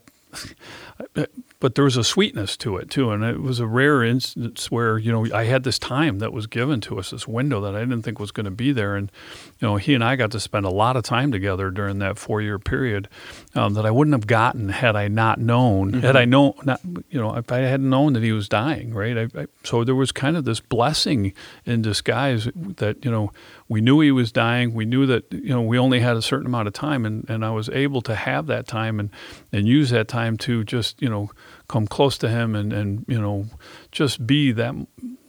but 1.60 1.76
there 1.76 1.84
was 1.84 1.98
a 1.98 2.04
sweetness 2.04 2.58
to 2.58 2.78
it 2.78 2.90
too, 2.90 3.12
and 3.12 3.24
it 3.24 3.42
was 3.42 3.60
a 3.60 3.68
rare 3.68 4.04
instance 4.04 4.70
where 4.70 4.98
you 4.98 5.12
know 5.12 5.28
I 5.34 5.46
had 5.46 5.64
this 5.64 5.80
time 5.80 6.20
that 6.20 6.34
was 6.34 6.48
given 6.48 6.82
to 6.82 7.00
us, 7.00 7.12
this 7.12 7.28
window 7.28 7.62
that 7.62 7.76
I 7.76 7.80
didn't 7.80 8.04
think 8.04 8.20
was 8.20 8.32
going 8.32 8.46
to 8.46 8.52
be 8.52 8.72
there, 8.72 8.96
and 8.96 9.12
you 9.60 9.68
know 9.68 9.78
he 9.78 9.94
and 9.94 10.04
I 10.04 10.16
got 10.16 10.32
to 10.32 10.40
spend 10.40 10.66
a 10.66 10.70
lot 10.70 10.98
of 10.98 11.04
time 11.04 11.32
together 11.32 11.72
during 11.72 12.00
that 12.00 12.18
four 12.18 12.42
year 12.42 12.60
period 12.60 13.08
um, 13.54 13.74
that 13.76 13.86
I 13.86 13.92
wouldn't 13.92 14.14
have 14.14 14.28
gotten 14.28 14.70
had 14.70 14.96
I 14.96 15.08
not 15.08 15.40
known, 15.40 15.94
mm-hmm. 15.94 16.02
had 16.02 16.16
I 16.16 16.26
known, 16.26 16.54
not 16.64 16.82
you 17.10 17.20
know, 17.20 17.36
if 17.36 17.52
I 17.52 17.60
hadn't 17.60 17.90
known 17.90 18.14
that 18.14 18.24
he 18.24 18.32
was 18.32 18.50
dying, 18.50 18.94
right? 18.94 19.18
I, 19.18 19.42
I, 19.42 19.48
so 19.64 19.84
there 19.84 19.96
was 19.96 20.12
kind 20.12 20.36
of 20.36 20.44
this 20.46 20.60
blessing 20.60 21.34
in 21.66 21.82
disguise 21.82 22.50
that 22.56 23.04
you 23.06 23.12
know 23.12 23.32
we 23.68 23.82
knew 23.82 24.02
he 24.02 24.12
was 24.12 24.32
dying. 24.32 24.74
We 24.74 24.86
knew 24.86 25.06
that 25.06 25.32
you 25.32 25.50
know 25.50 25.62
we 25.62 25.80
only 25.80 26.00
had 26.00 26.18
a 26.18 26.22
certain 26.22 26.46
amount 26.46 26.68
of 26.68 26.74
time, 26.74 27.06
and, 27.06 27.28
and 27.30 27.46
I 27.46 27.52
was 27.52 27.70
able 27.70 28.02
to 28.04 28.16
have 28.16 28.48
that 28.48 28.68
time 28.68 29.00
and, 29.00 29.10
and 29.52 29.68
use 29.68 29.90
that 29.92 30.08
time 30.08 30.38
to 30.40 30.64
just 30.64 31.02
you 31.02 31.10
know 31.10 31.32
come 31.68 31.88
close 31.88 32.18
to 32.20 32.30
him 32.30 32.56
and, 32.56 32.74
and 32.74 33.06
you 33.08 33.20
know 33.20 33.46
just 33.92 34.28
be 34.28 34.52
that 34.52 34.76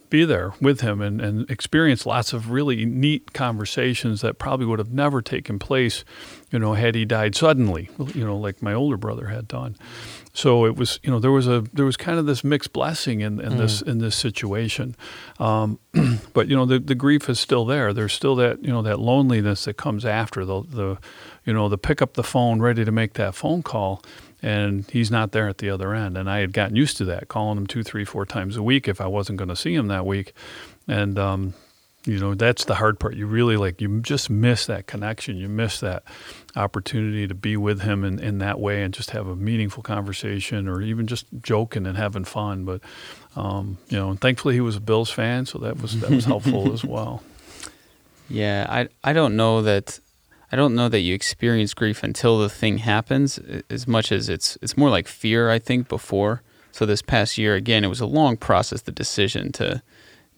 be 0.09 0.25
there 0.25 0.53
with 0.61 0.81
him 0.81 1.01
and, 1.01 1.19
and 1.21 1.49
experience 1.49 2.05
lots 2.05 2.33
of 2.33 2.51
really 2.51 2.85
neat 2.85 3.33
conversations 3.33 4.21
that 4.21 4.37
probably 4.37 4.65
would 4.65 4.79
have 4.79 4.91
never 4.91 5.21
taken 5.21 5.59
place, 5.59 6.03
you 6.51 6.59
know, 6.59 6.73
had 6.73 6.95
he 6.95 7.05
died 7.05 7.35
suddenly, 7.35 7.89
you 8.13 8.25
know, 8.25 8.37
like 8.37 8.61
my 8.61 8.73
older 8.73 8.97
brother 8.97 9.27
had 9.27 9.47
done. 9.47 9.75
so 10.33 10.65
it 10.65 10.75
was 10.75 10.99
you 11.01 11.09
know 11.09 11.19
there 11.19 11.31
was 11.31 11.47
a 11.47 11.63
there 11.73 11.85
was 11.85 11.97
kind 11.97 12.19
of 12.19 12.27
this 12.27 12.43
mixed 12.43 12.71
blessing 12.71 13.21
in, 13.21 13.39
in 13.41 13.57
this 13.57 13.81
in 13.81 13.97
this 13.97 14.15
situation, 14.15 14.95
um, 15.39 15.79
but 16.33 16.47
you 16.47 16.55
know 16.55 16.65
the 16.65 16.77
the 16.77 16.93
grief 16.93 17.27
is 17.27 17.39
still 17.39 17.65
there. 17.65 17.91
There's 17.91 18.13
still 18.13 18.35
that 18.35 18.63
you 18.63 18.69
know 18.69 18.83
that 18.83 18.99
loneliness 18.99 19.65
that 19.65 19.77
comes 19.77 20.05
after 20.05 20.45
the 20.45 20.61
the 20.61 20.97
you 21.43 21.53
know 21.53 21.69
the 21.69 21.77
pick 21.77 22.03
up 22.03 22.13
the 22.13 22.23
phone 22.23 22.61
ready 22.61 22.85
to 22.85 22.91
make 22.91 23.13
that 23.13 23.33
phone 23.33 23.63
call 23.63 24.03
and 24.47 24.89
he's 24.91 25.11
not 25.11 25.33
there 25.33 25.49
at 25.49 25.57
the 25.57 25.69
other 25.69 25.93
end. 25.93 26.17
And 26.17 26.29
I 26.29 26.39
had 26.39 26.53
gotten 26.53 26.77
used 26.77 26.95
to 26.97 27.05
that, 27.05 27.27
calling 27.27 27.57
him 27.57 27.67
two, 27.67 27.83
three, 27.83 28.05
four 28.05 28.25
times 28.25 28.55
a 28.55 28.63
week 28.63 28.87
if 28.87 29.01
I 29.01 29.07
wasn't 29.07 29.39
going 29.39 29.49
to 29.49 29.57
see 29.57 29.75
him 29.75 29.87
that 29.87 30.05
week. 30.05 30.31
And 30.87 31.19
um, 31.19 31.53
you 32.05 32.17
know 32.17 32.33
that's 32.33 32.63
the 32.63 32.75
hard 32.75 32.97
part. 32.97 33.17
You 33.17 33.27
really 33.27 33.57
like 33.57 33.81
you 33.81 33.99
just 33.99 34.29
miss 34.29 34.65
that 34.67 34.87
connection. 34.87 35.35
You 35.35 35.49
miss 35.49 35.81
that 35.81 36.03
opportunity 36.55 37.27
to 37.27 37.35
be 37.35 37.57
with 37.57 37.81
him 37.81 38.05
in, 38.05 38.19
in 38.19 38.37
that 38.37 38.57
way 38.57 38.83
and 38.83 38.93
just 38.93 39.11
have 39.11 39.27
a 39.27 39.35
meaningful 39.35 39.83
conversation 39.83 40.69
or 40.69 40.81
even 40.81 41.07
just 41.07 41.25
joking 41.41 41.85
and 41.85 41.97
having 41.97 42.23
fun. 42.23 42.63
But 42.63 42.79
um, 43.35 43.79
you 43.89 43.97
know, 43.97 44.11
and 44.11 44.21
thankfully 44.21 44.53
he 44.53 44.61
was 44.61 44.77
a 44.77 44.79
Bills 44.81 45.09
fan, 45.09 45.45
so 45.45 45.59
that 45.59 45.81
was 45.81 45.99
that 45.99 46.09
was 46.09 46.23
helpful 46.23 46.71
as 46.71 46.85
well. 46.85 47.21
Yeah, 48.29 48.65
I 48.69 48.87
I 49.03 49.11
don't 49.11 49.35
know 49.35 49.63
that 49.63 49.99
I 50.51 50.55
don't 50.55 50.75
know 50.75 50.89
that 50.89 50.99
you 50.99 51.13
experience 51.13 51.73
grief 51.73 52.03
until 52.03 52.39
the 52.39 52.49
thing 52.49 52.79
happens 52.79 53.39
as 53.69 53.87
much 53.87 54.11
as 54.11 54.29
it's 54.29 54.57
it's 54.61 54.77
more 54.77 54.89
like 54.89 55.07
fear 55.07 55.49
I 55.49 55.59
think 55.59 55.89
before. 55.89 56.41
So 56.71 56.85
this 56.85 57.01
past 57.01 57.37
year 57.37 57.55
again 57.55 57.83
it 57.83 57.89
was 57.89 58.01
a 58.01 58.05
long 58.05 58.37
process 58.37 58.81
the 58.81 58.91
decision 58.91 59.51
to 59.53 59.81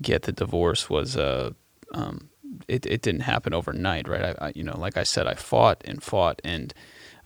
get 0.02 0.24
the 0.24 0.32
divorce 0.32 0.90
was 0.90 1.18
uh 1.18 1.52
um 1.94 2.30
it 2.68 2.86
it 2.86 3.02
didn't 3.02 3.22
happen 3.22 3.54
overnight, 3.54 4.08
right? 4.08 4.36
I, 4.40 4.48
I 4.48 4.52
you 4.56 4.64
know, 4.64 4.78
like 4.78 4.98
I 4.98 5.04
said 5.04 5.28
I 5.28 5.36
fought 5.36 5.82
and 5.86 6.02
fought 6.02 6.42
and 6.44 6.74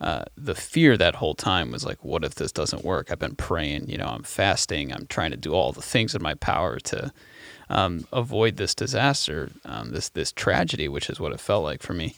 uh, 0.02 0.26
the 0.36 0.56
fear 0.56 0.98
that 0.98 1.16
whole 1.16 1.36
time 1.36 1.72
was 1.72 1.86
like, 1.86 2.04
what 2.04 2.26
if 2.26 2.36
this 2.36 2.52
doesn't 2.52 2.84
work? 2.84 3.10
I've 3.10 3.20
been 3.20 3.36
praying, 3.36 3.88
you 3.88 3.98
know, 3.98 4.08
I'm 4.08 4.24
fasting, 4.24 4.92
I'm 4.92 5.06
trying 5.08 5.32
to 5.32 5.38
do 5.38 5.54
all 5.54 5.72
the 5.72 5.82
things 5.82 6.14
in 6.14 6.22
my 6.22 6.34
power 6.34 6.78
to 6.80 7.14
um, 7.70 8.06
avoid 8.12 8.58
this 8.58 8.76
disaster, 8.76 9.50
um, 9.64 9.92
this 9.92 10.10
this 10.10 10.34
tragedy, 10.34 10.90
which 10.90 11.10
is 11.10 11.22
what 11.22 11.32
it 11.32 11.40
felt 11.40 11.64
like 11.64 11.82
for 11.82 11.94
me 11.94 12.16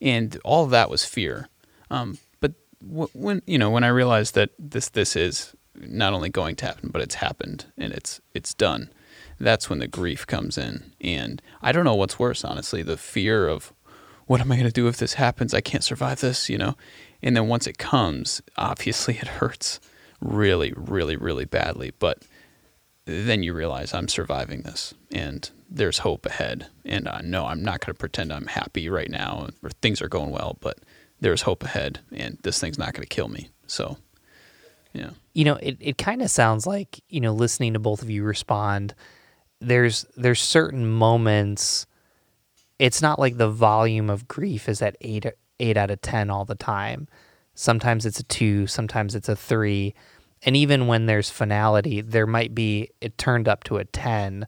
and 0.00 0.38
all 0.44 0.64
of 0.64 0.70
that 0.70 0.90
was 0.90 1.04
fear. 1.04 1.48
Um, 1.90 2.18
but 2.40 2.52
w- 2.86 3.10
when 3.12 3.42
you 3.46 3.58
know 3.58 3.70
when 3.70 3.84
I 3.84 3.88
realized 3.88 4.34
that 4.34 4.50
this 4.58 4.88
this 4.88 5.16
is 5.16 5.54
not 5.74 6.12
only 6.12 6.28
going 6.28 6.56
to 6.56 6.66
happen, 6.66 6.90
but 6.92 7.02
it's 7.02 7.16
happened 7.16 7.66
and 7.76 7.92
it's 7.92 8.20
it's 8.34 8.54
done. 8.54 8.90
That's 9.40 9.70
when 9.70 9.78
the 9.78 9.86
grief 9.86 10.26
comes 10.26 10.58
in, 10.58 10.92
and 11.00 11.40
I 11.62 11.70
don't 11.70 11.84
know 11.84 11.94
what's 11.94 12.18
worse, 12.18 12.44
honestly, 12.44 12.82
the 12.82 12.96
fear 12.96 13.46
of 13.46 13.72
what 14.26 14.40
am 14.40 14.52
I 14.52 14.56
going 14.56 14.66
to 14.66 14.72
do 14.72 14.88
if 14.88 14.98
this 14.98 15.14
happens? 15.14 15.54
I 15.54 15.60
can't 15.60 15.84
survive 15.84 16.20
this, 16.20 16.48
you 16.48 16.58
know. 16.58 16.76
And 17.22 17.36
then 17.36 17.48
once 17.48 17.66
it 17.66 17.78
comes, 17.78 18.42
obviously 18.56 19.14
it 19.22 19.26
hurts 19.26 19.80
really, 20.20 20.72
really, 20.76 21.16
really 21.16 21.44
badly. 21.44 21.92
But 21.98 22.22
then 23.04 23.42
you 23.42 23.54
realize 23.54 23.94
I'm 23.94 24.08
surviving 24.08 24.62
this, 24.62 24.92
and 25.10 25.50
there's 25.68 25.98
hope 25.98 26.26
ahead. 26.26 26.66
And 26.84 27.08
uh, 27.08 27.12
I 27.12 27.22
know 27.22 27.46
I'm 27.46 27.62
not 27.62 27.80
going 27.80 27.94
to 27.94 27.98
pretend 27.98 28.32
I'm 28.32 28.46
happy 28.46 28.88
right 28.88 29.10
now 29.10 29.48
or 29.62 29.70
things 29.82 30.00
are 30.00 30.08
going 30.08 30.30
well, 30.30 30.56
but 30.60 30.78
there's 31.20 31.42
hope 31.42 31.64
ahead 31.64 32.00
and 32.12 32.38
this 32.42 32.60
thing's 32.60 32.78
not 32.78 32.94
going 32.94 33.06
to 33.06 33.14
kill 33.14 33.28
me. 33.28 33.50
So, 33.66 33.98
yeah. 34.92 35.10
You 35.34 35.44
know, 35.44 35.56
it, 35.56 35.76
it 35.80 35.98
kind 35.98 36.22
of 36.22 36.30
sounds 36.30 36.66
like, 36.66 37.00
you 37.08 37.20
know, 37.20 37.32
listening 37.32 37.74
to 37.74 37.78
both 37.78 38.02
of 38.02 38.10
you 38.10 38.24
respond, 38.24 38.94
there's 39.60 40.06
there's 40.16 40.40
certain 40.40 40.86
moments 40.86 41.86
it's 42.78 43.02
not 43.02 43.18
like 43.18 43.36
the 43.36 43.50
volume 43.50 44.08
of 44.08 44.28
grief 44.28 44.68
is 44.68 44.80
at 44.82 44.96
8 45.00 45.26
8 45.60 45.76
out 45.76 45.90
of 45.90 46.00
10 46.00 46.30
all 46.30 46.44
the 46.44 46.54
time. 46.54 47.08
Sometimes 47.54 48.06
it's 48.06 48.20
a 48.20 48.24
2, 48.24 48.68
sometimes 48.68 49.16
it's 49.16 49.28
a 49.28 49.34
3. 49.34 49.92
And 50.44 50.56
even 50.56 50.86
when 50.86 51.06
there's 51.06 51.30
finality, 51.30 52.00
there 52.00 52.26
might 52.26 52.54
be 52.54 52.90
it 53.00 53.18
turned 53.18 53.48
up 53.48 53.64
to 53.64 53.78
a 53.78 53.84
10 53.84 54.46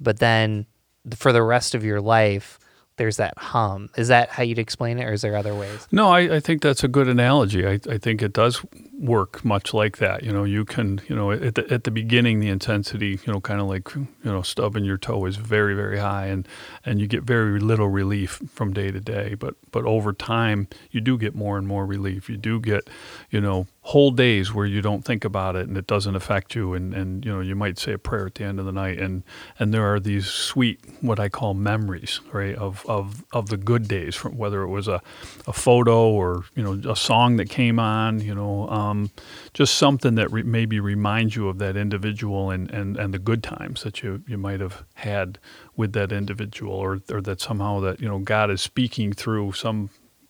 but 0.00 0.18
then 0.18 0.66
for 1.14 1.32
the 1.32 1.42
rest 1.42 1.74
of 1.74 1.84
your 1.84 2.00
life 2.00 2.58
there's 2.98 3.16
that 3.16 3.32
hum. 3.38 3.88
Is 3.96 4.08
that 4.08 4.28
how 4.28 4.42
you'd 4.42 4.58
explain 4.58 4.98
it 4.98 5.04
or 5.04 5.12
is 5.12 5.22
there 5.22 5.36
other 5.36 5.54
ways? 5.54 5.88
No 5.90 6.10
i, 6.10 6.36
I 6.36 6.40
think 6.40 6.60
that's 6.62 6.84
a 6.84 6.88
good 6.88 7.08
analogy. 7.08 7.66
I, 7.66 7.80
I 7.88 7.96
think 7.96 8.20
it 8.20 8.32
does 8.32 8.60
work 8.98 9.44
much 9.44 9.72
like 9.72 9.98
that. 9.98 10.24
You 10.24 10.32
know 10.32 10.44
you 10.44 10.64
can 10.64 11.00
you 11.08 11.16
know 11.16 11.30
at 11.30 11.54
the, 11.54 11.72
at 11.72 11.84
the 11.84 11.90
beginning 11.90 12.40
the 12.40 12.48
intensity 12.48 13.20
you 13.24 13.32
know 13.32 13.40
kind 13.40 13.60
of 13.60 13.68
like 13.68 13.94
you 13.94 14.08
know 14.24 14.42
stubbing 14.42 14.84
your 14.84 14.98
toe 14.98 15.24
is 15.24 15.36
very 15.36 15.74
very 15.74 15.98
high 15.98 16.26
and 16.26 16.46
and 16.84 17.00
you 17.00 17.06
get 17.06 17.22
very 17.22 17.60
little 17.60 17.88
relief 17.88 18.42
from 18.52 18.74
day 18.74 18.90
to 18.90 19.00
day. 19.00 19.34
But 19.34 19.54
but 19.70 19.84
over 19.84 20.12
time 20.12 20.68
you 20.90 21.00
do 21.00 21.16
get 21.16 21.34
more 21.34 21.56
and 21.56 21.66
more 21.66 21.86
relief. 21.86 22.28
You 22.28 22.36
do 22.36 22.60
get 22.60 22.90
you 23.30 23.40
know 23.40 23.68
whole 23.88 24.10
days 24.10 24.52
where 24.52 24.66
you 24.66 24.82
don't 24.82 25.02
think 25.02 25.24
about 25.24 25.56
it 25.56 25.66
and 25.66 25.78
it 25.78 25.86
doesn't 25.86 26.14
affect 26.14 26.54
you 26.54 26.74
and, 26.74 26.92
and 26.92 27.24
you 27.24 27.32
know 27.32 27.40
you 27.40 27.56
might 27.56 27.78
say 27.78 27.92
a 27.92 27.98
prayer 27.98 28.26
at 28.26 28.34
the 28.34 28.44
end 28.44 28.60
of 28.60 28.66
the 28.66 28.72
night 28.72 28.98
and 28.98 29.22
and 29.58 29.72
there 29.72 29.82
are 29.90 29.98
these 29.98 30.26
sweet 30.26 30.78
what 31.00 31.18
I 31.18 31.30
call 31.30 31.54
memories 31.54 32.20
right 32.30 32.54
of 32.54 32.84
of, 32.84 33.24
of 33.32 33.48
the 33.48 33.56
good 33.56 33.88
days 33.88 34.14
from 34.14 34.36
whether 34.36 34.60
it 34.60 34.68
was 34.68 34.88
a, 34.88 35.00
a 35.46 35.54
photo 35.54 36.06
or 36.06 36.44
you 36.54 36.62
know 36.62 36.90
a 36.92 36.94
song 36.94 37.36
that 37.38 37.48
came 37.48 37.78
on 37.78 38.20
you 38.20 38.34
know 38.34 38.68
um, 38.68 39.08
just 39.54 39.76
something 39.76 40.16
that 40.16 40.30
re- 40.30 40.42
maybe 40.42 40.80
reminds 40.80 41.34
you 41.34 41.48
of 41.48 41.56
that 41.56 41.74
individual 41.74 42.50
and, 42.50 42.70
and, 42.70 42.98
and 42.98 43.14
the 43.14 43.18
good 43.18 43.42
times 43.42 43.84
that 43.84 44.02
you, 44.02 44.22
you 44.26 44.36
might 44.36 44.60
have 44.60 44.84
had 44.96 45.38
with 45.76 45.94
that 45.94 46.12
individual 46.12 46.74
or, 46.74 47.00
or 47.10 47.22
that 47.22 47.40
somehow 47.40 47.80
that 47.80 48.02
you 48.02 48.08
know 48.08 48.18
God 48.18 48.50
is 48.50 48.60
speaking 48.60 49.14
through 49.14 49.52
some 49.52 49.88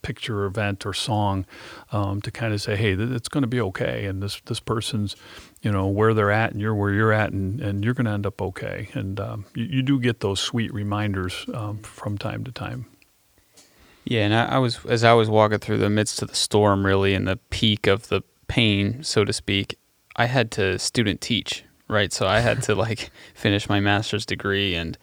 picture 0.08 0.46
event 0.46 0.86
or 0.86 0.94
song 0.94 1.44
um, 1.92 2.22
to 2.22 2.30
kind 2.30 2.54
of 2.54 2.62
say, 2.62 2.74
hey, 2.76 2.92
it's 2.92 3.28
going 3.28 3.42
to 3.42 3.48
be 3.48 3.60
okay, 3.60 4.06
and 4.06 4.22
this 4.22 4.40
this 4.46 4.58
person's, 4.58 5.14
you 5.60 5.70
know, 5.70 5.86
where 5.86 6.14
they're 6.14 6.30
at, 6.30 6.50
and 6.52 6.62
you're 6.62 6.74
where 6.74 6.94
you're 6.94 7.12
at, 7.12 7.30
and, 7.30 7.60
and 7.60 7.84
you're 7.84 7.92
going 7.92 8.06
to 8.06 8.12
end 8.12 8.24
up 8.24 8.40
okay. 8.40 8.88
And 8.94 9.20
um, 9.20 9.44
you, 9.54 9.66
you, 9.66 9.82
do 9.82 10.00
get 10.00 10.20
those 10.20 10.40
sweet 10.40 10.72
reminders 10.72 11.44
um, 11.52 11.80
from 11.80 12.16
time 12.16 12.42
to 12.44 12.50
time. 12.50 12.86
Yeah, 14.06 14.24
and 14.24 14.34
I, 14.34 14.44
I, 14.46 14.58
was 14.58 14.82
as 14.86 15.04
I 15.04 15.12
was 15.12 15.28
walking 15.28 15.58
through 15.58 15.76
the 15.76 15.90
midst 15.90 16.22
of 16.22 16.28
the 16.30 16.34
storm, 16.34 16.86
really 16.86 17.12
in 17.12 17.26
the 17.26 17.36
peak 17.50 17.86
of 17.86 18.08
the 18.08 18.22
pain, 18.46 19.02
so 19.02 19.26
to 19.26 19.32
speak. 19.34 19.76
I 20.16 20.24
had 20.24 20.50
to 20.52 20.78
student 20.78 21.20
teach, 21.20 21.64
right? 21.86 22.14
So 22.14 22.26
I 22.26 22.40
had 22.40 22.62
to 22.62 22.74
like 22.74 23.10
finish 23.34 23.68
my 23.68 23.78
master's 23.78 24.24
degree 24.24 24.74
and 24.74 24.96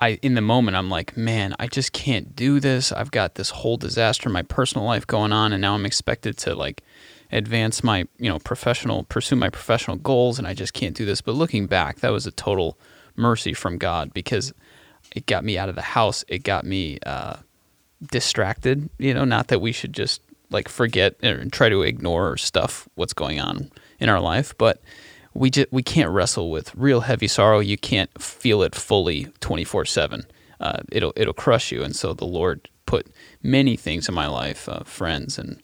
I 0.00 0.18
in 0.22 0.34
the 0.34 0.40
moment 0.40 0.76
I'm 0.76 0.88
like, 0.88 1.16
man, 1.16 1.54
I 1.58 1.66
just 1.66 1.92
can't 1.92 2.34
do 2.34 2.58
this. 2.58 2.90
I've 2.90 3.10
got 3.10 3.34
this 3.34 3.50
whole 3.50 3.76
disaster 3.76 4.28
in 4.28 4.32
my 4.32 4.42
personal 4.42 4.86
life 4.86 5.06
going 5.06 5.32
on 5.32 5.52
and 5.52 5.60
now 5.60 5.74
I'm 5.74 5.86
expected 5.86 6.38
to 6.38 6.54
like 6.54 6.82
advance 7.30 7.84
my, 7.84 8.08
you 8.18 8.28
know, 8.28 8.38
professional 8.38 9.04
pursue 9.04 9.36
my 9.36 9.50
professional 9.50 9.96
goals 9.96 10.38
and 10.38 10.48
I 10.48 10.54
just 10.54 10.72
can't 10.72 10.96
do 10.96 11.04
this. 11.04 11.20
But 11.20 11.34
looking 11.34 11.66
back, 11.66 12.00
that 12.00 12.10
was 12.10 12.26
a 12.26 12.32
total 12.32 12.78
mercy 13.14 13.52
from 13.52 13.78
God 13.78 14.12
because 14.14 14.52
it 15.14 15.26
got 15.26 15.44
me 15.44 15.58
out 15.58 15.68
of 15.68 15.74
the 15.74 15.82
house. 15.82 16.24
It 16.28 16.42
got 16.44 16.64
me 16.64 16.98
uh, 17.04 17.36
distracted, 18.10 18.88
you 18.98 19.12
know, 19.12 19.24
not 19.24 19.48
that 19.48 19.60
we 19.60 19.72
should 19.72 19.92
just 19.92 20.22
like 20.50 20.68
forget 20.68 21.14
and 21.22 21.52
try 21.52 21.68
to 21.68 21.82
ignore 21.82 22.30
or 22.30 22.36
stuff 22.36 22.88
what's 22.94 23.12
going 23.12 23.38
on 23.38 23.70
in 24.00 24.08
our 24.08 24.20
life, 24.20 24.56
but 24.56 24.80
we 25.34 25.50
just 25.50 25.72
we 25.72 25.82
can't 25.82 26.10
wrestle 26.10 26.50
with 26.50 26.74
real 26.74 27.02
heavy 27.02 27.28
sorrow. 27.28 27.60
You 27.60 27.78
can't 27.78 28.10
feel 28.20 28.62
it 28.62 28.74
fully 28.74 29.28
twenty 29.40 29.64
four 29.64 29.84
seven. 29.84 30.26
Uh, 30.60 30.80
it'll 30.92 31.12
it'll 31.16 31.34
crush 31.34 31.72
you. 31.72 31.82
And 31.82 31.94
so 31.94 32.12
the 32.12 32.26
Lord 32.26 32.68
put 32.86 33.06
many 33.42 33.76
things 33.76 34.08
in 34.08 34.14
my 34.14 34.26
life, 34.26 34.68
uh, 34.68 34.82
friends 34.84 35.38
and 35.38 35.62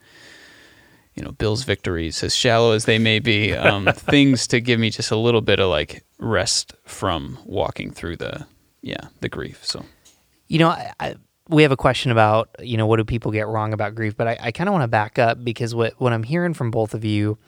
you 1.15 1.25
know 1.25 1.33
Bill's 1.33 1.65
victories, 1.65 2.23
as 2.23 2.35
shallow 2.35 2.73
as 2.73 2.85
they 2.85 2.99
may 2.99 3.19
be, 3.19 3.53
um, 3.55 3.87
things 3.95 4.47
to 4.49 4.61
give 4.61 4.79
me 4.79 4.91
just 4.91 5.11
a 5.11 5.17
little 5.17 5.41
bit 5.41 5.59
of 5.59 5.69
like 5.69 6.05
rest 6.19 6.75
from 6.85 7.39
walking 7.45 7.91
through 7.91 8.17
the 8.17 8.47
yeah 8.83 9.09
the 9.21 9.29
grief. 9.29 9.65
So 9.65 9.85
you 10.47 10.59
know 10.59 10.69
I, 10.69 10.93
I 11.01 11.17
we 11.49 11.63
have 11.63 11.73
a 11.73 11.77
question 11.77 12.11
about 12.11 12.51
you 12.61 12.77
know 12.77 12.87
what 12.87 12.99
do 12.99 13.05
people 13.05 13.33
get 13.33 13.49
wrong 13.49 13.73
about 13.73 13.95
grief, 13.95 14.17
but 14.17 14.29
I, 14.29 14.39
I 14.41 14.53
kind 14.53 14.69
of 14.69 14.73
want 14.73 14.85
to 14.85 14.89
back 14.89 15.19
up 15.19 15.43
because 15.43 15.75
what 15.75 15.95
what 15.99 16.13
I'm 16.13 16.23
hearing 16.23 16.55
from 16.55 16.71
both 16.71 16.95
of 16.95 17.05
you 17.05 17.39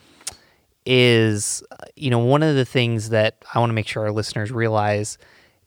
is, 0.91 1.63
uh, 1.71 1.85
you 1.97 2.09
know, 2.09 2.19
one 2.19 2.43
of 2.43 2.57
the 2.57 2.65
things 2.65 3.11
that 3.11 3.45
I 3.55 3.59
want 3.59 3.69
to 3.69 3.75
make 3.75 3.87
sure 3.87 4.05
our 4.05 4.11
listeners 4.11 4.51
realize 4.51 5.19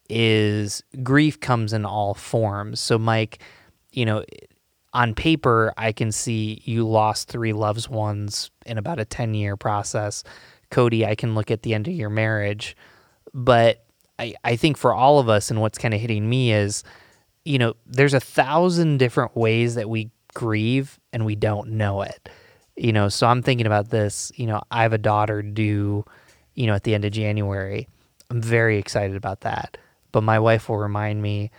is 0.10 0.82
grief 1.04 1.40
comes 1.40 1.74
in 1.74 1.86
all 1.86 2.16
forms. 2.16 2.80
So, 2.80 2.98
Mike, 2.98 3.38
you 3.92 4.04
know, 4.04 4.26
on 4.94 5.14
paper, 5.14 5.74
I 5.78 5.92
can 5.92 6.12
see 6.12 6.64
you 6.66 6.88
lost 6.88 7.30
three 7.30 7.54
loved 7.54 7.88
ones 7.88 8.50
in 8.66 8.80
about 8.80 9.00
a 9.00 9.06
10 9.06 9.36
year 9.36 9.56
process. 9.56 10.24
Cody, 10.72 11.06
I 11.06 11.14
can 11.14 11.36
look 11.36 11.52
at 11.52 11.62
the 11.62 11.76
end 11.76 11.88
of 11.88 11.94
your 11.94 12.10
marriage. 12.10 12.76
But 13.32 13.86
I, 14.18 14.34
I 14.44 14.56
think 14.56 14.76
for 14.76 14.92
all 14.92 15.20
of 15.20 15.30
us, 15.30 15.52
and 15.52 15.62
what's 15.62 15.78
kind 15.78 15.94
of 15.94 16.02
hitting 16.02 16.28
me 16.28 16.52
is, 16.52 16.84
you 17.46 17.60
know, 17.60 17.76
there's 17.86 18.16
a 18.16 18.20
thousand 18.20 18.98
different 18.98 19.38
ways 19.38 19.76
that 19.76 19.88
we 19.88 20.10
grieve 20.34 21.00
and 21.14 21.28
we 21.28 21.36
don't 21.36 21.70
know 21.70 22.02
it 22.02 22.28
you 22.82 22.92
know, 22.92 23.10
so 23.10 23.28
I'm 23.28 23.44
thinking 23.44 23.68
about 23.68 23.90
this. 23.90 24.32
You 24.36 24.48
know, 24.48 24.62
I 24.72 24.82
have 24.84 24.94
a 24.94 24.98
daughter 24.98 25.42
due, 25.42 26.04
you 26.56 26.68
know, 26.68 26.74
at 26.74 26.84
the 26.84 26.96
end 26.96 27.06
of 27.06 27.12
January. 27.12 27.88
I'm 28.30 28.42
very 28.42 28.78
excited 28.78 29.16
about 29.16 29.42
that. 29.42 29.78
But 30.12 30.24
my 30.24 30.40
wife 30.40 30.68
will 30.68 30.78
remind 30.78 31.22
me, 31.22 31.52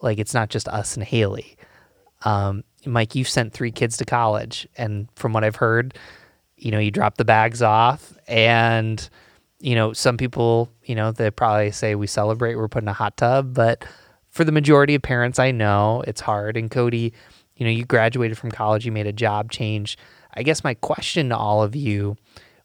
like, 0.00 0.18
it's 0.18 0.34
not 0.34 0.48
just 0.48 0.68
us 0.68 0.96
and 0.96 1.04
Haley. 1.04 1.56
Um, 2.22 2.64
Mike, 2.86 3.14
you've 3.14 3.28
sent 3.28 3.52
three 3.52 3.70
kids 3.70 3.98
to 3.98 4.04
college, 4.04 4.66
and 4.76 5.08
from 5.16 5.32
what 5.32 5.44
I've 5.44 5.56
heard, 5.56 5.98
you 6.56 6.70
know, 6.70 6.78
you 6.78 6.90
drop 6.90 7.16
the 7.16 7.24
bags 7.24 7.62
off 7.62 8.14
and 8.26 9.08
you 9.60 9.74
know, 9.74 9.92
some 9.92 10.16
people, 10.16 10.72
you 10.84 10.94
know, 10.94 11.12
they 11.12 11.30
probably 11.30 11.70
say 11.70 11.94
we 11.94 12.06
celebrate, 12.06 12.56
we're 12.56 12.68
putting 12.68 12.88
a 12.88 12.94
hot 12.94 13.16
tub, 13.18 13.52
but 13.54 13.84
for 14.30 14.42
the 14.42 14.52
majority 14.52 14.94
of 14.94 15.02
parents 15.02 15.38
I 15.38 15.50
know, 15.50 16.02
it's 16.06 16.22
hard. 16.22 16.56
And 16.56 16.70
Cody, 16.70 17.12
you 17.56 17.66
know, 17.66 17.70
you 17.70 17.84
graduated 17.84 18.38
from 18.38 18.50
college, 18.50 18.86
you 18.86 18.92
made 18.92 19.06
a 19.06 19.12
job 19.12 19.50
change. 19.50 19.98
I 20.34 20.42
guess 20.42 20.64
my 20.64 20.74
question 20.74 21.30
to 21.30 21.36
all 21.36 21.62
of 21.62 21.74
you, 21.74 22.16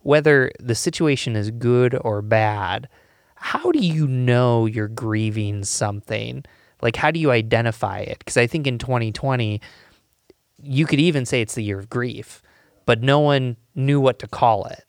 whether 0.01 0.51
the 0.60 0.75
situation 0.75 1.36
is 1.36 1.51
good 1.51 1.97
or 2.01 2.21
bad, 2.21 2.88
how 3.36 3.71
do 3.71 3.80
you 3.80 4.08
know 4.08 4.65
you're 4.65 4.88
grieving 4.88 5.63
something? 5.63 6.43
Like, 6.82 6.95
how 6.95 7.12
do 7.12 7.19
you 7.19 7.32
identify 7.32 7.99
it? 7.99 8.19
Because 8.19 8.38
I 8.38 8.47
think 8.47 8.67
in 8.67 8.78
2020, 8.78 9.62
you 10.62 10.86
could 10.86 10.99
even 10.99 11.25
say 11.25 11.41
it's 11.41 11.56
the 11.56 11.63
year 11.63 11.80
of 11.80 11.89
grief, 11.89 12.41
but 12.86 13.01
no 13.01 13.19
one 13.19 13.58
knew 13.73 13.99
what 13.99 14.19
to 14.19 14.28
call 14.28 14.65
it. 14.65 14.84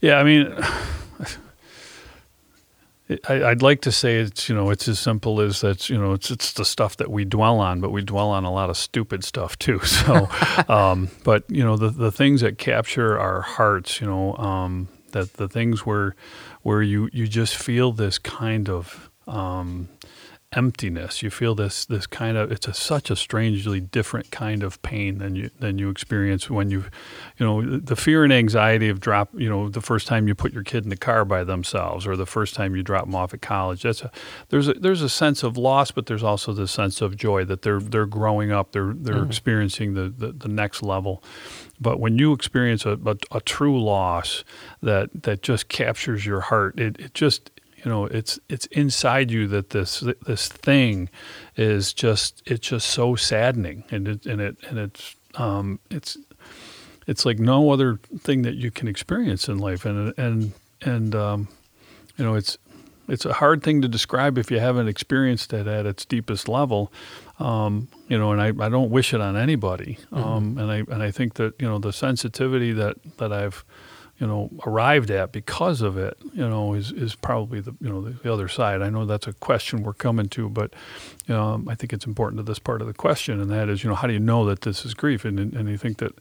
Yeah, 0.00 0.16
I 0.16 0.22
mean, 0.22 0.54
I, 3.28 3.48
would 3.48 3.62
like 3.62 3.80
to 3.82 3.92
say 3.92 4.16
it's 4.16 4.48
you 4.48 4.54
know 4.54 4.70
it's 4.70 4.86
as 4.88 4.98
simple 4.98 5.40
as 5.40 5.60
that 5.62 5.88
you 5.88 5.98
know 5.98 6.12
it's 6.12 6.30
it's 6.30 6.52
the 6.52 6.64
stuff 6.64 6.96
that 6.98 7.10
we 7.10 7.24
dwell 7.24 7.58
on, 7.60 7.80
but 7.80 7.90
we 7.90 8.02
dwell 8.02 8.30
on 8.30 8.44
a 8.44 8.52
lot 8.52 8.70
of 8.70 8.76
stupid 8.76 9.24
stuff 9.24 9.58
too. 9.58 9.80
So, 9.90 10.28
um, 10.68 11.10
but 11.24 11.44
you 11.48 11.64
know 11.64 11.76
the 11.76 11.90
the 11.90 12.12
things 12.12 12.40
that 12.42 12.58
capture 12.58 13.18
our 13.18 13.40
hearts, 13.42 14.00
you 14.00 14.06
know, 14.06 14.34
um, 14.36 14.88
that 15.12 15.34
the 15.34 15.48
things 15.48 15.84
where 15.84 16.14
where 16.62 16.82
you 16.82 17.08
you 17.12 17.26
just 17.26 17.56
feel 17.56 17.92
this 17.92 18.18
kind 18.18 18.68
of 18.68 19.10
um, 19.26 19.88
emptiness. 20.52 21.22
You 21.22 21.30
feel 21.30 21.54
this 21.54 21.84
this 21.84 22.06
kind 22.06 22.36
of 22.36 22.50
it's 22.50 22.66
a, 22.66 22.74
such 22.74 23.10
a 23.10 23.16
strangely 23.16 23.80
different 23.80 24.30
kind 24.30 24.62
of 24.62 24.80
pain 24.82 25.18
than 25.18 25.36
you 25.36 25.50
than 25.60 25.78
you 25.78 25.90
experience 25.90 26.50
when 26.50 26.70
you, 26.70 26.86
you 27.38 27.46
know, 27.46 27.78
the 27.78 27.94
fear 27.94 28.24
and 28.24 28.32
anxiety 28.32 28.88
of 28.88 29.00
drop. 29.00 29.28
You 29.34 29.48
know, 29.48 29.68
the 29.68 29.80
first 29.80 30.08
time 30.08 30.26
you 30.26 30.34
put 30.34 30.52
your 30.52 30.64
kid 30.64 30.84
in 30.84 30.90
the 30.90 30.96
car 30.96 31.24
by 31.24 31.44
themselves, 31.44 32.06
or 32.06 32.16
the 32.16 32.26
first 32.26 32.54
time 32.54 32.74
you 32.74 32.82
drop 32.82 33.04
them 33.04 33.14
off 33.14 33.32
at 33.32 33.42
college. 33.42 33.82
That's 33.82 34.02
a 34.02 34.10
there's 34.48 34.68
a 34.68 34.74
there's 34.74 35.02
a 35.02 35.08
sense 35.08 35.42
of 35.42 35.56
loss, 35.56 35.92
but 35.92 36.06
there's 36.06 36.24
also 36.24 36.52
the 36.52 36.66
sense 36.66 37.00
of 37.00 37.16
joy 37.16 37.44
that 37.44 37.62
they're 37.62 37.80
they're 37.80 38.06
growing 38.06 38.50
up. 38.50 38.72
They're 38.72 38.92
they're 38.94 39.16
mm-hmm. 39.16 39.26
experiencing 39.26 39.94
the, 39.94 40.08
the 40.08 40.32
the 40.32 40.48
next 40.48 40.82
level. 40.82 41.22
But 41.82 41.98
when 41.98 42.18
you 42.18 42.34
experience 42.34 42.84
a, 42.84 42.98
a, 43.06 43.16
a, 43.32 43.40
true 43.40 43.82
loss 43.82 44.44
that 44.82 45.22
that 45.22 45.40
just 45.40 45.68
captures 45.68 46.26
your 46.26 46.40
heart, 46.40 46.78
it, 46.78 46.98
it 47.00 47.14
just 47.14 47.50
you 47.84 47.90
know 47.90 48.06
it's 48.06 48.38
it's 48.48 48.66
inside 48.66 49.30
you 49.30 49.46
that 49.48 49.70
this 49.70 50.00
this 50.26 50.48
thing 50.48 51.08
is 51.56 51.92
just 51.92 52.42
it's 52.46 52.68
just 52.68 52.88
so 52.88 53.16
saddening. 53.16 53.84
And 53.90 54.08
it 54.08 54.26
and 54.26 54.40
it 54.40 54.56
and 54.68 54.78
it's 54.78 55.16
um, 55.36 55.80
it's 55.90 56.16
it's 57.06 57.24
like 57.24 57.38
no 57.38 57.70
other 57.70 57.98
thing 58.18 58.42
that 58.42 58.54
you 58.54 58.70
can 58.70 58.88
experience 58.88 59.48
in 59.48 59.58
life. 59.58 59.84
And 59.84 60.12
and 60.18 60.52
and 60.82 61.14
um, 61.14 61.48
you 62.16 62.24
know 62.24 62.34
it's 62.34 62.58
it's 63.08 63.24
a 63.24 63.32
hard 63.32 63.62
thing 63.62 63.82
to 63.82 63.88
describe 63.88 64.38
if 64.38 64.50
you 64.50 64.60
haven't 64.60 64.86
experienced 64.86 65.52
it 65.52 65.66
at 65.66 65.86
its 65.86 66.04
deepest 66.04 66.48
level. 66.48 66.92
Um, 67.38 67.88
you 68.08 68.18
know 68.18 68.32
and 68.32 68.42
I, 68.42 68.48
I 68.66 68.68
don't 68.68 68.90
wish 68.90 69.14
it 69.14 69.20
on 69.20 69.36
anybody. 69.36 69.98
Mm-hmm. 70.12 70.16
Um, 70.16 70.58
and 70.58 70.70
I 70.70 70.76
and 70.92 71.02
I 71.02 71.10
think 71.10 71.34
that 71.34 71.54
you 71.58 71.66
know 71.66 71.78
the 71.78 71.92
sensitivity 71.92 72.72
that 72.72 72.96
that 73.16 73.32
I've 73.32 73.64
you 74.20 74.26
know, 74.26 74.50
arrived 74.66 75.10
at 75.10 75.32
because 75.32 75.80
of 75.80 75.96
it, 75.96 76.16
you 76.34 76.46
know, 76.46 76.74
is, 76.74 76.92
is 76.92 77.14
probably 77.14 77.60
the, 77.60 77.74
you 77.80 77.88
know, 77.88 78.02
the, 78.02 78.10
the 78.10 78.30
other 78.30 78.48
side. 78.48 78.82
I 78.82 78.90
know 78.90 79.06
that's 79.06 79.26
a 79.26 79.32
question 79.32 79.82
we're 79.82 79.94
coming 79.94 80.28
to, 80.28 80.50
but, 80.50 80.74
know, 81.34 81.64
I 81.66 81.74
think 81.74 81.94
it's 81.94 82.04
important 82.04 82.38
to 82.38 82.42
this 82.42 82.58
part 82.58 82.82
of 82.82 82.86
the 82.86 82.92
question, 82.92 83.40
and 83.40 83.50
that 83.50 83.70
is, 83.70 83.82
you 83.82 83.88
know, 83.88 83.96
how 83.96 84.06
do 84.06 84.12
you 84.12 84.20
know 84.20 84.44
that 84.44 84.60
this 84.60 84.84
is 84.84 84.92
grief? 84.92 85.24
And, 85.24 85.38
and 85.38 85.68
you 85.70 85.78
think 85.78 85.98
that, 85.98 86.12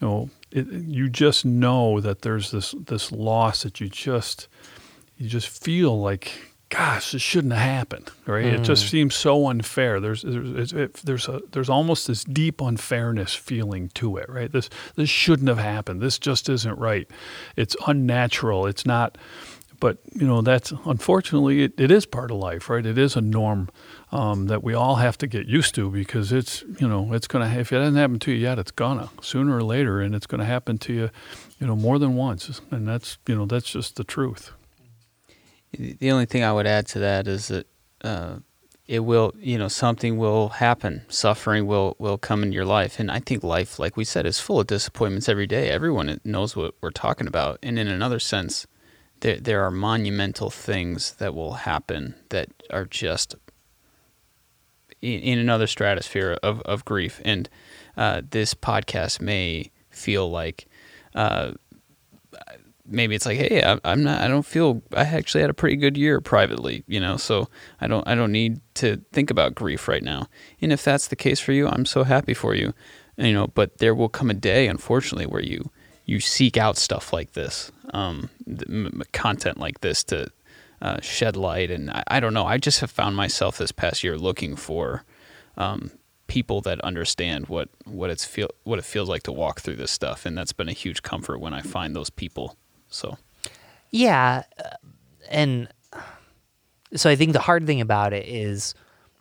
you 0.00 0.06
know, 0.08 0.30
it, 0.50 0.66
you 0.66 1.08
just 1.08 1.44
know 1.44 2.00
that 2.00 2.22
there's 2.22 2.50
this, 2.50 2.72
this 2.72 3.12
loss 3.12 3.62
that 3.62 3.80
you 3.80 3.88
just, 3.88 4.48
you 5.16 5.28
just 5.28 5.48
feel 5.48 5.98
like, 6.00 6.55
gosh, 6.68 7.12
this 7.12 7.22
shouldn't 7.22 7.52
have 7.52 7.62
happened, 7.62 8.10
right? 8.26 8.44
Mm. 8.44 8.54
It 8.54 8.62
just 8.62 8.86
mm. 8.86 8.90
seems 8.90 9.14
so 9.14 9.48
unfair. 9.48 10.00
There's 10.00 10.22
there's 10.22 10.72
it, 10.72 10.94
there's 10.94 11.28
a 11.28 11.40
there's 11.52 11.68
almost 11.68 12.06
this 12.06 12.24
deep 12.24 12.60
unfairness 12.60 13.34
feeling 13.34 13.88
to 13.94 14.16
it, 14.16 14.28
right? 14.28 14.50
This 14.50 14.68
this 14.96 15.08
shouldn't 15.08 15.48
have 15.48 15.58
happened. 15.58 16.00
This 16.00 16.18
just 16.18 16.48
isn't 16.48 16.78
right. 16.78 17.08
It's 17.56 17.76
unnatural. 17.86 18.66
It's 18.66 18.86
not. 18.86 19.16
But 19.78 19.98
you 20.14 20.26
know 20.26 20.40
that's 20.40 20.72
unfortunately 20.86 21.64
it, 21.64 21.78
it 21.78 21.90
is 21.90 22.06
part 22.06 22.30
of 22.30 22.38
life, 22.38 22.70
right? 22.70 22.84
It 22.84 22.96
is 22.96 23.14
a 23.14 23.20
norm 23.20 23.68
um, 24.10 24.46
that 24.46 24.64
we 24.64 24.72
all 24.72 24.94
have 24.94 25.18
to 25.18 25.26
get 25.26 25.46
used 25.46 25.74
to 25.74 25.90
because 25.90 26.32
it's 26.32 26.64
you 26.80 26.88
know 26.88 27.12
it's 27.12 27.26
gonna 27.26 27.48
if 27.58 27.74
it 27.74 27.76
hasn't 27.76 27.98
happened 27.98 28.22
to 28.22 28.32
you 28.32 28.38
yet, 28.38 28.58
it's 28.58 28.70
gonna 28.70 29.10
sooner 29.20 29.54
or 29.54 29.62
later, 29.62 30.00
and 30.00 30.14
it's 30.14 30.26
gonna 30.26 30.46
happen 30.46 30.78
to 30.78 30.94
you, 30.94 31.10
you 31.60 31.66
know, 31.66 31.76
more 31.76 31.98
than 31.98 32.14
once, 32.16 32.62
and 32.70 32.88
that's 32.88 33.18
you 33.26 33.34
know 33.34 33.44
that's 33.44 33.70
just 33.70 33.96
the 33.96 34.04
truth. 34.04 34.52
The 35.72 36.10
only 36.10 36.26
thing 36.26 36.42
I 36.42 36.52
would 36.52 36.66
add 36.66 36.86
to 36.88 36.98
that 37.00 37.28
is 37.28 37.48
that 37.48 37.66
uh, 38.02 38.36
it 38.86 39.00
will, 39.00 39.34
you 39.38 39.58
know, 39.58 39.68
something 39.68 40.16
will 40.16 40.48
happen. 40.48 41.04
Suffering 41.08 41.66
will 41.66 41.96
will 41.98 42.18
come 42.18 42.42
in 42.42 42.52
your 42.52 42.64
life, 42.64 43.00
and 43.00 43.10
I 43.10 43.18
think 43.18 43.42
life, 43.42 43.78
like 43.78 43.96
we 43.96 44.04
said, 44.04 44.26
is 44.26 44.38
full 44.40 44.60
of 44.60 44.68
disappointments 44.68 45.28
every 45.28 45.46
day. 45.46 45.70
Everyone 45.70 46.20
knows 46.24 46.54
what 46.56 46.74
we're 46.80 46.90
talking 46.90 47.26
about, 47.26 47.58
and 47.62 47.78
in 47.78 47.88
another 47.88 48.18
sense, 48.18 48.66
there 49.20 49.38
there 49.40 49.64
are 49.64 49.70
monumental 49.70 50.50
things 50.50 51.14
that 51.14 51.34
will 51.34 51.54
happen 51.54 52.14
that 52.28 52.48
are 52.70 52.84
just 52.84 53.34
in, 55.02 55.20
in 55.20 55.38
another 55.38 55.66
stratosphere 55.66 56.38
of 56.42 56.60
of 56.60 56.84
grief. 56.84 57.20
And 57.24 57.48
uh, 57.96 58.22
this 58.30 58.54
podcast 58.54 59.20
may 59.20 59.70
feel 59.90 60.30
like. 60.30 60.66
Uh, 61.14 61.52
maybe 62.88 63.14
it's 63.14 63.26
like, 63.26 63.38
hey, 63.38 63.62
I, 63.62 63.78
I'm 63.84 64.02
not, 64.02 64.20
I 64.20 64.28
don't 64.28 64.44
feel, 64.46 64.82
I 64.94 65.02
actually 65.02 65.40
had 65.40 65.50
a 65.50 65.54
pretty 65.54 65.76
good 65.76 65.96
year 65.96 66.20
privately, 66.20 66.84
you 66.86 67.00
know, 67.00 67.16
so 67.16 67.48
I 67.80 67.86
don't, 67.86 68.06
I 68.06 68.14
don't 68.14 68.32
need 68.32 68.60
to 68.74 69.02
think 69.12 69.30
about 69.30 69.54
grief 69.54 69.88
right 69.88 70.02
now. 70.02 70.28
And 70.60 70.72
if 70.72 70.84
that's 70.84 71.08
the 71.08 71.16
case 71.16 71.40
for 71.40 71.52
you, 71.52 71.68
I'm 71.68 71.86
so 71.86 72.04
happy 72.04 72.34
for 72.34 72.54
you, 72.54 72.74
you 73.16 73.32
know. 73.32 73.48
But 73.48 73.78
there 73.78 73.94
will 73.94 74.08
come 74.08 74.30
a 74.30 74.34
day, 74.34 74.68
unfortunately, 74.68 75.26
where 75.26 75.42
you 75.42 75.70
you 76.04 76.20
seek 76.20 76.56
out 76.56 76.76
stuff 76.76 77.12
like 77.12 77.32
this, 77.32 77.72
um, 77.92 78.30
content 79.12 79.58
like 79.58 79.80
this 79.80 80.04
to 80.04 80.30
uh, 80.80 81.00
shed 81.00 81.36
light. 81.36 81.70
And 81.70 81.90
I, 81.90 82.04
I, 82.06 82.20
don't 82.20 82.32
know, 82.32 82.46
I 82.46 82.58
just 82.58 82.78
have 82.78 82.92
found 82.92 83.16
myself 83.16 83.58
this 83.58 83.72
past 83.72 84.04
year 84.04 84.16
looking 84.16 84.56
for. 84.56 85.04
Um, 85.56 85.90
people 86.26 86.60
that 86.60 86.80
understand 86.80 87.48
what 87.48 87.68
what 87.84 88.10
it's 88.10 88.24
feel 88.24 88.50
what 88.64 88.80
it 88.80 88.84
feels 88.84 89.08
like 89.08 89.22
to 89.22 89.30
walk 89.30 89.60
through 89.60 89.76
this 89.76 89.92
stuff 89.92 90.26
and 90.26 90.36
that's 90.36 90.52
been 90.52 90.68
a 90.68 90.72
huge 90.72 91.00
comfort 91.02 91.38
when 91.38 91.54
I 91.54 91.62
find 91.62 91.94
those 91.94 92.10
people 92.10 92.56
so, 92.96 93.18
yeah, 93.90 94.44
uh, 94.58 94.70
and 95.30 95.68
so 96.94 97.10
I 97.10 97.16
think 97.16 97.32
the 97.32 97.40
hard 97.40 97.66
thing 97.66 97.80
about 97.80 98.12
it 98.12 98.26
is 98.26 98.74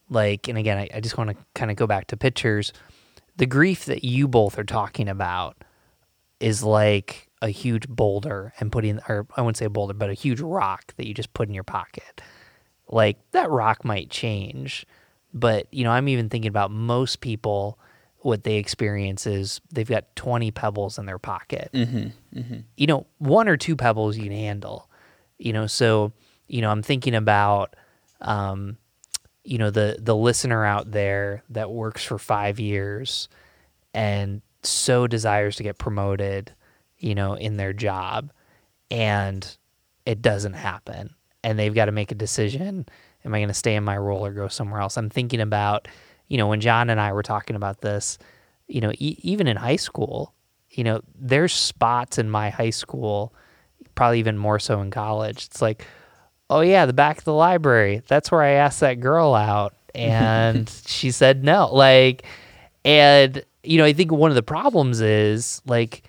like, 0.10 0.48
and 0.48 0.58
again, 0.58 0.78
I, 0.78 0.90
I 0.96 1.00
just 1.00 1.18
want 1.18 1.32
to 1.32 1.38
kind 1.54 1.72
of 1.72 1.78
go 1.78 1.88
back 1.88 2.08
to 2.08 2.18
pictures. 2.18 2.74
The 3.38 3.46
grief 3.46 3.86
that 3.86 4.04
you 4.04 4.28
both 4.28 4.58
are 4.58 4.64
talking 4.64 5.10
about 5.10 5.64
is 6.40 6.64
like 6.64 7.30
a 7.42 7.50
huge 7.50 7.88
boulder 7.88 8.54
and 8.60 8.72
putting, 8.72 9.00
or 9.08 9.28
I 9.36 9.42
wouldn't 9.42 9.58
say 9.58 9.66
a 9.66 9.70
boulder, 9.70 9.94
but 9.94 10.10
a 10.10 10.14
huge 10.14 10.42
rock 10.42 10.94
that 10.98 11.08
you 11.08 11.14
just 11.14 11.34
put 11.34 11.48
in 11.48 11.54
your 11.54 11.64
pocket. 11.64 12.22
Like 12.88 13.18
that 13.32 13.50
rock 13.50 13.84
might 13.84 14.10
change, 14.10 14.86
but 15.34 15.68
you 15.74 15.84
know, 15.84 15.92
I'm 15.92 16.08
even 16.08 16.30
thinking 16.30 16.50
about 16.50 16.72
most 16.72 17.20
people 17.20 17.80
what 18.26 18.44
they 18.44 18.56
experience 18.56 19.28
is 19.28 19.62
they've 19.72 19.88
got 19.88 20.16
20 20.16 20.50
pebbles 20.50 20.98
in 20.98 21.06
their 21.06 21.20
pocket. 21.20 21.70
Mm-hmm, 21.72 22.40
mm-hmm. 22.40 22.60
You 22.76 22.88
know, 22.88 23.06
one 23.20 23.48
or 23.48 23.56
two 23.56 23.76
pebbles 23.76 24.18
you 24.18 24.24
can 24.24 24.32
handle. 24.32 24.90
You 25.38 25.54
know, 25.54 25.68
so 25.68 26.12
you 26.48 26.62
know, 26.62 26.72
I'm 26.72 26.82
thinking 26.82 27.14
about, 27.14 27.76
um, 28.22 28.78
you 29.44 29.60
know, 29.60 29.70
the 29.70 29.98
the 30.00 30.16
listener 30.16 30.66
out 30.66 30.92
there 30.92 31.44
that 31.50 31.70
works 31.70 32.04
for 32.04 32.18
five 32.18 32.60
years 32.60 33.30
and 33.94 34.42
so 34.64 35.06
desires 35.06 35.58
to 35.58 35.64
get 35.64 35.78
promoted, 35.78 36.52
you 36.98 37.14
know, 37.14 37.36
in 37.36 37.58
their 37.58 37.74
job, 37.74 38.32
and 38.90 39.56
it 40.08 40.24
doesn't 40.24 40.54
happen, 40.54 41.14
and 41.44 41.60
they've 41.60 41.76
got 41.76 41.86
to 41.86 41.92
make 41.92 42.12
a 42.12 42.16
decision: 42.16 42.88
Am 43.24 43.36
I 43.36 43.38
going 43.38 43.50
to 43.50 43.54
stay 43.54 43.76
in 43.76 43.84
my 43.84 44.00
role 44.00 44.26
or 44.26 44.32
go 44.32 44.48
somewhere 44.48 44.82
else? 44.82 44.98
I'm 44.98 45.12
thinking 45.12 45.42
about 45.42 45.88
you 46.28 46.38
know, 46.38 46.48
when 46.48 46.62
John 46.62 46.90
and 46.90 47.00
I 47.00 47.14
were 47.14 47.24
talking 47.24 47.56
about 47.56 47.82
this, 47.82 48.18
you 48.68 48.82
know, 48.82 48.92
e- 48.94 49.20
even 49.22 49.48
in 49.48 49.58
high 49.58 49.76
school, 49.76 50.34
you 50.72 50.84
know, 50.84 51.02
there's 51.18 51.54
spots 51.54 52.18
in 52.18 52.30
my 52.30 52.50
high 52.50 52.70
school, 52.72 53.34
probably 53.96 54.20
even 54.20 54.38
more 54.38 54.60
so 54.60 54.82
in 54.82 54.92
college. 54.92 55.46
It's 55.46 55.62
like, 55.62 55.86
oh 56.50 56.62
yeah, 56.62 56.86
the 56.86 56.94
back 56.94 57.20
of 57.20 57.24
the 57.24 57.34
library. 57.34 58.02
That's 58.08 58.32
where 58.32 58.42
I 58.42 58.52
asked 58.52 58.80
that 58.82 59.00
girl 59.00 59.34
out, 59.34 59.74
and 59.94 60.70
she 60.86 61.12
said 61.12 61.44
no. 61.44 61.74
Like, 61.74 62.26
and 62.84 63.44
you 63.64 63.78
know, 63.78 63.86
I 63.86 63.94
think 63.94 64.12
one 64.12 64.32
of 64.32 64.36
the 64.36 64.44
problems 64.44 65.02
is 65.02 65.62
like 65.66 66.04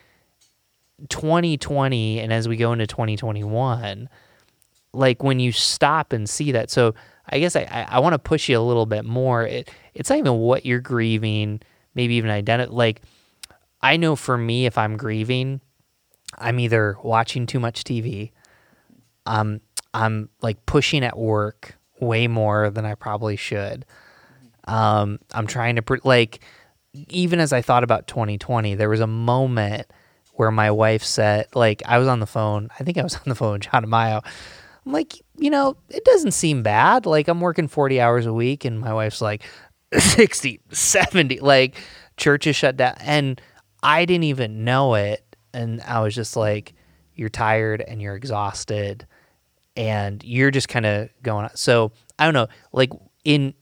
2020, 1.09 2.21
and 2.21 2.33
as 2.33 2.49
we 2.49 2.57
go 2.57 2.73
into 2.73 2.87
2021, 2.87 4.09
like 4.93 5.23
when 5.23 5.39
you 5.39 5.53
stop 5.53 6.13
and 6.13 6.29
see 6.29 6.53
that. 6.53 6.71
So 6.71 6.95
I 7.29 7.39
guess 7.39 7.57
I, 7.57 7.63
I, 7.63 7.97
I 7.97 7.99
want 8.01 8.15
to 8.15 8.19
push 8.19 8.49
you 8.49 8.59
a 8.59 8.61
little 8.61 8.87
bit 8.87 9.05
more. 9.05 9.43
It, 9.45 9.71
it's 9.95 10.11
not 10.11 10.19
even 10.19 10.35
what 10.39 10.65
you're 10.65 10.81
grieving, 10.81 11.61
maybe 11.95 12.15
even 12.15 12.31
identify. 12.31 12.73
Like, 12.73 13.03
I 13.81 13.97
know 13.97 14.17
for 14.17 14.37
me, 14.37 14.67
if 14.67 14.79
I'm 14.79 14.97
grieving, 14.97 15.61
I'm 16.39 16.61
either 16.61 16.97
watching 17.03 17.47
too 17.47 17.61
much 17.61 17.85
TV, 17.85 18.33
um, 19.27 19.61
I'm 19.95 20.29
like 20.43 20.65
pushing 20.67 21.05
at 21.05 21.19
work 21.19 21.77
way 22.01 22.29
more 22.29 22.71
than 22.71 22.85
I 22.85 22.95
probably 22.95 23.37
should. 23.37 23.85
Um, 24.65 25.19
I'm 25.33 25.47
trying 25.47 25.77
to 25.77 25.83
pre- 25.83 26.01
like, 26.05 26.41
even 27.09 27.41
as 27.41 27.53
I 27.53 27.63
thought 27.63 27.85
about 27.85 28.07
2020, 28.07 28.75
there 28.75 28.89
was 28.89 29.01
a 29.01 29.07
moment 29.07 29.87
where 30.35 30.51
my 30.51 30.71
wife 30.71 31.03
said, 31.03 31.47
like, 31.55 31.83
I 31.87 31.99
was 31.99 32.09
on 32.09 32.21
the 32.21 32.27
phone. 32.27 32.69
I 32.79 32.85
think 32.85 32.99
I 32.99 33.03
was 33.03 33.15
on 33.17 33.23
the 33.27 33.35
phone 33.35 33.53
with 33.55 33.63
John 33.63 33.89
Mayo. 33.89 34.23
I'm 34.85 34.93
like, 34.93 35.23
you 35.39 35.51
know, 35.51 35.77
it 35.89 36.05
doesn't 36.05 36.33
seem 36.33 36.63
bad. 36.63 37.07
Like, 37.07 37.29
I'm 37.29 37.41
working 37.41 37.69
40 37.69 38.01
hours 38.01 38.27
a 38.27 38.33
week, 38.33 38.65
and 38.65 38.79
my 38.81 38.93
wife's 38.95 39.21
like, 39.21 39.43
60, 39.97 40.61
70. 40.71 41.41
Like, 41.41 41.77
church 42.17 42.47
is 42.47 42.57
shut 42.57 42.77
down. 42.77 42.97
And 43.01 43.41
I 43.83 44.05
didn't 44.05 44.25
even 44.25 44.65
know 44.65 44.95
it. 44.95 45.25
And 45.55 45.81
I 45.83 46.01
was 46.01 46.15
just 46.15 46.37
like, 46.37 46.75
you're 47.15 47.29
tired 47.31 47.81
and 47.81 48.01
you're 48.03 48.15
exhausted 48.17 49.07
and 49.77 50.23
you're 50.25 50.51
just 50.51 50.69
kind 50.69 50.85
of 50.87 51.09
going 51.23 51.49
so 51.55 51.93
i 52.19 52.25
don't 52.25 52.33
know 52.35 52.47
like 52.73 52.91
in 53.25 53.53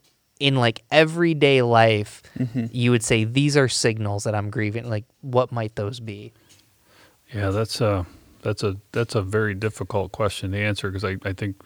in 0.40 0.54
like 0.56 0.82
everyday 0.90 1.60
life 1.62 2.22
Mm-hmm. 2.38 2.66
you 2.72 2.90
would 2.92 3.02
say 3.02 3.22
these 3.24 3.56
are 3.56 3.68
signals 3.68 4.22
that 4.24 4.34
i'm 4.34 4.50
grieving 4.50 4.88
like 4.88 5.04
what 5.22 5.50
might 5.52 5.74
those 5.76 5.98
be 6.00 6.32
Yeah, 7.32 7.50
that's 7.50 7.80
a 7.80 8.06
that's 8.44 8.62
a 8.62 8.76
that's 8.92 9.16
a 9.16 9.22
very 9.22 9.54
difficult 9.54 10.12
question 10.12 10.52
to 10.52 10.58
answer 10.58 10.88
because 10.90 11.04
I, 11.04 11.16
I 11.24 11.32
think 11.32 11.56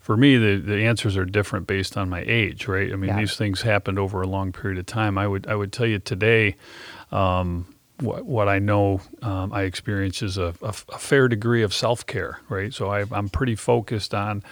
for 0.00 0.16
me 0.16 0.38
the, 0.38 0.56
the 0.56 0.84
answers 0.86 1.16
are 1.18 1.26
different 1.26 1.66
based 1.66 1.98
on 1.98 2.08
my 2.08 2.24
age, 2.26 2.68
right? 2.68 2.92
I 2.92 2.96
mean 2.96 3.10
Yeah. 3.10 3.18
these 3.18 3.36
things 3.36 3.62
happened 3.62 3.98
over 3.98 4.22
a 4.22 4.26
long 4.26 4.52
period 4.52 4.78
of 4.78 4.86
time. 4.86 5.18
I 5.18 5.26
would 5.28 5.46
I 5.48 5.54
would 5.56 5.72
tell 5.72 5.86
you 5.86 5.98
today, 5.98 6.56
um, 7.12 7.66
what 8.00 8.24
what 8.24 8.48
I 8.48 8.58
know 8.60 9.02
um, 9.22 9.52
I 9.52 9.62
experience 9.64 10.22
is 10.22 10.38
a, 10.38 10.54
a, 10.62 10.68
a 10.90 10.98
fair 10.98 11.28
degree 11.28 11.62
of 11.62 11.74
self 11.74 12.06
care, 12.06 12.40
right? 12.48 12.72
So 12.72 12.90
I, 12.90 13.04
I'm 13.12 13.28
pretty 13.28 13.56
focused 13.56 14.14
on 14.14 14.42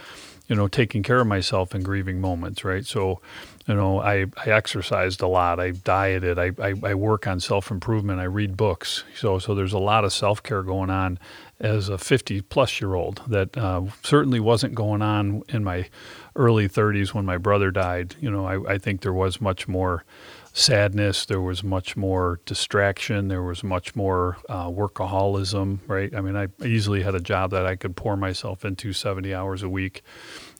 you 0.48 0.56
know, 0.56 0.66
taking 0.66 1.02
care 1.02 1.20
of 1.20 1.26
myself 1.26 1.74
in 1.74 1.82
grieving 1.82 2.22
moments, 2.22 2.64
right? 2.64 2.86
So, 2.86 3.20
you 3.66 3.74
know, 3.74 4.00
I, 4.00 4.24
I 4.46 4.50
exercised 4.50 5.20
a 5.20 5.26
lot. 5.28 5.60
I 5.60 5.72
dieted. 5.72 6.38
I, 6.38 6.52
I, 6.58 6.74
I 6.82 6.94
work 6.94 7.26
on 7.26 7.38
self 7.40 7.70
improvement. 7.70 8.18
I 8.18 8.24
read 8.24 8.56
books. 8.56 9.04
So, 9.14 9.38
so 9.38 9.54
there's 9.54 9.74
a 9.74 9.78
lot 9.78 10.04
of 10.04 10.12
self 10.12 10.42
care 10.42 10.62
going 10.62 10.88
on 10.90 11.18
as 11.60 11.88
a 11.88 11.98
50 11.98 12.42
plus 12.42 12.80
year 12.80 12.94
old 12.94 13.22
that 13.26 13.56
uh, 13.56 13.82
certainly 14.02 14.40
wasn't 14.40 14.74
going 14.74 15.02
on 15.02 15.42
in 15.48 15.64
my 15.64 15.88
early 16.36 16.68
30s 16.68 17.12
when 17.12 17.24
my 17.24 17.36
brother 17.36 17.70
died. 17.70 18.14
You 18.20 18.30
know, 18.30 18.46
I, 18.46 18.74
I 18.74 18.78
think 18.78 19.00
there 19.00 19.12
was 19.12 19.40
much 19.40 19.66
more 19.66 20.04
sadness. 20.52 21.26
There 21.26 21.40
was 21.40 21.62
much 21.62 21.96
more 21.96 22.40
distraction. 22.46 23.28
There 23.28 23.42
was 23.42 23.62
much 23.62 23.94
more 23.94 24.38
uh, 24.48 24.68
workaholism, 24.68 25.80
right? 25.86 26.14
I 26.14 26.20
mean, 26.20 26.36
I 26.36 26.48
easily 26.64 27.02
had 27.02 27.14
a 27.14 27.20
job 27.20 27.50
that 27.50 27.66
I 27.66 27.76
could 27.76 27.96
pour 27.96 28.16
myself 28.16 28.64
into 28.64 28.92
70 28.92 29.34
hours 29.34 29.62
a 29.62 29.68
week. 29.68 30.02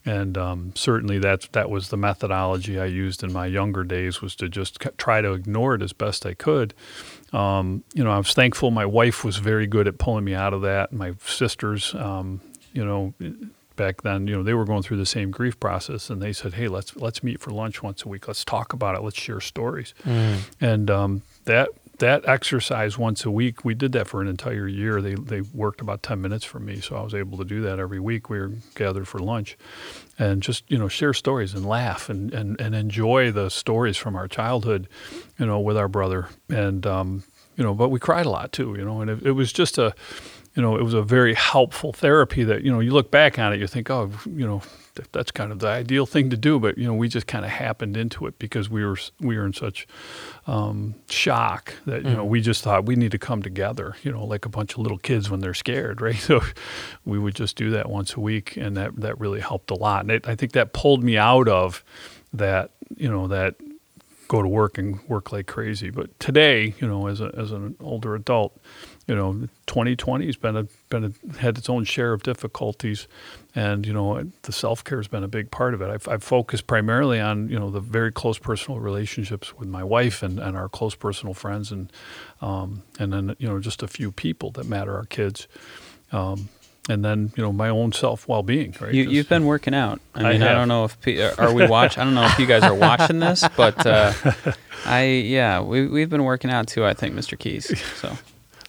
And 0.04 0.38
um, 0.38 0.72
certainly 0.74 1.18
that's, 1.18 1.48
that 1.48 1.68
was 1.68 1.88
the 1.88 1.96
methodology 1.96 2.78
I 2.78 2.86
used 2.86 3.22
in 3.22 3.32
my 3.32 3.46
younger 3.46 3.84
days 3.84 4.22
was 4.22 4.34
to 4.36 4.48
just 4.48 4.78
try 4.96 5.20
to 5.20 5.32
ignore 5.32 5.74
it 5.74 5.82
as 5.82 5.92
best 5.92 6.24
I 6.24 6.34
could. 6.34 6.74
Um, 7.32 7.84
you 7.94 8.02
know, 8.02 8.10
I 8.10 8.18
was 8.18 8.32
thankful 8.34 8.70
my 8.70 8.86
wife 8.86 9.24
was 9.24 9.36
very 9.36 9.66
good 9.66 9.86
at 9.86 9.98
pulling 9.98 10.24
me 10.24 10.34
out 10.34 10.54
of 10.54 10.62
that. 10.62 10.92
My 10.92 11.14
sisters, 11.24 11.94
um, 11.94 12.40
you 12.72 12.84
know, 12.84 13.14
back 13.76 14.02
then, 14.02 14.26
you 14.26 14.36
know, 14.36 14.42
they 14.42 14.54
were 14.54 14.64
going 14.64 14.82
through 14.82 14.96
the 14.98 15.06
same 15.06 15.30
grief 15.30 15.58
process, 15.60 16.10
and 16.10 16.20
they 16.20 16.32
said, 16.32 16.54
"Hey, 16.54 16.68
let's 16.68 16.96
let's 16.96 17.22
meet 17.22 17.40
for 17.40 17.50
lunch 17.50 17.82
once 17.82 18.02
a 18.04 18.08
week. 18.08 18.28
Let's 18.28 18.44
talk 18.44 18.72
about 18.72 18.94
it. 18.94 19.02
Let's 19.02 19.18
share 19.18 19.40
stories." 19.40 19.94
And 20.60 20.90
um, 20.90 21.22
that 21.44 21.68
that 21.98 22.28
exercise 22.28 22.96
once 22.96 23.24
a 23.24 23.30
week, 23.30 23.64
we 23.64 23.74
did 23.74 23.92
that 23.92 24.06
for 24.06 24.20
an 24.20 24.28
entire 24.28 24.68
year. 24.68 25.02
They 25.02 25.14
they 25.14 25.40
worked 25.40 25.80
about 25.80 26.02
ten 26.02 26.20
minutes 26.20 26.44
for 26.44 26.58
me, 26.58 26.80
so 26.80 26.96
I 26.96 27.02
was 27.02 27.14
able 27.14 27.38
to 27.38 27.44
do 27.44 27.60
that 27.62 27.78
every 27.78 28.00
week. 28.00 28.30
We 28.30 28.38
were 28.38 28.52
gathered 28.74 29.08
for 29.08 29.18
lunch, 29.18 29.56
and 30.18 30.42
just 30.42 30.64
you 30.68 30.78
know 30.78 30.88
share 30.88 31.12
stories 31.12 31.54
and 31.54 31.66
laugh 31.66 32.08
and 32.08 32.32
and, 32.32 32.60
and 32.60 32.74
enjoy 32.74 33.32
the 33.32 33.48
stories 33.48 33.96
from 33.96 34.16
our 34.16 34.28
childhood, 34.28 34.88
you 35.38 35.46
know, 35.46 35.60
with 35.60 35.76
our 35.76 35.88
brother. 35.88 36.28
And 36.48 36.86
um, 36.86 37.24
you 37.56 37.64
know, 37.64 37.74
but 37.74 37.88
we 37.88 37.98
cried 37.98 38.26
a 38.26 38.30
lot 38.30 38.52
too, 38.52 38.76
you 38.78 38.84
know, 38.84 39.00
and 39.00 39.10
it, 39.10 39.26
it 39.26 39.32
was 39.32 39.52
just 39.52 39.78
a 39.78 39.92
you 40.58 40.62
know, 40.62 40.76
it 40.76 40.82
was 40.82 40.92
a 40.92 41.02
very 41.02 41.34
helpful 41.34 41.92
therapy 41.92 42.42
that, 42.42 42.64
you 42.64 42.72
know, 42.72 42.80
you 42.80 42.90
look 42.90 43.12
back 43.12 43.38
on 43.38 43.52
it, 43.52 43.60
you 43.60 43.68
think, 43.68 43.88
oh, 43.90 44.10
you 44.26 44.44
know, 44.44 44.60
that's 45.12 45.30
kind 45.30 45.52
of 45.52 45.60
the 45.60 45.68
ideal 45.68 46.04
thing 46.04 46.30
to 46.30 46.36
do. 46.36 46.58
But, 46.58 46.76
you 46.76 46.84
know, 46.84 46.94
we 46.94 47.08
just 47.08 47.28
kind 47.28 47.44
of 47.44 47.52
happened 47.52 47.96
into 47.96 48.26
it 48.26 48.40
because 48.40 48.68
we 48.68 48.84
were, 48.84 48.96
we 49.20 49.38
were 49.38 49.46
in 49.46 49.52
such 49.52 49.86
um, 50.48 50.96
shock 51.08 51.74
that, 51.86 52.02
you 52.04 52.10
know, 52.10 52.24
we 52.24 52.40
just 52.40 52.64
thought 52.64 52.86
we 52.86 52.96
need 52.96 53.12
to 53.12 53.18
come 53.18 53.40
together, 53.40 53.94
you 54.02 54.10
know, 54.10 54.24
like 54.24 54.46
a 54.46 54.48
bunch 54.48 54.72
of 54.72 54.78
little 54.78 54.98
kids 54.98 55.30
when 55.30 55.38
they're 55.38 55.54
scared, 55.54 56.00
right? 56.02 56.16
So 56.16 56.40
we 57.04 57.20
would 57.20 57.36
just 57.36 57.54
do 57.54 57.70
that 57.70 57.88
once 57.88 58.14
a 58.14 58.20
week. 58.20 58.56
And 58.56 58.76
that, 58.76 58.96
that 58.96 59.20
really 59.20 59.40
helped 59.40 59.70
a 59.70 59.76
lot. 59.76 60.00
And 60.00 60.10
it, 60.10 60.26
I 60.26 60.34
think 60.34 60.52
that 60.52 60.72
pulled 60.72 61.04
me 61.04 61.16
out 61.16 61.46
of 61.46 61.84
that, 62.32 62.72
you 62.96 63.08
know, 63.08 63.28
that 63.28 63.54
go 64.26 64.42
to 64.42 64.48
work 64.48 64.76
and 64.76 65.00
work 65.08 65.30
like 65.30 65.46
crazy. 65.46 65.90
But 65.90 66.18
today, 66.18 66.74
you 66.80 66.88
know, 66.88 67.06
as 67.06 67.20
a, 67.20 67.32
as 67.36 67.52
an 67.52 67.76
older 67.78 68.16
adult, 68.16 68.58
you 69.08 69.14
know, 69.14 69.32
2020 69.66 70.26
has 70.26 70.36
been 70.36 70.54
a 70.54 70.64
been 70.90 71.04
a, 71.04 71.38
had 71.38 71.56
its 71.56 71.70
own 71.70 71.84
share 71.84 72.12
of 72.12 72.22
difficulties, 72.22 73.08
and 73.54 73.86
you 73.86 73.92
know, 73.94 74.22
the 74.42 74.52
self 74.52 74.84
care 74.84 74.98
has 74.98 75.08
been 75.08 75.24
a 75.24 75.28
big 75.28 75.50
part 75.50 75.72
of 75.72 75.80
it. 75.80 75.88
I've, 75.88 76.06
I've 76.06 76.22
focused 76.22 76.66
primarily 76.66 77.18
on 77.18 77.48
you 77.48 77.58
know 77.58 77.70
the 77.70 77.80
very 77.80 78.12
close 78.12 78.38
personal 78.38 78.80
relationships 78.80 79.56
with 79.56 79.66
my 79.66 79.82
wife 79.82 80.22
and, 80.22 80.38
and 80.38 80.58
our 80.58 80.68
close 80.68 80.94
personal 80.94 81.32
friends, 81.32 81.72
and 81.72 81.90
um, 82.42 82.82
and 82.98 83.10
then 83.10 83.34
you 83.38 83.48
know 83.48 83.58
just 83.58 83.82
a 83.82 83.88
few 83.88 84.12
people 84.12 84.50
that 84.52 84.66
matter, 84.66 84.94
our 84.94 85.06
kids. 85.06 85.48
Um, 86.12 86.50
and 86.90 87.02
then 87.04 87.32
you 87.34 87.42
know 87.42 87.52
my 87.52 87.70
own 87.70 87.92
self 87.92 88.28
well 88.28 88.42
being. 88.42 88.74
Right. 88.78 88.92
You, 88.92 89.04
you've 89.04 89.28
been 89.28 89.46
working 89.46 89.74
out. 89.74 90.02
I 90.14 90.20
I 90.20 90.32
mean, 90.32 90.42
I, 90.42 90.48
have. 90.48 90.56
don't 90.56 90.68
know 90.68 90.84
if 90.84 91.00
pe- 91.00 91.18
are 91.18 91.52
we 91.52 91.66
watch. 91.66 91.96
I 91.96 92.04
don't 92.04 92.14
know 92.14 92.26
if 92.26 92.38
you 92.38 92.46
guys 92.46 92.62
are 92.62 92.74
watching 92.74 93.20
this, 93.20 93.42
but 93.56 93.86
uh, 93.86 94.12
I 94.84 95.04
yeah, 95.04 95.62
we 95.62 95.86
we've 95.86 96.10
been 96.10 96.24
working 96.24 96.50
out 96.50 96.66
too. 96.66 96.84
I 96.84 96.92
think, 96.92 97.14
Mr. 97.14 97.38
Keys. 97.38 97.80
So 97.96 98.16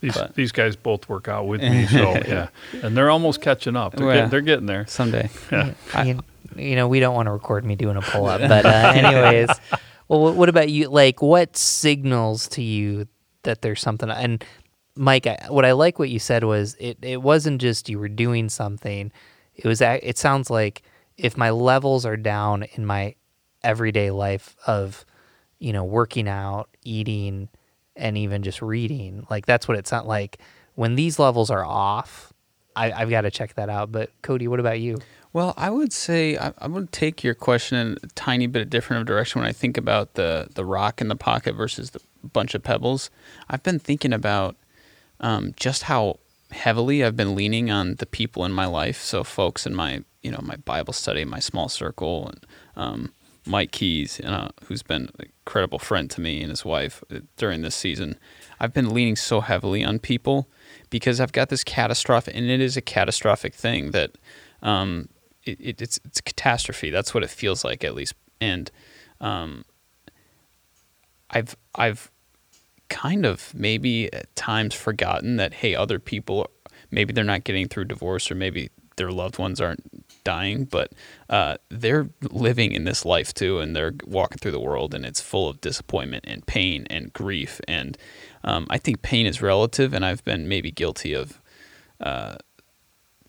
these 0.01 0.15
but- 0.15 0.35
these 0.35 0.51
guys 0.51 0.75
both 0.75 1.07
work 1.09 1.27
out 1.27 1.47
with 1.47 1.61
me, 1.71 1.85
so 1.87 2.13
yeah, 2.13 2.49
and 2.83 2.95
they're 2.97 3.09
almost 3.09 3.41
catching 3.41 3.75
up. 3.75 3.95
They're, 3.95 4.05
Well, 4.07 4.15
get, 4.23 4.31
they're 4.31 4.41
getting 4.41 4.65
there. 4.65 4.85
someday. 4.87 5.29
Yeah. 5.51 5.73
you, 6.03 6.19
you 6.55 6.75
know 6.75 6.87
we 6.87 6.99
don't 6.99 7.13
want 7.15 7.27
to 7.27 7.31
record 7.31 7.63
me 7.65 7.75
doing 7.75 7.95
a 7.95 8.01
pull-up 8.01 8.41
but 8.41 8.65
uh, 8.65 8.69
anyways 8.95 9.49
well 10.07 10.19
what- 10.21 10.35
what 10.35 10.49
about 10.49 10.69
you 10.69 10.89
like 10.89 11.21
what 11.21 11.55
signals 11.55 12.47
to 12.49 12.63
you 12.63 13.07
that 13.43 13.61
there's 13.61 13.79
something 13.79 14.09
and 14.09 14.43
mike 14.95 15.27
I, 15.27 15.37
what 15.49 15.63
i 15.63 15.71
like 15.73 15.99
what 15.99 16.09
you 16.09 16.17
said 16.19 16.43
was 16.43 16.75
it, 16.79 16.97
it 17.03 17.21
wasn't 17.21 17.61
just 17.61 17.87
you 17.87 17.99
were 17.99 18.09
doing 18.09 18.49
something 18.49 19.11
it 19.55 19.65
was 19.65 19.79
it 19.81 20.17
sounds 20.17 20.49
like 20.49 20.81
if 21.17 21.37
my 21.37 21.51
levels 21.51 22.03
are 22.05 22.17
down 22.17 22.63
in 22.73 22.83
my 22.85 23.13
everyday 23.63 24.09
life 24.09 24.55
of 24.65 25.05
you 25.59 25.71
know 25.71 25.83
working 25.83 26.27
out 26.27 26.67
eating 26.83 27.47
and 27.99 28.17
even 28.17 28.41
just 28.43 28.61
reading 28.61 29.25
like 29.29 29.45
that's 29.45 29.67
what 29.67 29.77
it's 29.77 29.91
not 29.91 30.07
like 30.07 30.39
when 30.75 30.95
these 30.95 31.19
levels 31.19 31.49
are 31.49 31.65
off 31.65 32.33
I, 32.75 32.91
i've 32.91 33.09
got 33.09 33.21
to 33.21 33.31
check 33.31 33.55
that 33.55 33.69
out 33.69 33.91
but 33.91 34.11
cody 34.21 34.47
what 34.47 34.59
about 34.59 34.79
you 34.79 34.97
Well, 35.31 35.53
I 35.57 35.69
would 35.69 35.93
say 35.93 36.37
I, 36.37 36.53
I 36.57 36.67
would 36.67 36.91
take 36.91 37.23
your 37.23 37.35
question 37.35 37.77
in 37.77 37.97
a 38.01 38.07
tiny 38.15 38.47
bit 38.47 38.67
different 38.69 39.01
of 39.01 39.07
direction 39.07 39.41
when 39.41 39.47
I 39.47 39.53
think 39.53 39.77
about 39.77 40.15
the 40.15 40.47
the 40.55 40.65
rock 40.65 41.01
in 41.01 41.07
the 41.07 41.15
pocket 41.15 41.53
versus 41.55 41.91
the 41.91 41.99
bunch 42.33 42.55
of 42.55 42.63
pebbles. 42.63 43.11
I've 43.47 43.61
been 43.61 43.77
thinking 43.79 44.11
about 44.11 44.55
um, 45.19 45.53
just 45.55 45.83
how 45.83 46.17
heavily 46.49 47.03
I've 47.03 47.15
been 47.15 47.35
leaning 47.35 47.69
on 47.69 47.95
the 47.99 48.07
people 48.07 48.43
in 48.43 48.51
my 48.51 48.65
life. 48.65 48.99
So 49.01 49.23
folks 49.23 49.67
in 49.67 49.75
my 49.75 50.03
you 50.23 50.31
know 50.31 50.39
my 50.41 50.55
Bible 50.55 50.93
study, 50.93 51.23
my 51.25 51.39
small 51.39 51.69
circle, 51.69 52.27
and 52.29 52.45
um, 52.75 53.13
Mike 53.49 53.71
Keys, 53.71 54.19
uh, 54.21 54.49
who's 54.65 54.83
been 54.83 55.09
an 55.17 55.25
incredible 55.45 55.79
friend 55.79 56.09
to 56.11 56.21
me 56.21 56.41
and 56.41 56.51
his 56.51 56.63
wife 56.63 57.03
uh, 57.11 57.19
during 57.35 57.61
this 57.61 57.75
season. 57.75 58.17
I've 58.59 58.73
been 58.73 58.93
leaning 58.93 59.15
so 59.15 59.41
heavily 59.41 59.83
on 59.83 59.97
people 59.97 60.47
because 60.89 61.19
I've 61.19 61.31
got 61.31 61.49
this 61.49 61.63
catastrophic, 61.63 62.35
and 62.35 62.49
it 62.49 62.61
is 62.61 62.77
a 62.77 62.81
catastrophic 62.81 63.55
thing 63.55 63.91
that 63.91 64.11
um, 64.61 65.09
it, 65.43 65.59
it, 65.59 65.81
it's 65.81 65.99
it's 66.05 66.19
a 66.19 66.23
catastrophe. 66.23 66.91
That's 66.91 67.13
what 67.13 67.23
it 67.23 67.29
feels 67.31 67.63
like, 67.65 67.83
at 67.83 67.95
least. 67.95 68.13
And 68.39 68.69
um, 69.19 69.65
I've 71.31 71.55
I've 71.73 72.11
kind 72.89 73.25
of 73.25 73.53
maybe 73.55 74.11
at 74.13 74.35
times 74.35 74.75
forgotten 74.75 75.37
that 75.37 75.55
hey, 75.55 75.73
other 75.73 75.99
people 75.99 76.49
maybe 76.91 77.13
they're 77.13 77.23
not 77.23 77.43
getting 77.43 77.67
through 77.67 77.85
divorce 77.85 78.29
or 78.31 78.35
maybe 78.35 78.69
their 78.97 79.11
loved 79.11 79.37
ones 79.37 79.61
aren't 79.61 79.83
dying, 80.23 80.65
but 80.65 80.91
uh, 81.29 81.57
they're 81.69 82.09
living 82.21 82.71
in 82.71 82.83
this 82.83 83.05
life 83.05 83.33
too, 83.33 83.59
and 83.59 83.75
they're 83.75 83.93
walking 84.05 84.37
through 84.37 84.51
the 84.51 84.59
world, 84.59 84.93
and 84.93 85.05
it's 85.05 85.21
full 85.21 85.49
of 85.49 85.61
disappointment 85.61 86.25
and 86.27 86.45
pain 86.45 86.85
and 86.89 87.13
grief. 87.13 87.59
And 87.67 87.97
um, 88.43 88.67
I 88.69 88.77
think 88.77 89.01
pain 89.01 89.25
is 89.25 89.41
relative, 89.41 89.93
and 89.93 90.05
I've 90.05 90.23
been 90.23 90.47
maybe 90.47 90.71
guilty 90.71 91.13
of 91.13 91.41
uh, 91.99 92.37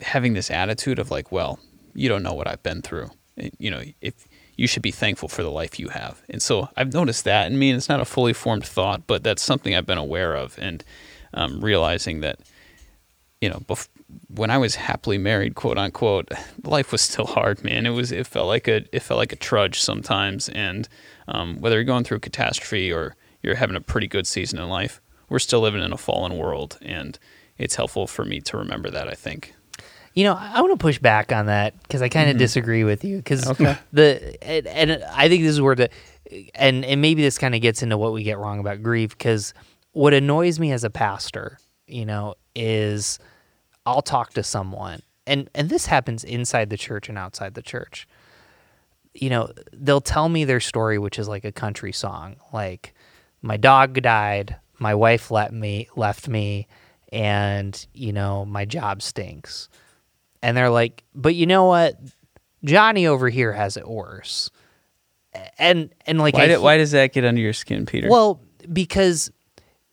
having 0.00 0.34
this 0.34 0.50
attitude 0.50 0.98
of 0.98 1.10
like, 1.10 1.32
well, 1.32 1.58
you 1.94 2.08
don't 2.08 2.22
know 2.22 2.34
what 2.34 2.48
I've 2.48 2.62
been 2.62 2.82
through. 2.82 3.10
You 3.58 3.70
know, 3.70 3.82
if 4.00 4.28
you 4.56 4.66
should 4.66 4.82
be 4.82 4.90
thankful 4.90 5.28
for 5.28 5.42
the 5.42 5.50
life 5.50 5.78
you 5.78 5.88
have. 5.88 6.22
And 6.28 6.42
so 6.42 6.68
I've 6.76 6.92
noticed 6.92 7.24
that. 7.24 7.46
I 7.46 7.48
mean, 7.48 7.74
it's 7.74 7.88
not 7.88 8.00
a 8.00 8.04
fully 8.04 8.34
formed 8.34 8.66
thought, 8.66 9.06
but 9.06 9.24
that's 9.24 9.42
something 9.42 9.74
I've 9.74 9.86
been 9.86 9.96
aware 9.96 10.34
of 10.34 10.58
and 10.58 10.84
um, 11.32 11.62
realizing 11.62 12.20
that, 12.20 12.40
you 13.40 13.48
know, 13.48 13.62
bef- 13.66 13.88
when 14.28 14.50
I 14.50 14.58
was 14.58 14.76
happily 14.76 15.18
married, 15.18 15.54
quote 15.54 15.78
unquote, 15.78 16.30
life 16.64 16.92
was 16.92 17.00
still 17.00 17.26
hard, 17.26 17.64
man. 17.64 17.86
It 17.86 17.90
was, 17.90 18.12
it 18.12 18.26
felt 18.26 18.46
like 18.46 18.68
a, 18.68 18.84
it 18.94 19.00
felt 19.00 19.18
like 19.18 19.32
a 19.32 19.36
trudge 19.36 19.80
sometimes. 19.80 20.48
And 20.48 20.88
um, 21.28 21.60
whether 21.60 21.76
you're 21.76 21.84
going 21.84 22.04
through 22.04 22.18
a 22.18 22.20
catastrophe 22.20 22.92
or 22.92 23.16
you're 23.42 23.56
having 23.56 23.76
a 23.76 23.80
pretty 23.80 24.06
good 24.06 24.26
season 24.26 24.58
in 24.58 24.68
life, 24.68 25.00
we're 25.28 25.38
still 25.38 25.60
living 25.60 25.82
in 25.82 25.92
a 25.92 25.96
fallen 25.96 26.36
world. 26.36 26.78
And 26.82 27.18
it's 27.58 27.74
helpful 27.74 28.06
for 28.06 28.24
me 28.24 28.40
to 28.42 28.56
remember 28.56 28.90
that, 28.90 29.08
I 29.08 29.14
think. 29.14 29.54
You 30.14 30.24
know, 30.24 30.34
I 30.34 30.60
want 30.60 30.72
to 30.72 30.82
push 30.82 30.98
back 30.98 31.30
on 31.32 31.46
that 31.46 31.80
because 31.82 32.02
I 32.02 32.08
kind 32.08 32.30
of 32.30 32.36
disagree 32.36 32.82
with 32.82 33.04
you 33.04 33.18
because 33.18 33.46
Okay. 33.46 33.76
the 33.92 34.44
and, 34.44 34.66
and 34.66 35.04
I 35.04 35.28
think 35.28 35.42
this 35.44 35.52
is 35.52 35.60
where 35.60 35.76
the 35.76 35.88
and 36.54 36.84
and 36.84 37.00
maybe 37.00 37.22
this 37.22 37.38
kind 37.38 37.54
of 37.54 37.60
gets 37.60 37.82
into 37.82 37.96
what 37.96 38.12
we 38.12 38.24
get 38.24 38.38
wrong 38.38 38.58
about 38.58 38.82
grief 38.82 39.10
because 39.10 39.54
what 39.92 40.12
annoys 40.12 40.58
me 40.58 40.72
as 40.72 40.82
a 40.82 40.90
pastor, 40.90 41.58
you 41.86 42.04
know, 42.04 42.34
is 42.56 43.20
I'll 43.86 44.02
talk 44.02 44.32
to 44.34 44.42
someone 44.42 45.02
and 45.26 45.48
and 45.54 45.68
this 45.68 45.86
happens 45.86 46.24
inside 46.24 46.70
the 46.70 46.76
church 46.76 47.08
and 47.08 47.16
outside 47.18 47.54
the 47.54 47.62
church. 47.62 48.06
You 49.14 49.30
know, 49.30 49.52
they'll 49.72 50.00
tell 50.00 50.28
me 50.28 50.44
their 50.44 50.60
story, 50.60 50.98
which 50.98 51.18
is 51.18 51.28
like 51.28 51.44
a 51.44 51.52
country 51.52 51.92
song, 51.92 52.36
like 52.52 52.94
my 53.42 53.56
dog 53.56 54.00
died, 54.02 54.56
my 54.78 54.94
wife 54.94 55.30
let 55.30 55.52
me 55.52 55.88
left 55.96 56.28
me, 56.28 56.68
and 57.12 57.86
you 57.92 58.12
know 58.12 58.44
my 58.44 58.64
job 58.64 59.02
stinks 59.02 59.68
and 60.42 60.56
they're 60.56 60.70
like, 60.70 61.04
but 61.14 61.34
you 61.34 61.46
know 61.46 61.64
what? 61.66 61.98
Johnny 62.64 63.06
over 63.06 63.28
here 63.28 63.52
has 63.52 63.76
it 63.76 63.88
worse. 63.88 64.50
And 65.58 65.94
and 66.06 66.18
like 66.18 66.34
Why, 66.34 66.56
why 66.56 66.76
does 66.76 66.90
that 66.90 67.12
get 67.12 67.24
under 67.24 67.40
your 67.40 67.52
skin, 67.52 67.86
Peter? 67.86 68.08
well 68.08 68.40
because 68.72 69.30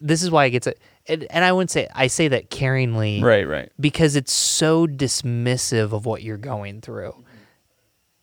this 0.02 0.24
is 0.24 0.32
why 0.32 0.46
it 0.46 0.52
gets 0.52 0.68
it. 0.68 0.80
And, 1.10 1.26
and 1.30 1.46
I 1.46 1.52
wouldn't 1.52 1.72
say 1.72 1.88
I 1.94 2.08
say 2.08 2.28
that 2.30 2.50
caringly, 2.50 3.22
right, 3.22 3.48
right. 3.48 3.72
Because 3.80 4.16
it's 4.16 4.34
so 4.34 4.88
dismissive 4.88 5.94
of 5.94 6.06
what 6.06 6.24
you're 6.24 6.38
going 6.38 6.82
through, 6.82 7.24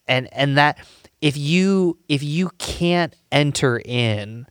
and 0.06 0.28
and 0.32 0.58
that 0.58 0.78
if 1.20 1.36
you 1.36 1.98
if 2.08 2.22
you 2.22 2.50
can't 2.58 3.14
enter 3.32 3.80
in 3.84 4.46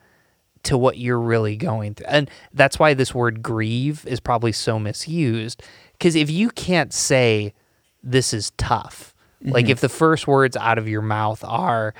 to 0.63 0.77
what 0.77 0.97
you're 0.97 1.19
really 1.19 1.55
going 1.55 1.93
through, 1.93 2.07
and 2.07 2.29
that's 2.53 2.79
why 2.79 2.93
this 2.93 3.13
word 3.13 3.43
grieve 3.43 4.05
is 4.07 4.19
probably 4.19 4.51
so 4.51 4.79
misused. 4.79 5.61
Because 5.93 6.15
if 6.15 6.29
you 6.29 6.49
can't 6.49 6.91
say 6.91 7.53
this 8.01 8.33
is 8.33 8.51
tough, 8.57 9.13
like 9.41 9.65
mm-hmm. 9.65 9.71
if 9.71 9.81
the 9.81 9.89
first 9.89 10.27
words 10.27 10.57
out 10.57 10.77
of 10.77 10.87
your 10.87 11.01
mouth 11.01 11.43
are, 11.43 11.93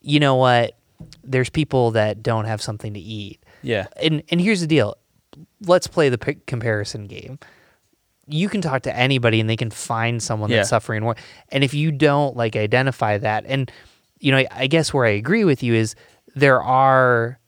you 0.00 0.20
know 0.20 0.34
what, 0.34 0.76
there's 1.22 1.50
people 1.50 1.92
that 1.92 2.22
don't 2.22 2.46
have 2.46 2.60
something 2.60 2.94
to 2.94 3.00
eat 3.00 3.40
Yeah. 3.62 3.86
and 4.02 4.22
and 4.30 4.40
here's 4.40 4.60
the 4.60 4.66
deal. 4.66 4.96
Let's 5.66 5.86
play 5.86 6.08
the 6.08 6.18
pic- 6.18 6.46
comparison 6.46 7.06
game. 7.06 7.38
You 8.26 8.48
can 8.48 8.60
talk 8.60 8.82
to 8.82 8.94
anybody 8.94 9.40
and 9.40 9.48
they 9.48 9.56
can 9.56 9.70
find 9.70 10.22
someone 10.22 10.50
Yeah. 10.50 10.58
that's 10.58 10.68
suffering 10.68 11.02
more. 11.02 11.16
And 11.50 11.64
if 11.64 11.72
you 11.74 11.90
don't 11.90 12.36
like 12.36 12.56
identify 12.56 13.18
that, 13.18 13.44
and 13.46 13.70
you 14.20 14.32
know, 14.32 14.38
I, 14.38 14.46
I 14.52 14.66
guess 14.66 14.92
where 14.92 15.06
I 15.06 15.10
agree 15.10 15.44
with 15.44 15.62
you 15.62 15.74
is 15.74 15.94
there 16.34 16.62
are, 16.62 17.38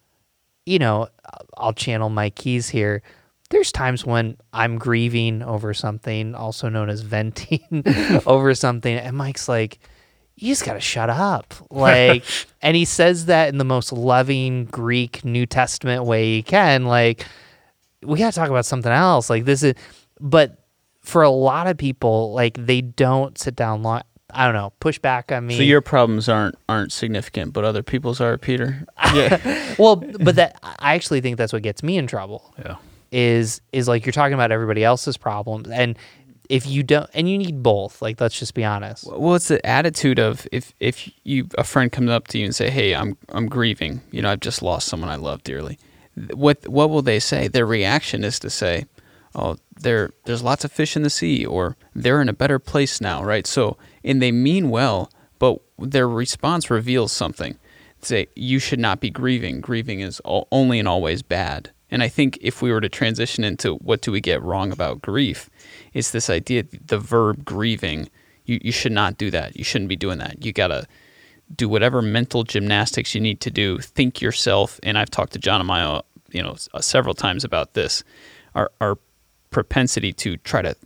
you 0.66 0.78
know, 0.78 1.08
I'll 1.56 1.72
channel 1.72 2.08
my 2.08 2.30
keys 2.30 2.68
here. 2.68 3.02
There's 3.50 3.72
times 3.72 4.06
when 4.06 4.36
I'm 4.52 4.78
grieving 4.78 5.42
over 5.42 5.74
something, 5.74 6.34
also 6.34 6.68
known 6.68 6.88
as 6.88 7.00
venting 7.02 7.82
over 8.26 8.54
something, 8.54 8.96
and 8.96 9.16
Mike's 9.16 9.48
like, 9.48 9.80
you 10.36 10.48
just 10.52 10.64
got 10.64 10.74
to 10.74 10.80
shut 10.80 11.11
up. 11.11 11.52
Like, 11.70 12.24
and 12.62 12.76
he 12.76 12.84
says 12.84 13.26
that 13.26 13.48
in 13.48 13.58
the 13.58 13.64
most 13.64 13.92
loving 13.92 14.64
Greek 14.66 15.24
New 15.24 15.44
Testament 15.46 16.04
way 16.04 16.36
he 16.36 16.42
can. 16.42 16.84
Like, 16.86 17.26
we 18.03 18.18
got 18.18 18.32
to 18.32 18.38
talk 18.38 18.51
about 18.51 18.66
something 18.66 18.92
else. 18.92 19.28
Like, 19.30 19.44
this 19.44 19.62
is, 19.62 19.74
but 20.20 20.64
for 21.01 21.22
a 21.22 21.30
lot 21.30 21.66
of 21.66 21.76
people, 21.76 22.32
like, 22.32 22.55
they 22.66 22.80
don't 22.80 23.36
sit 23.38 23.57
down 23.57 23.82
long. 23.82 24.03
I 24.32 24.44
don't 24.44 24.55
know, 24.55 24.72
push 24.78 24.98
back 25.01 25.32
on 25.32 25.46
me. 25.48 25.57
So 25.57 25.64
your 25.64 25.80
problems 25.80 26.28
aren't 26.28 26.55
aren't 26.68 26.92
significant, 26.92 27.53
but 27.53 27.64
other 27.64 27.82
people's 27.82 28.20
are, 28.20 28.38
Peter. 28.38 28.86
Yeah. 29.12 29.74
well, 29.76 29.96
but 29.96 30.36
that, 30.36 30.57
I 30.62 30.94
actually 30.94 31.20
think 31.20 31.36
that's 31.36 31.53
what 31.53 31.62
gets 31.62 31.82
me 31.82 31.98
in 31.98 32.07
trouble. 32.07 32.55
Yeah. 32.61 32.76
is 33.11 33.61
is 33.72 33.88
like 33.88 34.07
you're 34.07 34.12
talking 34.12 34.34
about 34.34 34.53
everybody 34.53 34.84
else's 34.84 35.16
problems 35.16 35.68
and 35.68 35.98
if 36.48 36.64
you 36.64 36.84
don't 36.84 37.11
and 37.12 37.28
you 37.28 37.38
need 37.38 37.61
both 37.61 38.01
like 38.01 38.20
let's 38.20 38.38
just 38.38 38.55
be 38.55 38.62
honest 38.64 39.05
well, 39.05 39.34
it's 39.34 39.48
the 39.48 39.64
attitude 39.66 40.20
of 40.20 40.46
if 40.53 40.72
if 40.78 41.11
you 41.24 41.48
a 41.59 41.64
friend 41.64 41.90
comes 41.90 42.11
up 42.11 42.28
to 42.28 42.38
you 42.38 42.44
and 42.44 42.55
say, 42.55 42.70
"Hey, 42.70 42.94
I'm 42.94 43.16
I'm 43.30 43.48
grieving. 43.48 44.01
You 44.12 44.22
know, 44.22 44.30
I've 44.30 44.38
just 44.40 44.62
lost 44.62 44.86
someone 44.86 45.11
I 45.11 45.16
love 45.16 45.42
dearly." 45.42 45.76
What 46.34 46.68
what 46.68 46.90
will 46.90 47.02
they 47.02 47.20
say? 47.20 47.48
Their 47.48 47.66
reaction 47.66 48.24
is 48.24 48.38
to 48.40 48.50
say, 48.50 48.86
"Oh, 49.34 49.56
there 49.80 50.11
there's 50.24 50.42
lots 50.42 50.64
of 50.64 50.72
fish 50.72 50.96
in 50.96 51.02
the 51.02 51.11
sea," 51.11 51.46
or 51.46 51.76
"They're 51.94 52.20
in 52.20 52.28
a 52.28 52.34
better 52.34 52.58
place 52.58 53.00
now." 53.00 53.22
Right? 53.22 53.46
So, 53.46 53.76
and 54.04 54.20
they 54.20 54.32
mean 54.32 54.70
well, 54.70 55.11
but 55.38 55.61
their 55.78 56.08
response 56.08 56.70
reveals 56.70 57.12
something. 57.12 57.56
Say, 58.02 58.28
"You 58.34 58.58
should 58.58 58.80
not 58.80 59.00
be 59.00 59.11
grieving. 59.11 59.61
Grieving 59.61 60.00
is 60.00 60.20
all, 60.20 60.48
only 60.50 60.78
and 60.78 60.88
always 60.88 61.22
bad." 61.22 61.70
And 61.90 62.02
I 62.02 62.08
think 62.08 62.38
if 62.40 62.62
we 62.62 62.70
were 62.70 62.80
to 62.80 62.88
transition 62.88 63.42
into 63.42 63.74
what 63.76 64.00
do 64.00 64.12
we 64.12 64.20
get 64.20 64.42
wrong 64.42 64.70
about 64.70 65.02
grief, 65.02 65.50
it's 65.92 66.11
this 66.12 66.30
idea 66.30 66.64
the 66.86 66.98
verb 66.98 67.44
grieving. 67.44 68.08
You, 68.44 68.61
you 68.62 68.72
should 68.72 68.92
not 68.92 69.18
do 69.18 69.30
that. 69.30 69.56
You 69.56 69.64
shouldn't 69.64 69.88
be 69.88 69.96
doing 69.96 70.18
that. 70.18 70.44
You 70.44 70.52
got 70.52 70.68
to 70.68 70.86
do 71.55 71.68
whatever 71.68 72.01
mental 72.03 72.44
gymnastics 72.44 73.14
you 73.14 73.20
need 73.20 73.40
to 73.40 73.51
do. 73.51 73.78
Think 73.78 74.20
yourself. 74.20 74.78
And 74.82 74.96
I've 74.96 75.11
talked 75.11 75.32
to 75.32 75.38
John 75.38 75.61
and 75.61 75.66
Maya, 75.66 76.03
you 76.30 76.42
know, 76.42 76.57
uh, 76.74 76.80
several 76.80 77.14
times 77.14 77.44
about 77.44 77.74
this. 77.74 78.05
Our, 78.55 78.70
our 78.80 78.98
propensity 79.51 80.12
to 80.14 80.36
try 80.38 80.62
to 80.62 80.76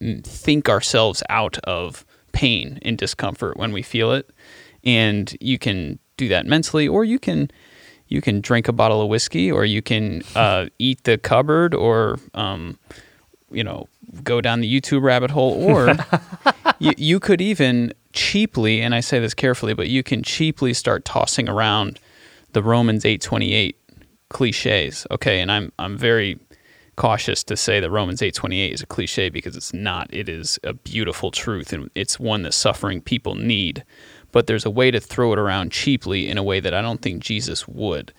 mm, 0.00 0.24
think 0.24 0.68
ourselves 0.68 1.22
out 1.28 1.58
of 1.58 2.04
pain 2.32 2.78
and 2.82 2.96
discomfort 2.96 3.56
when 3.56 3.72
we 3.72 3.82
feel 3.82 4.12
it. 4.12 4.30
And 4.84 5.36
you 5.40 5.58
can 5.58 5.98
do 6.16 6.28
that 6.28 6.46
mentally, 6.46 6.88
or 6.88 7.04
you 7.04 7.18
can 7.18 7.50
you 8.08 8.20
can 8.20 8.40
drink 8.40 8.68
a 8.68 8.72
bottle 8.72 9.00
of 9.00 9.08
whiskey, 9.08 9.50
or 9.50 9.64
you 9.64 9.80
can 9.80 10.22
uh, 10.34 10.66
eat 10.78 11.04
the 11.04 11.18
cupboard, 11.18 11.74
or 11.74 12.18
um, 12.34 12.78
you 13.50 13.62
know 13.62 13.88
go 14.22 14.40
down 14.40 14.60
the 14.60 14.80
YouTube 14.80 15.02
rabbit 15.02 15.30
hole, 15.30 15.52
or 15.52 15.96
you, 16.78 16.92
you 16.96 17.20
could 17.20 17.40
even 17.40 17.92
cheaply, 18.12 18.80
and 18.80 18.94
I 18.94 19.00
say 19.00 19.18
this 19.18 19.34
carefully, 19.34 19.74
but 19.74 19.88
you 19.88 20.02
can 20.02 20.22
cheaply 20.22 20.74
start 20.74 21.04
tossing 21.04 21.48
around 21.48 21.98
the 22.52 22.62
Romans 22.62 23.04
eight 23.04 23.20
twenty 23.20 23.54
eight 23.54 23.76
cliches. 24.28 25.06
Okay, 25.10 25.40
and 25.40 25.50
I'm 25.50 25.72
I'm 25.78 25.96
very 25.96 26.38
cautious 26.96 27.42
to 27.44 27.56
say 27.56 27.80
that 27.80 27.90
Romans 27.90 28.20
8:28 28.20 28.72
is 28.72 28.82
a 28.82 28.86
cliche 28.86 29.28
because 29.28 29.56
it's 29.56 29.72
not. 29.72 30.12
It 30.12 30.28
is 30.28 30.58
a 30.62 30.72
beautiful 30.72 31.30
truth 31.30 31.72
and 31.72 31.90
it's 31.94 32.20
one 32.20 32.42
that 32.42 32.54
suffering 32.54 33.00
people 33.00 33.34
need. 33.34 33.84
But 34.30 34.46
there's 34.46 34.64
a 34.64 34.70
way 34.70 34.90
to 34.90 35.00
throw 35.00 35.32
it 35.32 35.38
around 35.38 35.72
cheaply 35.72 36.28
in 36.28 36.38
a 36.38 36.42
way 36.42 36.60
that 36.60 36.74
I 36.74 36.80
don't 36.80 37.02
think 37.02 37.22
Jesus 37.22 37.68
would, 37.68 38.12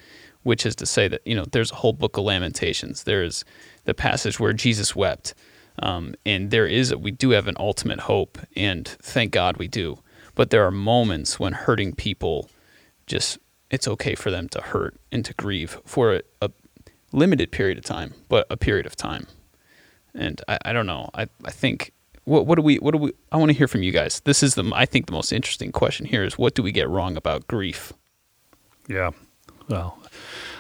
which 0.44 0.66
is 0.66 0.76
to 0.78 0.86
say 0.86 1.08
that, 1.08 1.22
you 1.26 1.36
know, 1.36 1.46
there's 1.52 1.72
a 1.72 1.76
whole 1.76 1.94
book 1.94 2.18
of 2.18 2.24
lamentations. 2.24 3.04
There's 3.04 3.44
the 3.86 3.94
passage 3.94 4.40
where 4.40 4.54
Jesus 4.54 4.96
wept. 4.96 5.34
Um, 5.80 6.16
and 6.26 6.52
there 6.52 6.68
is 6.68 6.96
we 6.96 7.12
do 7.12 7.32
have 7.32 7.48
an 7.48 7.56
ultimate 7.60 8.02
hope 8.02 8.38
and 8.56 8.88
thank 8.88 9.32
God 9.32 9.58
we 9.58 9.68
do. 9.68 10.00
But 10.36 10.50
there 10.50 10.66
are 10.66 10.72
moments 10.72 11.40
when 11.40 11.54
hurting 11.54 11.94
people 11.94 12.50
just 13.06 13.38
it's 13.70 13.88
okay 13.88 14.16
for 14.16 14.30
them 14.30 14.50
to 14.50 14.62
hurt 14.62 14.96
and 15.12 15.26
to 15.26 15.34
grieve 15.34 15.80
for 15.84 16.16
a, 16.16 16.22
a 16.42 16.52
limited 17.12 17.52
period 17.52 17.78
of 17.78 17.84
time, 17.84 18.14
but 18.30 18.46
a 18.50 18.58
period 18.58 18.86
of 18.86 18.96
time. 18.96 19.28
And 20.14 20.42
I, 20.48 20.60
I 20.66 20.74
don't 20.74 20.86
know. 20.86 21.10
I, 21.16 21.28
I 21.44 21.52
think 21.52 21.92
what 22.26 22.46
what 22.46 22.56
do 22.56 22.62
we 22.62 22.78
what 22.78 22.92
do 22.92 22.98
we 22.98 23.14
I 23.32 23.38
want 23.38 23.50
to 23.50 23.58
hear 23.58 23.68
from 23.68 23.84
you 23.84 23.92
guys. 23.92 24.22
This 24.22 24.44
is 24.44 24.56
the 24.56 24.72
I 24.74 24.86
think 24.86 25.08
the 25.08 25.12
most 25.12 25.34
interesting 25.34 25.72
question 25.72 26.06
here 26.06 26.24
is 26.24 26.38
what 26.38 26.56
do 26.56 26.64
we 26.64 26.72
get 26.72 26.90
wrong 26.90 27.18
about 27.18 27.48
grief? 27.48 27.94
Yeah. 28.88 29.12
Well, 29.70 29.98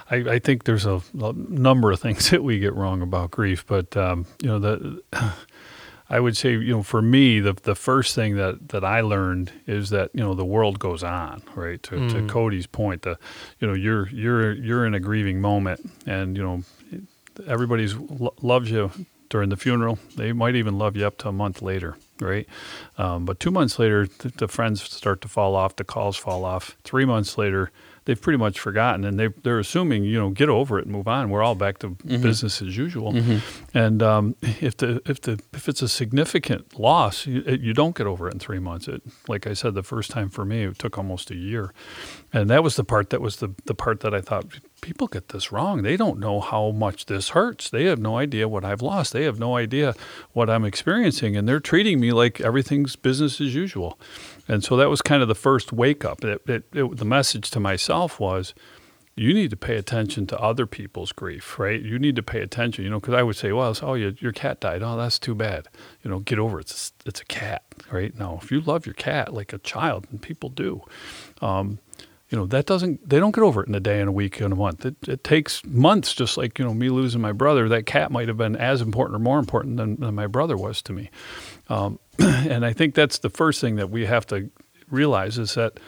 I, 0.10 0.16
I 0.16 0.40
think 0.40 0.64
there's 0.66 0.86
a, 0.86 1.02
a 1.20 1.34
number 1.34 1.92
of 1.92 2.00
things 2.00 2.30
that 2.32 2.44
we 2.44 2.60
get 2.60 2.74
wrong 2.76 3.02
about 3.02 3.32
grief, 3.32 3.66
but 3.66 3.96
um, 3.98 4.26
you 4.42 4.48
know 4.48 4.60
the. 4.60 5.04
I 6.10 6.20
would 6.20 6.38
say, 6.38 6.52
you 6.52 6.76
know, 6.76 6.84
for 6.84 7.02
me, 7.02 7.40
the 7.40 7.54
the 7.54 7.74
first 7.74 8.14
thing 8.14 8.36
that, 8.36 8.70
that 8.70 8.84
I 8.84 9.02
learned 9.02 9.52
is 9.66 9.90
that 9.90 10.12
you 10.14 10.20
know 10.22 10.36
the 10.36 10.46
world 10.46 10.78
goes 10.78 11.04
on, 11.04 11.42
right? 11.56 11.82
To, 11.84 12.10
to 12.10 12.28
Cody's 12.28 12.68
point, 12.68 13.02
the, 13.02 13.18
you 13.60 13.68
know, 13.68 13.74
you're 13.74 14.10
you're 14.10 14.52
you're 14.54 14.86
in 14.86 14.94
a 14.94 15.00
grieving 15.00 15.42
moment, 15.42 15.90
and 16.06 16.38
you 16.38 16.44
know, 16.44 16.64
everybody's 17.48 17.96
lo- 17.96 18.36
loves 18.42 18.70
you 18.70 18.92
during 19.30 19.50
the 19.50 19.58
funeral. 19.58 19.98
They 20.16 20.34
might 20.34 20.56
even 20.56 20.78
love 20.78 20.96
you 20.96 21.08
up 21.08 21.18
to 21.20 21.30
a 21.30 21.32
month 21.32 21.62
later, 21.64 21.96
right? 22.20 22.48
Um, 23.00 23.26
but 23.26 23.40
two 23.40 23.50
months 23.50 23.80
later, 23.80 24.06
the, 24.06 24.30
the 24.30 24.48
friends 24.48 24.84
start 24.84 25.22
to 25.22 25.28
fall 25.28 25.56
off, 25.56 25.76
the 25.78 25.84
calls 25.84 26.18
fall 26.18 26.46
off. 26.46 26.78
Three 26.84 27.06
months 27.06 27.38
later, 27.40 27.72
they've 28.06 28.20
pretty 28.22 28.38
much 28.38 28.60
forgotten, 28.60 29.06
and 29.06 29.20
they 29.20 29.28
they're 29.44 29.60
assuming 29.60 30.04
you 30.04 30.20
know 30.20 30.30
get 30.30 30.50
over 30.50 30.80
it 30.80 30.86
and 30.86 30.92
move 30.92 31.08
on. 31.08 31.30
We're 31.30 31.44
all 31.44 31.56
back 31.56 31.78
to 31.80 31.90
business 32.22 32.62
as 32.62 32.78
usual. 32.78 33.14
And 33.74 34.04
um, 34.04 34.36
if 34.42 34.78
the 34.78 35.02
if 35.06 35.22
the 35.22 35.40
if 35.54 35.68
it's 35.70 35.82
a 35.82 35.88
significant 35.88 36.80
loss, 36.80 37.26
you, 37.26 37.44
it, 37.46 37.62
you 37.62 37.74
don't 37.74 37.96
get 37.96 38.08
over 38.08 38.28
it 38.28 38.34
in 38.34 38.40
three 38.40 38.60
months. 38.60 38.88
It 38.88 39.02
like 39.28 39.48
I 39.48 39.54
said, 39.54 39.74
the 39.74 39.84
first 39.84 40.12
time 40.12 40.30
for 40.30 40.46
me, 40.46 40.64
it 40.64 40.80
took 40.80 40.98
almost 40.98 41.32
a 41.32 41.36
year, 41.36 41.74
and 42.32 42.50
that 42.50 42.64
was 42.64 42.76
the 42.76 42.84
part 42.84 43.10
that 43.12 43.22
was 43.22 43.38
the 43.38 43.50
the 43.66 43.76
part 43.76 44.02
that 44.02 44.14
I 44.14 44.22
thought 44.22 44.46
people 44.82 45.08
get 45.08 45.30
this 45.30 45.52
wrong. 45.52 45.82
They 45.82 45.96
don't 45.96 46.20
know 46.20 46.42
how 46.42 46.72
much 46.72 47.06
this 47.06 47.30
hurts. 47.30 47.70
They 47.70 47.86
have 47.86 48.00
no 48.00 48.18
idea 48.18 48.50
what 48.50 48.66
I've 48.66 48.82
lost. 48.82 49.14
They 49.14 49.24
have 49.24 49.40
no 49.40 49.56
idea 49.56 49.96
what 50.34 50.50
I'm 50.50 50.66
experiencing, 50.66 51.38
and 51.38 51.48
they're 51.48 51.62
treating 51.62 52.00
me 52.00 52.12
like 52.12 52.42
everything's 52.42 52.96
business 52.98 53.40
as 53.40 53.56
usual. 53.56 53.98
And 54.48 54.64
so 54.64 54.76
that 54.78 54.90
was 54.90 55.02
kind 55.02 55.22
of 55.22 55.28
the 55.28 55.36
first 55.36 55.72
wake 55.72 56.04
up. 56.04 56.24
It, 56.24 56.42
it, 56.48 56.66
it, 56.74 56.98
the 56.98 57.06
message 57.06 57.50
to 57.52 57.60
myself 57.60 58.20
was, 58.20 58.54
you 59.16 59.32
need 59.32 59.52
to 59.52 59.56
pay 59.56 59.78
attention 59.78 60.26
to 60.26 60.40
other 60.40 60.66
people's 60.66 61.12
grief, 61.12 61.60
right? 61.60 61.80
You 61.80 62.00
need 62.00 62.16
to 62.16 62.24
pay 62.24 62.42
attention, 62.42 62.84
you 62.84 62.90
know, 62.90 63.00
because 63.00 63.14
I 63.14 63.22
would 63.22 63.36
say, 63.36 63.52
well, 63.52 63.78
oh, 63.84 63.94
your, 63.94 64.14
your 64.20 64.32
cat 64.32 64.60
died. 64.60 64.82
Oh, 64.82 64.98
that's 64.98 65.20
too 65.20 65.36
bad. 65.36 65.68
You 66.02 66.10
know, 66.10 66.20
get 66.20 66.40
over 66.40 66.60
it. 66.60 66.72
It's, 66.72 66.94
it's 67.06 67.22
a 67.22 67.26
cat, 67.26 67.64
right? 67.92 68.18
No, 68.18 68.40
if 68.42 68.52
you 68.52 68.60
love 68.60 68.88
your 68.88 68.96
cat 68.96 69.32
like 69.32 69.54
a 69.54 69.60
child, 69.60 70.08
and 70.10 70.20
people 70.20 70.50
do, 70.50 70.82
um, 71.42 71.78
you 72.30 72.40
know, 72.40 72.48
that 72.48 72.66
doesn't, 72.66 73.08
they 73.08 73.20
don't 73.20 73.36
get 73.36 73.44
over 73.44 73.62
it 73.62 73.70
in 73.70 73.76
a 73.76 73.80
day, 73.80 74.02
in 74.02 74.08
a 74.08 74.12
week, 74.12 74.42
in 74.42 74.52
a 74.52 74.56
month. 74.56 74.84
It, 74.84 74.96
it 75.08 75.24
takes 75.24 75.64
months, 75.64 76.16
just 76.16 76.36
like, 76.36 76.58
you 76.58 76.66
know, 76.66 76.74
me 76.74 76.90
losing 76.90 77.22
my 77.22 77.34
brother. 77.34 77.70
That 77.70 77.86
cat 77.86 78.10
might 78.10 78.28
have 78.28 78.38
been 78.38 78.56
as 78.56 78.82
important 78.82 79.16
or 79.16 79.20
more 79.20 79.38
important 79.38 79.78
than, 79.78 79.98
than 79.98 80.16
my 80.16 80.26
brother 80.26 80.58
was 80.58 80.82
to 80.82 80.94
me. 80.94 81.12
Um, 81.70 82.00
and 82.20 82.66
I 82.66 82.74
think 82.74 82.96
that's 82.96 83.20
the 83.20 83.30
first 83.30 83.62
thing 83.62 83.76
that 83.78 83.90
we 83.90 84.06
have 84.06 84.26
to 84.28 84.50
realize 84.90 85.38
is 85.38 85.56
that 85.56 85.80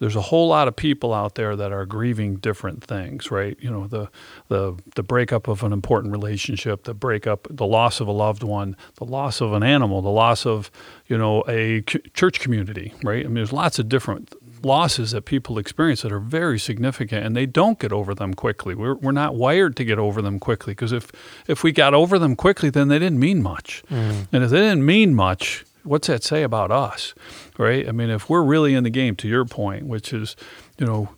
there's 0.00 0.16
a 0.16 0.20
whole 0.20 0.48
lot 0.48 0.66
of 0.66 0.74
people 0.74 1.14
out 1.14 1.36
there 1.36 1.54
that 1.56 1.72
are 1.72 1.86
grieving 1.86 2.36
different 2.36 2.82
things, 2.82 3.30
right? 3.30 3.56
You 3.60 3.70
know, 3.70 3.86
the 3.86 4.10
the 4.48 4.76
the 4.96 5.02
breakup 5.02 5.46
of 5.48 5.62
an 5.62 5.72
important 5.72 6.12
relationship, 6.12 6.84
the 6.84 6.94
breakup, 6.94 7.46
the 7.48 7.66
loss 7.66 8.00
of 8.00 8.08
a 8.08 8.12
loved 8.12 8.42
one, 8.42 8.76
the 8.96 9.04
loss 9.04 9.40
of 9.40 9.52
an 9.52 9.62
animal, 9.62 10.02
the 10.02 10.10
loss 10.10 10.46
of, 10.46 10.70
you 11.06 11.16
know, 11.16 11.44
a 11.48 11.82
church 11.82 12.40
community, 12.40 12.92
right? 13.02 13.24
I 13.24 13.28
mean, 13.28 13.34
there's 13.34 13.52
lots 13.52 13.78
of 13.78 13.88
different 13.88 14.34
losses 14.64 15.12
that 15.12 15.22
people 15.22 15.58
experience 15.58 16.02
that 16.02 16.12
are 16.12 16.20
very 16.20 16.58
significant 16.58 17.24
and 17.24 17.36
they 17.36 17.46
don't 17.46 17.78
get 17.78 17.92
over 17.92 18.14
them 18.14 18.34
quickly. 18.34 18.74
We're, 18.74 18.94
we're 18.94 19.12
not 19.12 19.34
wired 19.34 19.76
to 19.76 19.84
get 19.84 19.98
over 19.98 20.22
them 20.22 20.38
quickly 20.38 20.72
because 20.72 20.92
if, 20.92 21.10
if 21.46 21.62
we 21.62 21.72
got 21.72 21.94
over 21.94 22.18
them 22.18 22.36
quickly, 22.36 22.70
then 22.70 22.88
they 22.88 22.98
didn't 22.98 23.18
mean 23.18 23.42
much. 23.42 23.82
Mm-hmm. 23.90 24.34
And 24.34 24.44
if 24.44 24.50
they 24.50 24.60
didn't 24.60 24.84
mean 24.84 25.14
much, 25.14 25.64
what's 25.84 26.08
that 26.08 26.24
say 26.24 26.42
about 26.42 26.70
us, 26.70 27.14
right? 27.58 27.88
I 27.88 27.92
mean, 27.92 28.10
if 28.10 28.28
we're 28.28 28.42
really 28.42 28.74
in 28.74 28.84
the 28.84 28.90
game, 28.90 29.16
to 29.16 29.28
your 29.28 29.44
point, 29.44 29.86
which 29.86 30.12
is, 30.12 30.36
you 30.78 30.86
know, 30.86 31.10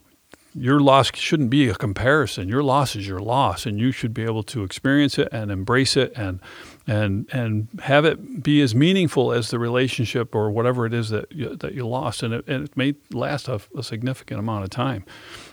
your 0.54 0.80
loss 0.80 1.14
shouldn't 1.14 1.50
be 1.50 1.68
a 1.68 1.74
comparison. 1.74 2.48
Your 2.48 2.62
loss 2.62 2.96
is 2.96 3.06
your 3.06 3.20
loss, 3.20 3.66
and 3.66 3.78
you 3.78 3.92
should 3.92 4.14
be 4.14 4.24
able 4.24 4.42
to 4.44 4.64
experience 4.64 5.18
it 5.18 5.28
and 5.30 5.50
embrace 5.50 5.96
it, 5.96 6.12
and 6.16 6.40
and 6.86 7.28
and 7.32 7.68
have 7.82 8.04
it 8.04 8.42
be 8.42 8.60
as 8.62 8.74
meaningful 8.74 9.32
as 9.32 9.50
the 9.50 9.58
relationship 9.58 10.34
or 10.34 10.50
whatever 10.50 10.86
it 10.86 10.94
is 10.94 11.08
that 11.10 11.30
you, 11.32 11.56
that 11.56 11.74
you 11.74 11.86
lost, 11.86 12.22
and 12.22 12.32
it, 12.32 12.46
and 12.46 12.64
it 12.64 12.76
may 12.76 12.94
last 13.10 13.48
a, 13.48 13.60
a 13.76 13.82
significant 13.82 14.38
amount 14.38 14.64
of 14.64 14.70
time. 14.70 15.04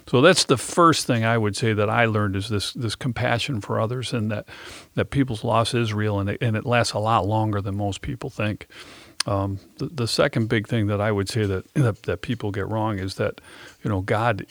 So 0.07 0.21
that's 0.21 0.45
the 0.45 0.57
first 0.57 1.07
thing 1.07 1.25
I 1.25 1.38
would 1.38 1.55
say 1.55 1.73
that 1.73 1.89
I 1.89 2.05
learned 2.05 2.36
is 2.36 2.49
this 2.49 2.73
this 2.73 2.95
compassion 2.95 3.61
for 3.61 3.79
others, 3.79 4.13
and 4.13 4.29
that 4.31 4.47
that 4.93 5.09
people's 5.09 5.43
loss 5.43 5.73
is 5.73 5.93
real, 5.93 6.19
and 6.19 6.29
it, 6.29 6.38
and 6.41 6.55
it 6.55 6.65
lasts 6.65 6.93
a 6.93 6.99
lot 6.99 7.25
longer 7.25 7.61
than 7.61 7.75
most 7.75 8.01
people 8.01 8.29
think. 8.29 8.67
Um, 9.25 9.59
the, 9.77 9.86
the 9.86 10.07
second 10.07 10.49
big 10.49 10.67
thing 10.67 10.88
that 10.88 10.99
I 10.99 11.11
would 11.11 11.29
say 11.29 11.45
that, 11.45 11.73
that 11.73 12.03
that 12.03 12.21
people 12.21 12.51
get 12.51 12.67
wrong 12.67 12.99
is 12.99 13.15
that 13.15 13.41
you 13.84 13.89
know 13.89 14.01
God 14.01 14.45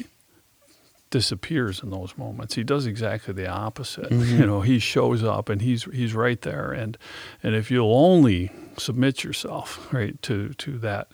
disappears 1.12 1.82
in 1.82 1.90
those 1.90 2.18
moments. 2.18 2.54
He 2.54 2.64
does 2.64 2.86
exactly 2.86 3.32
the 3.32 3.46
opposite. 3.46 4.10
Mm-hmm. 4.22 4.40
You 4.40 4.46
know, 4.46 4.60
he 4.60 4.78
shows 4.78 5.22
up 5.24 5.48
and 5.48 5.62
he's 5.62 5.84
he's 5.84 6.14
right 6.14 6.40
there. 6.42 6.70
And 6.70 6.98
and 7.42 7.54
if 7.54 7.70
you'll 7.70 7.94
only 7.94 8.50
submit 8.76 9.24
yourself 9.24 9.92
right 9.92 10.20
to 10.22 10.50
to 10.50 10.78
that 10.78 11.08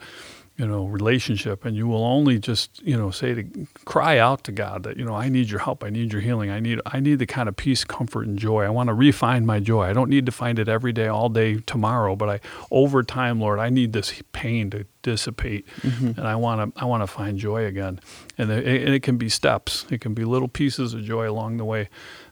you 0.58 0.66
know 0.66 0.86
relationship 0.86 1.64
and 1.64 1.76
you 1.76 1.86
will 1.86 2.04
only 2.04 2.38
just 2.38 2.82
you 2.82 2.96
know 2.96 3.10
say 3.10 3.32
to 3.32 3.66
cry 3.84 4.18
out 4.18 4.44
to 4.44 4.52
god 4.52 4.82
that 4.82 4.96
you 4.96 5.04
know 5.04 5.14
i 5.14 5.28
need 5.28 5.48
your 5.48 5.60
help 5.60 5.84
i 5.84 5.88
need 5.88 6.12
your 6.12 6.20
healing 6.20 6.50
i 6.50 6.58
need 6.58 6.80
i 6.86 6.98
need 6.98 7.18
the 7.20 7.26
kind 7.26 7.48
of 7.48 7.56
peace 7.56 7.84
comfort 7.84 8.26
and 8.26 8.38
joy. 8.38 8.64
I 8.64 8.68
want 8.68 8.88
to 8.88 8.94
refine 8.94 9.46
my 9.46 9.60
joy. 9.60 9.84
I 9.84 9.92
don't 9.92 10.10
need 10.10 10.26
to 10.26 10.32
find 10.32 10.58
it 10.58 10.68
every 10.68 10.92
day 10.92 11.06
all 11.06 11.28
day 11.28 11.60
tomorrow 11.60 12.16
but 12.16 12.28
i 12.28 12.40
over 12.70 13.02
time 13.02 13.40
lord 13.40 13.58
i 13.60 13.70
need 13.70 13.92
this 13.92 14.20
pain 14.32 14.68
to 14.70 14.84
dissipate 15.02 15.64
mm-hmm. 15.80 16.18
and 16.18 16.26
i 16.26 16.34
want 16.34 16.74
to 16.74 16.80
i 16.80 16.84
want 16.84 17.02
to 17.02 17.06
find 17.06 17.38
joy 17.38 17.64
again. 17.64 18.00
And 18.36 18.50
it, 18.50 18.66
and 18.66 18.94
it 18.94 19.02
can 19.02 19.16
be 19.16 19.28
steps. 19.28 19.86
It 19.90 20.00
can 20.00 20.14
be 20.14 20.24
little 20.24 20.48
pieces 20.48 20.94
of 20.94 21.02
joy 21.04 21.28
along 21.28 21.56
the 21.56 21.64
way. 21.64 21.88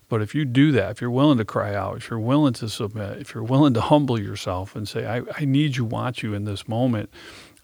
But 0.08 0.22
if 0.22 0.34
you 0.34 0.44
do 0.44 0.70
that, 0.72 0.92
if 0.92 1.00
you're 1.00 1.10
willing 1.10 1.38
to 1.38 1.44
cry 1.44 1.74
out, 1.74 1.96
if 1.96 2.10
you're 2.10 2.20
willing 2.20 2.52
to 2.54 2.68
submit, 2.68 3.18
if 3.18 3.34
you're 3.34 3.42
willing 3.42 3.74
to 3.74 3.80
humble 3.80 4.20
yourself 4.20 4.76
and 4.76 4.88
say, 4.88 5.04
I, 5.04 5.22
I 5.36 5.44
need 5.44 5.76
you, 5.76 5.84
want 5.84 6.22
you 6.22 6.32
in 6.32 6.44
this 6.44 6.68
moment, 6.68 7.10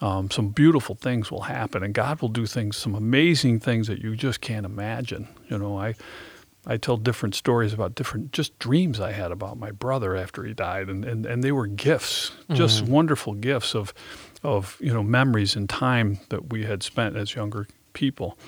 um, 0.03 0.31
some 0.31 0.49
beautiful 0.49 0.95
things 0.95 1.31
will 1.31 1.43
happen. 1.43 1.83
And 1.83 1.95
God 1.95 2.21
will 2.21 2.29
do 2.29 2.45
things, 2.45 2.77
some 2.77 2.95
amazing 2.95 3.61
things 3.61 3.87
that 3.87 4.01
you 4.01 4.15
just 4.15 4.43
can't 4.43 4.67
imagine. 4.67 5.29
You 5.49 5.59
know, 5.59 5.79
I. 5.79 5.95
I 6.65 6.77
tell 6.77 6.97
different 6.97 7.35
stories 7.35 7.73
about 7.73 7.97
different 7.97 8.31
just 8.31 8.57
dreams 8.61 9.01
I 9.01 9.11
had 9.11 9.33
about 9.33 9.59
my 9.59 9.73
brother 9.73 10.15
after 10.15 10.45
he 10.45 10.55
died 10.55 10.89
and, 10.89 11.05
and, 11.05 11.27
and 11.27 11.43
they 11.43 11.51
were 11.51 11.67
gifts, 11.67 12.31
just 12.53 12.83
wonderful 12.85 13.35
gifts 13.35 13.75
of 13.75 13.93
of, 14.45 14.77
you 14.81 14.95
know, 14.95 15.03
memories 15.03 15.57
and 15.57 15.69
time 15.69 16.21
that 16.29 16.53
we 16.53 16.65
had 16.65 16.85
spent 16.85 17.17
as 17.17 17.35
younger 17.35 17.67
people 17.95 18.39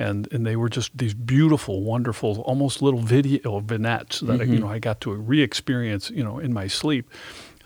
and 0.00 0.32
and 0.32 0.46
they 0.46 0.56
were 0.56 0.68
just 0.68 0.96
these 0.96 1.14
beautiful, 1.14 1.82
wonderful, 1.82 2.40
almost 2.40 2.82
little 2.82 3.00
video 3.00 3.60
vignettes 3.60 4.20
that 4.20 4.40
I, 4.40 4.44
you 4.44 4.58
know 4.58 4.68
I 4.68 4.78
got 4.78 5.00
to 5.02 5.12
re-experience, 5.12 6.10
you 6.10 6.24
know, 6.24 6.38
in 6.38 6.52
my 6.52 6.66
sleep. 6.66 7.08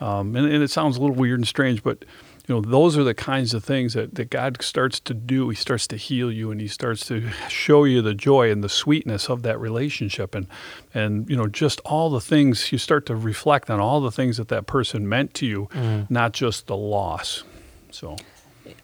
Um, 0.00 0.34
and, 0.34 0.44
and 0.46 0.62
it 0.62 0.70
sounds 0.70 0.96
a 0.96 1.00
little 1.00 1.14
weird 1.14 1.38
and 1.38 1.46
strange, 1.46 1.82
but 1.82 2.04
you 2.46 2.54
know, 2.54 2.60
those 2.60 2.98
are 2.98 3.04
the 3.04 3.14
kinds 3.14 3.54
of 3.54 3.64
things 3.64 3.94
that, 3.94 4.16
that 4.16 4.28
God 4.28 4.60
starts 4.60 5.00
to 5.00 5.14
do. 5.14 5.48
He 5.48 5.56
starts 5.56 5.86
to 5.88 5.96
heal 5.96 6.30
you, 6.30 6.50
and 6.50 6.60
He 6.60 6.68
starts 6.68 7.06
to 7.06 7.30
show 7.48 7.84
you 7.84 8.02
the 8.02 8.14
joy 8.14 8.50
and 8.50 8.62
the 8.62 8.68
sweetness 8.68 9.30
of 9.30 9.42
that 9.42 9.58
relationship, 9.58 10.34
and 10.34 10.46
and 10.92 11.28
you 11.28 11.36
know, 11.36 11.46
just 11.46 11.80
all 11.80 12.10
the 12.10 12.20
things 12.20 12.70
you 12.70 12.78
start 12.78 13.06
to 13.06 13.16
reflect 13.16 13.70
on 13.70 13.80
all 13.80 14.00
the 14.00 14.10
things 14.10 14.36
that 14.36 14.48
that 14.48 14.66
person 14.66 15.08
meant 15.08 15.32
to 15.34 15.46
you, 15.46 15.68
not 16.08 16.32
just 16.32 16.66
the 16.66 16.76
loss. 16.76 17.44
So. 17.90 18.16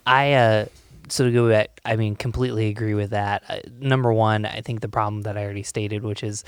I 0.07 0.33
uh 0.33 0.65
so 1.09 1.25
to 1.25 1.33
go 1.33 1.49
back, 1.49 1.81
I 1.85 1.97
mean, 1.97 2.17
completely 2.17 2.69
agree 2.69 2.95
with 2.95 3.11
that. 3.11 3.43
Uh, 3.49 3.59
number 3.81 4.13
one, 4.13 4.47
I 4.47 4.61
think 4.61 4.81
the 4.81 4.89
problem 4.89 5.23
that 5.23 5.37
I 5.37 5.45
already 5.45 5.63
stated, 5.63 6.03
which 6.03 6.23
is 6.23 6.45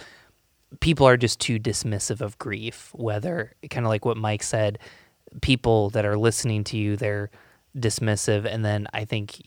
people 0.81 1.07
are 1.07 1.17
just 1.17 1.41
too 1.41 1.59
dismissive 1.59 2.21
of 2.21 2.39
grief. 2.39 2.91
Whether 2.95 3.53
kind 3.71 3.85
of 3.85 3.91
like 3.91 4.05
what 4.05 4.17
Mike 4.17 4.43
said, 4.43 4.79
people 5.41 5.91
that 5.91 6.05
are 6.05 6.17
listening 6.17 6.65
to 6.65 6.77
you, 6.77 6.97
they're 6.97 7.31
dismissive, 7.77 8.45
and 8.45 8.65
then 8.65 8.87
I 8.93 9.05
think 9.05 9.41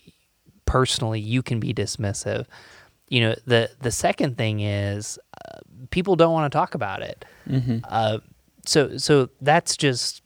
personally, 0.64 1.20
you 1.20 1.42
can 1.42 1.60
be 1.60 1.72
dismissive. 1.72 2.46
You 3.08 3.20
know, 3.20 3.34
the 3.46 3.70
the 3.80 3.92
second 3.92 4.36
thing 4.36 4.60
is 4.60 5.18
uh, 5.44 5.58
people 5.90 6.16
don't 6.16 6.32
want 6.32 6.52
to 6.52 6.56
talk 6.56 6.74
about 6.74 7.02
it. 7.02 7.24
Uh, 7.84 8.18
so 8.64 8.96
so 8.96 9.30
that's 9.40 9.76
just 9.76 10.22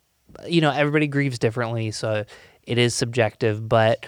you 0.46 0.60
know 0.60 0.70
everybody 0.70 1.06
grieves 1.06 1.38
differently, 1.38 1.90
so 1.90 2.24
it 2.62 2.78
is 2.78 2.94
subjective, 2.94 3.68
but 3.68 4.06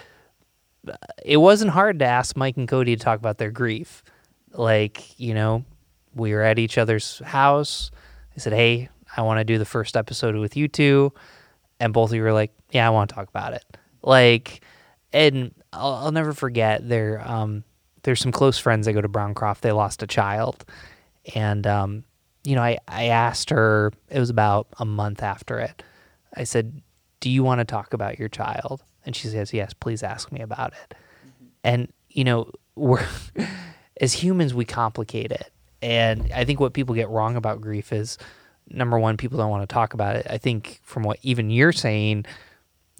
uh, 0.89 0.95
it 1.25 1.37
wasn't 1.37 1.71
hard 1.71 1.99
to 1.99 2.05
ask 2.05 2.37
Mike 2.37 2.57
and 2.57 2.69
Cody 2.69 2.97
to 2.97 3.03
talk 3.03 3.19
about 3.19 3.39
their 3.39 3.51
grief. 3.51 4.03
Like, 4.53 5.19
you 5.19 5.35
know, 5.35 5.65
we 6.15 6.33
were 6.33 6.43
at 6.43 6.59
each 6.59 6.79
other's 6.79 7.21
house. 7.21 7.91
I 8.37 8.41
said, 8.41 8.53
Hey, 8.53 8.89
I 9.17 9.23
want 9.23 9.39
to 9.39 9.45
do 9.45 9.59
the 9.59 9.65
first 9.65 9.97
episode 9.97 10.37
with 10.37 10.57
you 10.57 10.69
two. 10.69 11.13
And 11.83 11.93
both 11.93 12.11
of 12.11 12.15
you 12.15 12.23
were 12.23 12.33
like, 12.33 12.53
Yeah, 12.71 12.87
I 12.87 12.91
want 12.91 13.11
to 13.11 13.17
talk 13.17 13.29
about 13.29 13.55
it. 13.55 13.65
Like, 14.03 14.63
and 15.13 15.53
I'll, 15.73 15.95
I'll 15.95 16.13
never 16.13 16.33
forget 16.33 16.89
there, 16.89 17.21
um, 17.29 17.65
there's 18.05 18.21
some 18.21 18.31
close 18.31 18.57
friends 18.57 18.87
that 18.87 18.93
go 18.93 19.01
to 19.01 19.09
Browncroft. 19.09 19.63
They 19.63 19.73
lost 19.73 20.01
a 20.01 20.07
child. 20.07 20.65
And, 21.35 21.67
um, 21.67 22.05
you 22.45 22.55
know, 22.55 22.63
I, 22.63 22.79
I 22.87 23.07
asked 23.07 23.51
her, 23.51 23.93
it 24.09 24.21
was 24.21 24.31
about 24.31 24.69
a 24.79 24.85
month 24.85 25.25
after 25.25 25.59
it. 25.59 25.83
I 26.37 26.45
said, 26.45 26.83
Do 27.19 27.29
you 27.29 27.43
want 27.43 27.59
to 27.59 27.65
talk 27.65 27.93
about 27.93 28.17
your 28.17 28.29
child? 28.29 28.85
And 29.05 29.17
she 29.17 29.27
says, 29.27 29.53
Yes, 29.53 29.75
please 29.75 30.05
ask 30.05 30.31
me 30.31 30.41
about 30.41 30.75
it. 30.85 30.97
And, 31.65 31.93
you 32.11 32.23
know, 32.23 32.53
we're, 32.77 33.05
as 34.01 34.13
humans, 34.13 34.55
we 34.55 34.65
complicate 34.65 35.33
it. 35.33 35.51
And 35.83 36.31
I 36.33 36.45
think 36.45 36.61
what 36.61 36.75
people 36.75 36.95
get 36.95 37.09
wrong 37.09 37.35
about 37.35 37.61
grief 37.61 37.93
is 37.93 38.19
number 38.73 38.99
one, 38.99 39.17
people 39.17 39.39
don't 39.39 39.51
want 39.51 39.69
to 39.69 39.73
talk 39.73 39.95
about 39.95 40.17
it. 40.17 40.27
I 40.29 40.39
think 40.39 40.81
from 40.83 41.03
what 41.03 41.19
even 41.23 41.51
you're 41.51 41.73
saying, 41.73 42.27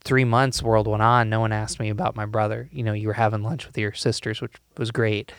three 0.05 0.25
months 0.25 0.63
world 0.63 0.87
went 0.87 1.03
on, 1.03 1.31
no 1.31 1.41
one 1.41 1.53
asked 1.53 1.81
me 1.81 1.89
about 1.89 2.17
my 2.17 2.27
brother. 2.27 2.69
You 2.73 2.83
know, 2.83 2.93
you 2.93 3.09
were 3.09 3.15
having 3.15 3.43
lunch 3.43 3.67
with 3.67 3.79
your 3.79 3.93
sisters, 3.93 4.41
which 4.41 4.53
was 4.77 4.91
great. 4.91 5.33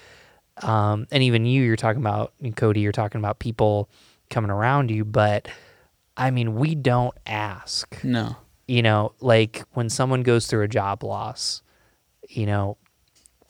Um, 0.61 1.07
and 1.11 1.23
even 1.23 1.45
you, 1.45 1.63
you're 1.63 1.75
talking 1.75 2.01
about 2.01 2.33
and 2.41 2.55
Cody, 2.55 2.81
you're 2.81 2.91
talking 2.91 3.19
about 3.19 3.39
people 3.39 3.89
coming 4.29 4.51
around 4.51 4.91
you, 4.91 5.03
but 5.03 5.47
I 6.15 6.31
mean, 6.31 6.55
we 6.55 6.75
don't 6.75 7.15
ask. 7.25 8.03
No. 8.03 8.37
You 8.67 8.81
know, 8.81 9.13
like 9.19 9.63
when 9.73 9.89
someone 9.89 10.23
goes 10.23 10.47
through 10.47 10.61
a 10.61 10.67
job 10.67 11.03
loss, 11.03 11.61
you 12.29 12.45
know, 12.45 12.77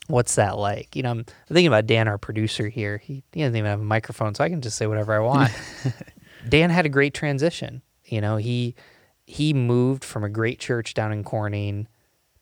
what's 0.07 0.35
that 0.35 0.57
like? 0.57 0.95
You 0.95 1.03
know, 1.03 1.11
I'm 1.11 1.25
thinking 1.47 1.67
about 1.67 1.85
Dan, 1.85 2.07
our 2.07 2.17
producer 2.17 2.67
here. 2.69 2.97
He, 2.97 3.23
he 3.31 3.41
doesn't 3.41 3.55
even 3.55 3.69
have 3.69 3.81
a 3.81 3.85
microphone, 3.85 4.33
so 4.33 4.43
I 4.43 4.49
can 4.49 4.61
just 4.61 4.77
say 4.77 4.87
whatever 4.87 5.13
I 5.13 5.19
want. 5.19 5.51
Dan 6.47 6.69
had 6.69 6.85
a 6.85 6.89
great 6.89 7.13
transition. 7.13 7.81
You 8.05 8.21
know, 8.21 8.37
he 8.37 8.75
he 9.25 9.53
moved 9.53 10.03
from 10.03 10.23
a 10.23 10.29
great 10.29 10.59
church 10.59 10.93
down 10.93 11.11
in 11.11 11.23
Corning 11.23 11.87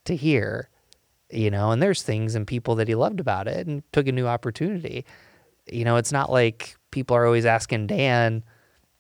to 0.06 0.16
here. 0.16 0.70
You 1.30 1.50
know, 1.50 1.72
and 1.72 1.82
there's 1.82 2.04
things 2.04 2.36
and 2.36 2.46
people 2.46 2.76
that 2.76 2.90
he 2.90 2.96
loved 2.96 3.22
about 3.22 3.48
it, 3.48 3.66
and 3.66 3.84
took 3.94 4.08
a 4.08 4.12
new 4.12 4.28
opportunity. 4.28 5.06
You 5.72 5.86
know, 5.86 5.96
it's 5.96 6.12
not 6.12 6.30
like 6.30 6.76
people 6.92 7.16
are 7.16 7.26
always 7.26 7.46
asking 7.46 7.88
Dan, 7.88 8.44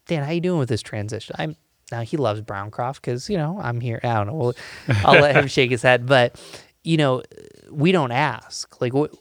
Dan, 0.06 0.24
how 0.24 0.32
you 0.32 0.39
doing 0.39 0.60
with 0.60 0.70
this 0.70 0.82
transition? 0.82 1.36
I'm 1.38 1.58
now 1.91 2.02
he 2.02 2.16
loves 2.16 2.41
Browncroft 2.41 3.02
because 3.02 3.30
you 3.30 3.38
know 3.38 3.60
I'm 3.62 3.82
here. 3.82 3.99
I 4.04 4.14
don't 4.14 4.28
know. 4.28 4.34
Well, 4.34 4.54
I'll 5.04 5.22
let 5.22 5.36
him 5.36 5.47
shake 5.47 5.72
his 5.72 5.82
head, 5.82 6.06
but 6.06 6.39
you 6.84 6.97
know, 6.97 7.24
we 7.70 7.91
don't 7.91 8.12
ask. 8.12 8.80
Like, 8.82 8.93
what, 8.93 9.14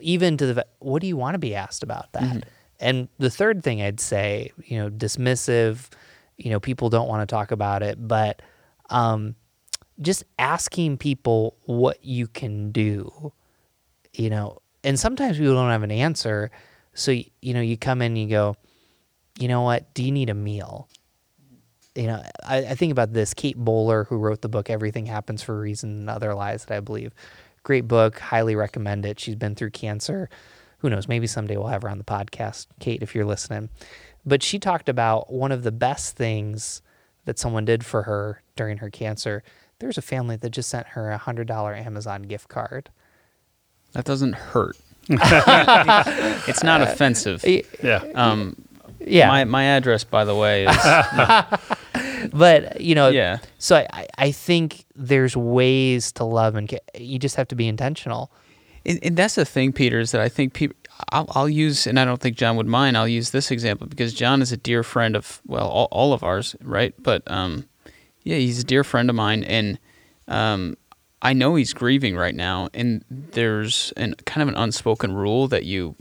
even 0.00 0.36
to 0.38 0.54
the, 0.54 0.66
what 0.78 1.00
do 1.00 1.08
you 1.08 1.16
want 1.16 1.34
to 1.34 1.38
be 1.38 1.54
asked 1.54 1.82
about 1.82 2.12
that? 2.12 2.22
Mm-hmm. 2.22 2.48
And 2.80 3.08
the 3.18 3.30
third 3.30 3.62
thing 3.62 3.80
I'd 3.82 4.00
say, 4.00 4.52
you 4.64 4.78
know, 4.78 4.90
dismissive, 4.90 5.88
you 6.36 6.50
know, 6.50 6.60
people 6.60 6.90
don't 6.90 7.08
want 7.08 7.26
to 7.26 7.32
talk 7.32 7.50
about 7.50 7.82
it, 7.82 8.06
but 8.06 8.42
um, 8.90 9.34
just 10.00 10.24
asking 10.38 10.98
people 10.98 11.56
what 11.62 12.04
you 12.04 12.26
can 12.26 12.72
do, 12.72 13.32
you 14.12 14.30
know, 14.30 14.58
and 14.84 14.98
sometimes 14.98 15.38
people 15.38 15.54
don't 15.54 15.70
have 15.70 15.82
an 15.82 15.90
answer. 15.90 16.50
So, 16.94 17.12
you 17.12 17.54
know, 17.54 17.60
you 17.60 17.76
come 17.76 18.02
in 18.02 18.12
and 18.12 18.18
you 18.18 18.28
go, 18.28 18.56
you 19.38 19.48
know 19.48 19.62
what, 19.62 19.92
do 19.94 20.04
you 20.04 20.12
need 20.12 20.30
a 20.30 20.34
meal? 20.34 20.88
you 21.96 22.06
know, 22.06 22.22
I, 22.44 22.58
I, 22.58 22.74
think 22.74 22.92
about 22.92 23.12
this. 23.12 23.32
Kate 23.32 23.56
Bowler, 23.56 24.04
who 24.04 24.18
wrote 24.18 24.42
the 24.42 24.48
book 24.48 24.68
Everything 24.68 25.06
Happens 25.06 25.42
for 25.42 25.56
a 25.56 25.60
Reason 25.60 26.00
and 26.00 26.10
Other 26.10 26.34
Lies, 26.34 26.66
that 26.66 26.76
I 26.76 26.80
believe. 26.80 27.12
Great 27.62 27.88
book. 27.88 28.18
Highly 28.18 28.54
recommend 28.54 29.06
it. 29.06 29.18
She's 29.18 29.34
been 29.34 29.54
through 29.54 29.70
cancer. 29.70 30.28
Who 30.78 30.90
knows? 30.90 31.08
Maybe 31.08 31.26
someday 31.26 31.56
we'll 31.56 31.68
have 31.68 31.82
her 31.82 31.88
on 31.88 31.98
the 31.98 32.04
podcast. 32.04 32.66
Kate, 32.80 33.02
if 33.02 33.14
you're 33.14 33.24
listening. 33.24 33.70
But 34.24 34.42
she 34.42 34.58
talked 34.58 34.88
about 34.88 35.32
one 35.32 35.52
of 35.52 35.62
the 35.62 35.72
best 35.72 36.16
things 36.16 36.82
that 37.24 37.38
someone 37.38 37.64
did 37.64 37.84
for 37.84 38.02
her 38.02 38.42
during 38.56 38.78
her 38.78 38.90
cancer. 38.90 39.42
There's 39.78 39.98
a 39.98 40.02
family 40.02 40.36
that 40.36 40.50
just 40.50 40.68
sent 40.68 40.88
her 40.88 41.12
a 41.12 41.18
$100 41.18 41.86
Amazon 41.86 42.22
gift 42.22 42.48
card. 42.48 42.90
That 43.92 44.04
doesn't 44.04 44.34
hurt. 44.34 44.76
it's 45.08 46.62
not 46.62 46.82
offensive. 46.82 47.44
Yeah. 47.82 48.04
Um, 48.14 48.56
yeah. 48.98 49.28
My 49.28 49.44
my 49.44 49.64
address, 49.64 50.04
by 50.04 50.24
the 50.24 50.34
way, 50.34 50.66
is. 50.66 52.30
but 52.32 52.80
you 52.80 52.94
know, 52.94 53.08
yeah. 53.08 53.38
So 53.58 53.76
I 53.92 54.08
I 54.18 54.32
think 54.32 54.84
there's 54.94 55.36
ways 55.36 56.12
to 56.12 56.24
love 56.24 56.56
and 56.56 56.72
you 56.98 57.18
just 57.18 57.36
have 57.36 57.48
to 57.48 57.54
be 57.54 57.68
intentional. 57.68 58.32
And, 58.86 58.98
and 59.02 59.16
that's 59.16 59.34
the 59.34 59.44
thing, 59.44 59.72
Peter, 59.72 59.98
is 60.00 60.12
that 60.12 60.20
I 60.20 60.28
think 60.28 60.54
people. 60.54 60.76
I'll, 61.12 61.26
I'll, 61.32 61.48
use, 61.48 61.86
and 61.86 62.00
I 62.00 62.06
don't 62.06 62.22
think 62.22 62.38
John 62.38 62.56
would 62.56 62.66
mind. 62.66 62.96
I'll 62.96 63.06
use 63.06 63.30
this 63.30 63.50
example 63.50 63.86
because 63.86 64.14
John 64.14 64.40
is 64.40 64.50
a 64.50 64.56
dear 64.56 64.82
friend 64.82 65.14
of 65.14 65.42
well, 65.46 65.68
all, 65.68 65.88
all 65.90 66.14
of 66.14 66.22
ours, 66.22 66.56
right? 66.62 66.94
But 67.02 67.22
um, 67.26 67.68
yeah, 68.22 68.36
he's 68.36 68.60
a 68.60 68.64
dear 68.64 68.82
friend 68.82 69.10
of 69.10 69.16
mine, 69.16 69.44
and 69.44 69.78
um, 70.26 70.76
I 71.20 71.34
know 71.34 71.54
he's 71.54 71.74
grieving 71.74 72.16
right 72.16 72.34
now. 72.34 72.70
And 72.72 73.04
there's 73.10 73.92
an 73.98 74.14
kind 74.24 74.42
of 74.42 74.48
an 74.48 74.60
unspoken 74.60 75.14
rule 75.14 75.48
that 75.48 75.64
you 75.64 75.96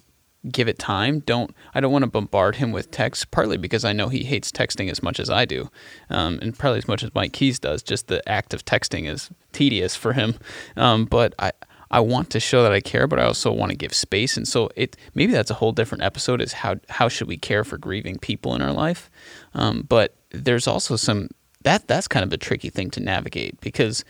give 0.50 0.68
it 0.68 0.80
time. 0.80 1.20
Don't 1.20 1.54
I 1.74 1.82
don't 1.82 1.92
want 1.92 2.04
to 2.04 2.10
bombard 2.10 2.56
him 2.56 2.72
with 2.72 2.90
texts, 2.90 3.26
partly 3.26 3.58
because 3.58 3.84
I 3.84 3.92
know 3.94 4.08
he 4.08 4.24
hates 4.24 4.52
texting 4.52 4.90
as 4.90 5.04
much 5.04 5.20
as 5.20 5.30
I 5.30 5.44
do, 5.46 5.70
um, 6.10 6.40
and 6.42 6.58
probably 6.58 6.78
as 6.78 6.88
much 6.88 7.04
as 7.04 7.14
Mike 7.14 7.34
Keys 7.34 7.60
does. 7.60 7.84
Just 7.84 8.08
the 8.08 8.28
act 8.30 8.54
of 8.54 8.64
texting 8.64 9.10
is 9.10 9.30
tedious 9.52 9.96
for 9.96 10.14
him. 10.14 10.36
Um, 10.78 11.06
but 11.06 11.34
I. 11.38 11.52
I 11.96 12.00
want 12.02 12.30
to 12.32 12.40
show 12.40 12.62
that 12.64 12.72
I 12.72 12.82
care, 12.82 13.08
but 13.08 13.20
I 13.20 13.24
also 13.24 13.52
want 13.52 13.72
to 13.72 13.78
give 13.78 13.94
space, 13.94 14.38
and 14.38 14.48
so 14.48 14.70
it 14.76 14.98
maybe 15.14 15.32
that's 15.32 15.52
a 15.52 15.56
whole 15.56 15.72
different 15.72 16.04
episode. 16.04 16.42
Is 16.42 16.54
how 16.54 16.76
how 16.90 17.08
should 17.08 17.28
we 17.28 17.38
care 17.38 17.64
for 17.64 17.78
grieving 17.78 18.18
people 18.18 18.54
in 18.54 18.62
our 18.62 18.74
life? 18.74 19.10
Um, 19.54 19.86
but 19.88 20.14
there's 20.32 20.68
also 20.68 20.96
some 20.96 21.30
that 21.64 21.88
that's 21.88 22.08
kind 22.08 22.24
of 22.24 22.34
a 22.34 22.38
tricky 22.38 22.70
thing 22.70 22.92
to 22.92 23.00
navigate 23.00 23.60
because 23.62 24.04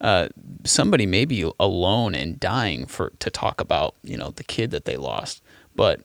uh, 0.00 0.28
somebody 0.64 1.06
may 1.06 1.24
be 1.24 1.50
alone 1.58 2.14
and 2.14 2.38
dying 2.38 2.86
for 2.86 3.12
to 3.20 3.30
talk 3.30 3.60
about 3.60 3.94
you 4.02 4.16
know 4.16 4.30
the 4.30 4.44
kid 4.44 4.70
that 4.70 4.84
they 4.84 4.96
lost 4.96 5.42
but 5.74 6.00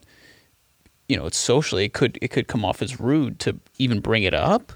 you 1.08 1.16
know, 1.16 1.26
it's 1.26 1.36
socially 1.36 1.84
it 1.84 1.92
could 1.92 2.18
it 2.20 2.28
could 2.28 2.48
come 2.48 2.64
off 2.64 2.82
as 2.82 2.98
rude 3.00 3.38
to 3.40 3.58
even 3.78 4.00
bring 4.00 4.22
it 4.22 4.34
up. 4.34 4.72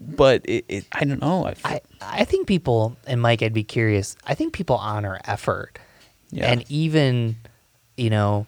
But 0.00 0.42
it, 0.44 0.64
it 0.68 0.84
I 0.92 1.04
don't 1.04 1.20
know. 1.20 1.46
I, 1.46 1.54
I, 1.64 1.80
I 2.00 2.24
think 2.24 2.46
people 2.46 2.96
and 3.06 3.20
Mike, 3.20 3.42
I'd 3.42 3.52
be 3.52 3.64
curious. 3.64 4.16
I 4.26 4.34
think 4.34 4.52
people 4.52 4.76
honor 4.76 5.20
effort, 5.24 5.78
yeah. 6.32 6.50
and 6.50 6.64
even 6.68 7.36
you 7.96 8.10
know, 8.10 8.46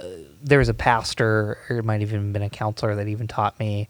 uh, 0.00 0.04
there 0.42 0.58
was 0.58 0.68
a 0.68 0.74
pastor, 0.74 1.58
or 1.70 1.78
it 1.78 1.84
might 1.84 2.00
have 2.00 2.10
even 2.12 2.32
been 2.32 2.42
a 2.42 2.50
counselor 2.50 2.94
that 2.96 3.08
even 3.08 3.26
taught 3.26 3.58
me. 3.58 3.88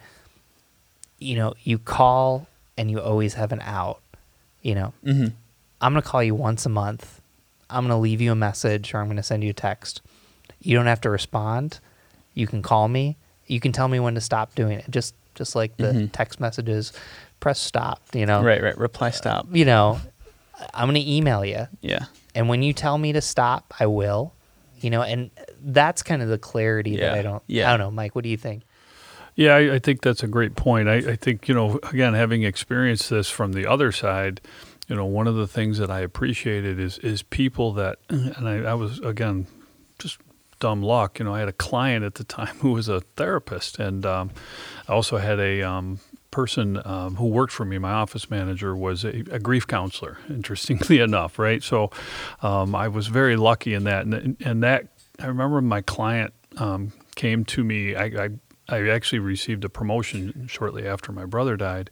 You 1.18 1.36
know, 1.36 1.54
you 1.62 1.78
call 1.78 2.46
and 2.76 2.90
you 2.90 3.00
always 3.00 3.34
have 3.34 3.52
an 3.52 3.60
out. 3.60 4.00
You 4.60 4.74
know, 4.76 4.92
mm-hmm. 5.04 5.28
I'm 5.80 5.92
going 5.92 6.02
to 6.02 6.08
call 6.08 6.22
you 6.22 6.34
once 6.34 6.66
a 6.66 6.68
month. 6.68 7.20
I'm 7.68 7.86
going 7.86 7.96
to 7.96 8.00
leave 8.00 8.20
you 8.20 8.30
a 8.30 8.36
message 8.36 8.92
or 8.94 8.98
I'm 8.98 9.06
going 9.06 9.16
to 9.16 9.22
send 9.22 9.42
you 9.42 9.50
a 9.50 9.54
text 9.54 10.02
you 10.62 10.76
don't 10.76 10.86
have 10.86 11.00
to 11.02 11.10
respond. 11.10 11.80
You 12.34 12.46
can 12.46 12.62
call 12.62 12.88
me. 12.88 13.16
You 13.46 13.60
can 13.60 13.72
tell 13.72 13.88
me 13.88 14.00
when 14.00 14.14
to 14.14 14.20
stop 14.20 14.54
doing 14.54 14.78
it. 14.78 14.86
Just 14.88 15.14
just 15.34 15.54
like 15.54 15.76
the 15.76 15.84
mm-hmm. 15.84 16.06
text 16.08 16.40
messages, 16.40 16.92
press 17.40 17.58
stop. 17.58 18.00
You 18.14 18.26
know. 18.26 18.42
Right. 18.42 18.62
Right. 18.62 18.78
Reply 18.78 19.10
stop. 19.10 19.46
You 19.52 19.64
know, 19.64 20.00
I'm 20.72 20.88
gonna 20.88 21.00
email 21.00 21.44
you. 21.44 21.66
Yeah. 21.80 22.06
And 22.34 22.48
when 22.48 22.62
you 22.62 22.72
tell 22.72 22.98
me 22.98 23.12
to 23.12 23.20
stop, 23.20 23.74
I 23.78 23.86
will. 23.86 24.34
You 24.80 24.90
know, 24.90 25.02
and 25.02 25.30
that's 25.60 26.02
kind 26.02 26.22
of 26.22 26.28
the 26.28 26.38
clarity 26.38 26.92
yeah. 26.92 27.10
that 27.10 27.18
I 27.18 27.22
don't. 27.22 27.42
Yeah. 27.46 27.68
I 27.68 27.76
don't 27.76 27.86
know, 27.86 27.90
Mike. 27.92 28.14
What 28.14 28.24
do 28.24 28.30
you 28.30 28.36
think? 28.36 28.64
Yeah, 29.36 29.54
I, 29.54 29.74
I 29.74 29.78
think 29.78 30.02
that's 30.02 30.22
a 30.22 30.26
great 30.26 30.56
point. 30.56 30.88
I, 30.88 30.96
I 30.96 31.16
think 31.16 31.48
you 31.48 31.54
know, 31.54 31.78
again, 31.84 32.14
having 32.14 32.42
experienced 32.42 33.08
this 33.08 33.30
from 33.30 33.52
the 33.52 33.66
other 33.66 33.92
side 33.92 34.40
you 34.88 34.96
know, 34.96 35.06
one 35.06 35.26
of 35.26 35.36
the 35.36 35.46
things 35.46 35.78
that 35.78 35.90
I 35.90 36.00
appreciated 36.00 36.78
is 36.78 36.98
is 36.98 37.22
people 37.22 37.72
that, 37.72 37.98
and 38.08 38.48
I, 38.48 38.58
I 38.58 38.74
was 38.74 38.98
again 39.00 39.46
just 39.98 40.18
dumb 40.60 40.82
luck. 40.82 41.18
You 41.18 41.24
know, 41.24 41.34
I 41.34 41.40
had 41.40 41.48
a 41.48 41.52
client 41.54 42.04
at 42.04 42.16
the 42.16 42.24
time 42.24 42.56
who 42.60 42.72
was 42.72 42.88
a 42.88 43.00
therapist, 43.00 43.78
and 43.78 44.04
um, 44.04 44.30
I 44.88 44.92
also 44.92 45.18
had 45.18 45.38
a 45.38 45.62
um, 45.62 46.00
person 46.32 46.80
um, 46.84 47.14
who 47.14 47.26
worked 47.26 47.52
for 47.52 47.64
me. 47.64 47.78
My 47.78 47.92
office 47.92 48.28
manager 48.28 48.74
was 48.74 49.04
a, 49.04 49.20
a 49.30 49.38
grief 49.38 49.68
counselor. 49.68 50.18
Interestingly 50.28 50.98
enough, 50.98 51.38
right? 51.38 51.62
So 51.62 51.92
um, 52.42 52.74
I 52.74 52.88
was 52.88 53.06
very 53.06 53.36
lucky 53.36 53.74
in 53.74 53.84
that, 53.84 54.04
and, 54.06 54.36
and 54.44 54.62
that 54.64 54.88
I 55.20 55.26
remember 55.26 55.60
my 55.60 55.82
client 55.82 56.34
um, 56.56 56.92
came 57.14 57.44
to 57.44 57.62
me. 57.62 57.94
I, 57.94 58.04
I 58.04 58.28
I 58.68 58.88
actually 58.88 59.18
received 59.18 59.64
a 59.64 59.68
promotion 59.68 60.46
shortly 60.48 60.86
after 60.86 61.12
my 61.12 61.26
brother 61.26 61.56
died. 61.56 61.90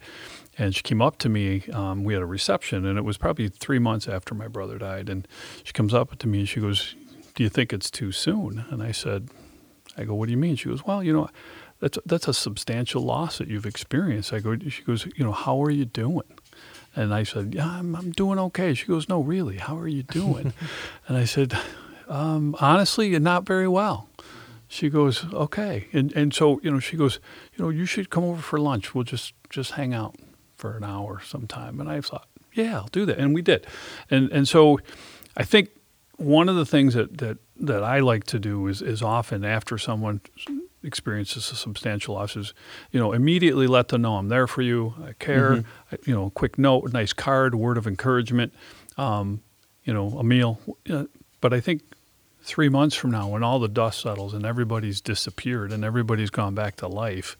And 0.57 0.75
she 0.75 0.81
came 0.81 1.01
up 1.01 1.17
to 1.19 1.29
me. 1.29 1.63
Um, 1.73 2.03
we 2.03 2.13
had 2.13 2.23
a 2.23 2.25
reception, 2.25 2.85
and 2.85 2.97
it 2.97 3.03
was 3.03 3.17
probably 3.17 3.49
three 3.49 3.77
months 3.77 4.07
after 4.07 4.33
my 4.33 4.47
brother 4.47 4.77
died. 4.77 5.09
And 5.09 5.27
she 5.63 5.73
comes 5.73 5.93
up 5.93 6.17
to 6.17 6.27
me 6.27 6.39
and 6.39 6.49
she 6.49 6.59
goes, 6.59 6.95
do 7.35 7.43
you 7.43 7.49
think 7.49 7.71
it's 7.71 7.91
too 7.91 8.11
soon? 8.11 8.65
And 8.69 8.81
I 8.81 8.91
said, 8.91 9.29
I 9.97 10.03
go, 10.03 10.15
what 10.15 10.27
do 10.27 10.31
you 10.31 10.37
mean? 10.37 10.55
She 10.55 10.69
goes, 10.69 10.85
well, 10.85 11.03
you 11.03 11.13
know, 11.13 11.29
that's 11.81 11.97
that's 12.05 12.27
a 12.27 12.33
substantial 12.33 13.01
loss 13.01 13.39
that 13.39 13.47
you've 13.47 13.65
experienced. 13.65 14.31
I 14.31 14.39
go, 14.39 14.57
she 14.57 14.83
goes, 14.83 15.05
you 15.17 15.25
know, 15.25 15.33
how 15.33 15.61
are 15.61 15.69
you 15.69 15.85
doing? 15.85 16.23
And 16.95 17.13
I 17.13 17.23
said, 17.23 17.53
yeah, 17.53 17.67
I'm, 17.67 17.95
I'm 17.95 18.11
doing 18.11 18.37
okay. 18.37 18.73
She 18.73 18.85
goes, 18.85 19.09
no, 19.09 19.21
really, 19.21 19.57
how 19.57 19.77
are 19.77 19.87
you 19.87 20.03
doing? 20.03 20.53
and 21.07 21.17
I 21.17 21.25
said, 21.25 21.57
um, 22.07 22.55
honestly, 22.59 23.17
not 23.17 23.45
very 23.45 23.67
well. 23.67 24.09
She 24.67 24.89
goes, 24.89 25.25
okay. 25.33 25.87
And 25.91 26.13
and 26.13 26.33
so, 26.33 26.61
you 26.63 26.71
know, 26.71 26.79
she 26.79 26.95
goes, 26.95 27.19
you 27.55 27.63
know, 27.63 27.69
you 27.69 27.85
should 27.85 28.09
come 28.09 28.23
over 28.23 28.41
for 28.41 28.59
lunch. 28.59 28.95
We'll 28.95 29.03
just 29.03 29.33
just 29.49 29.71
hang 29.71 29.93
out 29.93 30.15
for 30.55 30.77
an 30.77 30.83
hour 30.83 31.19
sometime. 31.25 31.81
And 31.81 31.89
I 31.89 31.99
thought, 31.99 32.27
yeah, 32.53 32.75
I'll 32.77 32.87
do 32.91 33.05
that. 33.07 33.17
And 33.17 33.33
we 33.33 33.41
did. 33.41 33.67
And 34.09 34.31
and 34.31 34.47
so 34.47 34.79
I 35.35 35.43
think 35.43 35.69
one 36.21 36.47
of 36.49 36.55
the 36.55 36.65
things 36.65 36.93
that, 36.93 37.17
that, 37.17 37.37
that 37.59 37.83
I 37.83 37.99
like 37.99 38.25
to 38.25 38.39
do 38.39 38.67
is, 38.67 38.81
is 38.81 39.01
often 39.01 39.43
after 39.43 39.77
someone 39.77 40.21
experiences 40.83 41.51
a 41.51 41.55
substantial 41.55 42.15
loss 42.15 42.35
is, 42.35 42.53
you 42.91 42.99
know, 42.99 43.13
immediately 43.13 43.67
let 43.67 43.89
them 43.89 44.01
know 44.01 44.15
I'm 44.15 44.29
there 44.29 44.47
for 44.47 44.61
you, 44.61 44.93
I 45.05 45.13
care, 45.13 45.57
mm-hmm. 45.57 46.09
you 46.09 46.15
know, 46.15 46.29
quick 46.31 46.57
note, 46.57 46.89
a 46.89 46.89
nice 46.89 47.13
card, 47.13 47.55
word 47.55 47.77
of 47.77 47.87
encouragement, 47.87 48.53
um, 48.97 49.41
you 49.83 49.93
know, 49.93 50.17
a 50.19 50.23
meal. 50.23 50.59
But 51.39 51.53
I 51.53 51.59
think 51.59 51.81
three 52.43 52.69
months 52.69 52.95
from 52.95 53.11
now, 53.11 53.27
when 53.27 53.43
all 53.43 53.59
the 53.59 53.67
dust 53.67 54.01
settles 54.01 54.33
and 54.33 54.45
everybody's 54.45 55.01
disappeared 55.01 55.71
and 55.71 55.83
everybody's 55.83 56.29
gone 56.29 56.55
back 56.55 56.75
to 56.77 56.87
life, 56.87 57.37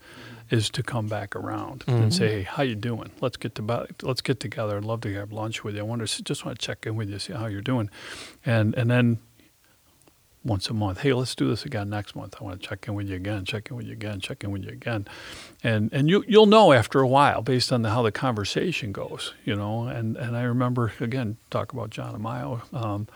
is 0.49 0.69
to 0.69 0.83
come 0.83 1.07
back 1.07 1.35
around 1.35 1.85
mm-hmm. 1.85 2.03
and 2.03 2.13
say, 2.13 2.29
"Hey, 2.29 2.41
how 2.43 2.63
you 2.63 2.75
doing? 2.75 3.11
Let's 3.21 3.37
get 3.37 3.55
to 3.55 3.87
let's 4.01 4.21
get 4.21 4.39
together. 4.39 4.77
I'd 4.77 4.83
love 4.83 5.01
to 5.01 5.13
have 5.15 5.31
lunch 5.31 5.63
with 5.63 5.75
you. 5.75 5.81
I 5.81 5.83
wonder, 5.83 6.05
just 6.05 6.45
want 6.45 6.59
to 6.59 6.65
check 6.65 6.85
in 6.85 6.95
with 6.95 7.09
you, 7.09 7.19
see 7.19 7.33
how 7.33 7.45
you're 7.45 7.61
doing." 7.61 7.89
And 8.45 8.75
and 8.75 8.91
then 8.91 9.19
once 10.43 10.69
a 10.69 10.73
month. 10.73 10.99
Hey, 10.99 11.13
let's 11.13 11.35
do 11.35 11.47
this 11.47 11.65
again 11.65 11.89
next 11.89 12.15
month. 12.15 12.35
I 12.39 12.43
want 12.43 12.61
to 12.61 12.67
check 12.67 12.87
in 12.87 12.93
with 12.93 13.07
you 13.07 13.15
again, 13.15 13.45
check 13.45 13.69
in 13.69 13.77
with 13.77 13.85
you 13.85 13.93
again, 13.93 14.19
check 14.19 14.43
in 14.43 14.51
with 14.51 14.63
you 14.63 14.71
again, 14.71 15.07
and 15.63 15.91
and 15.93 16.09
you 16.09 16.23
you'll 16.27 16.47
know 16.47 16.73
after 16.73 16.99
a 16.99 17.07
while 17.07 17.41
based 17.41 17.71
on 17.71 17.83
the, 17.83 17.91
how 17.91 18.01
the 18.01 18.11
conversation 18.11 18.91
goes, 18.91 19.33
you 19.45 19.55
know. 19.55 19.83
And 19.83 20.17
and 20.17 20.35
I 20.35 20.43
remember 20.43 20.93
again 20.99 21.37
talk 21.49 21.73
about 21.73 21.89
John 21.89 22.19
Amayo. 22.19 22.61
Um, 22.73 23.07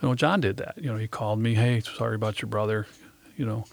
you 0.00 0.08
know, 0.08 0.14
John 0.14 0.40
did 0.40 0.56
that. 0.58 0.74
You 0.76 0.90
know, 0.92 0.96
he 0.96 1.08
called 1.08 1.38
me. 1.38 1.54
Hey, 1.54 1.80
sorry 1.80 2.14
about 2.14 2.40
your 2.40 2.48
brother. 2.48 2.86
You 3.36 3.46
know, 3.46 3.64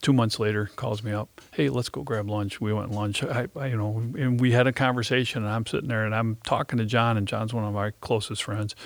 two 0.00 0.12
months 0.12 0.38
later 0.38 0.70
calls 0.76 1.02
me 1.02 1.12
up 1.12 1.40
hey 1.52 1.68
let's 1.68 1.88
go 1.88 2.02
grab 2.02 2.28
lunch 2.28 2.60
we 2.60 2.72
went 2.72 2.92
lunch 2.92 3.24
I, 3.24 3.48
I, 3.56 3.66
you 3.66 3.76
know 3.76 3.96
and 4.16 4.40
we 4.40 4.52
had 4.52 4.68
a 4.68 4.72
conversation 4.72 5.42
and 5.42 5.52
i'm 5.52 5.66
sitting 5.66 5.88
there 5.88 6.04
and 6.04 6.14
i'm 6.14 6.36
talking 6.46 6.78
to 6.78 6.84
john 6.84 7.16
and 7.16 7.26
john's 7.26 7.52
one 7.52 7.64
of 7.64 7.74
my 7.74 7.90
closest 8.00 8.44
friends 8.44 8.76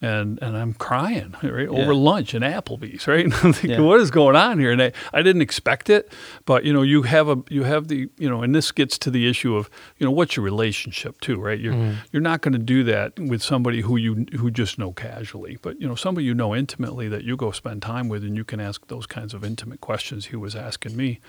and 0.00 0.38
and 0.40 0.56
i'm 0.56 0.72
crying 0.74 1.34
right 1.42 1.70
yeah. 1.70 1.78
over 1.78 1.94
lunch 1.94 2.34
in 2.34 2.42
applebee's 2.42 3.06
right 3.06 3.24
and 3.24 3.34
i'm 3.34 3.52
thinking 3.52 3.70
yeah. 3.70 3.80
what 3.80 4.00
is 4.00 4.10
going 4.10 4.36
on 4.36 4.58
here 4.58 4.72
and 4.72 4.82
I, 4.82 4.92
I 5.12 5.22
didn't 5.22 5.42
expect 5.42 5.90
it 5.90 6.12
but 6.46 6.64
you 6.64 6.72
know 6.72 6.82
you 6.82 7.02
have 7.02 7.28
a 7.28 7.36
you 7.48 7.64
have 7.64 7.88
the 7.88 8.08
you 8.18 8.28
know 8.28 8.42
and 8.42 8.54
this 8.54 8.72
gets 8.72 8.96
to 8.98 9.10
the 9.10 9.28
issue 9.28 9.54
of 9.54 9.68
you 9.98 10.06
know 10.06 10.10
what's 10.10 10.36
your 10.36 10.44
relationship 10.44 11.20
too 11.20 11.38
right 11.40 11.58
you're 11.58 11.74
mm. 11.74 11.96
you're 12.12 12.22
not 12.22 12.40
going 12.40 12.52
to 12.52 12.58
do 12.58 12.82
that 12.84 13.18
with 13.18 13.42
somebody 13.42 13.82
who 13.82 13.96
you 13.96 14.26
who 14.38 14.50
just 14.50 14.78
know 14.78 14.92
casually 14.92 15.58
but 15.60 15.80
you 15.80 15.86
know 15.86 15.94
somebody 15.94 16.24
you 16.26 16.34
know 16.34 16.54
intimately 16.54 17.08
that 17.08 17.24
you 17.24 17.36
go 17.36 17.50
spend 17.50 17.82
time 17.82 18.08
with 18.08 18.24
and 18.24 18.36
you 18.36 18.44
can 18.44 18.60
ask 18.60 18.86
those 18.88 19.06
kinds 19.06 19.34
of 19.34 19.44
intimate 19.44 19.80
questions 19.80 20.26
he 20.26 20.36
was 20.36 20.54
asking 20.54 20.96
me. 20.96 21.20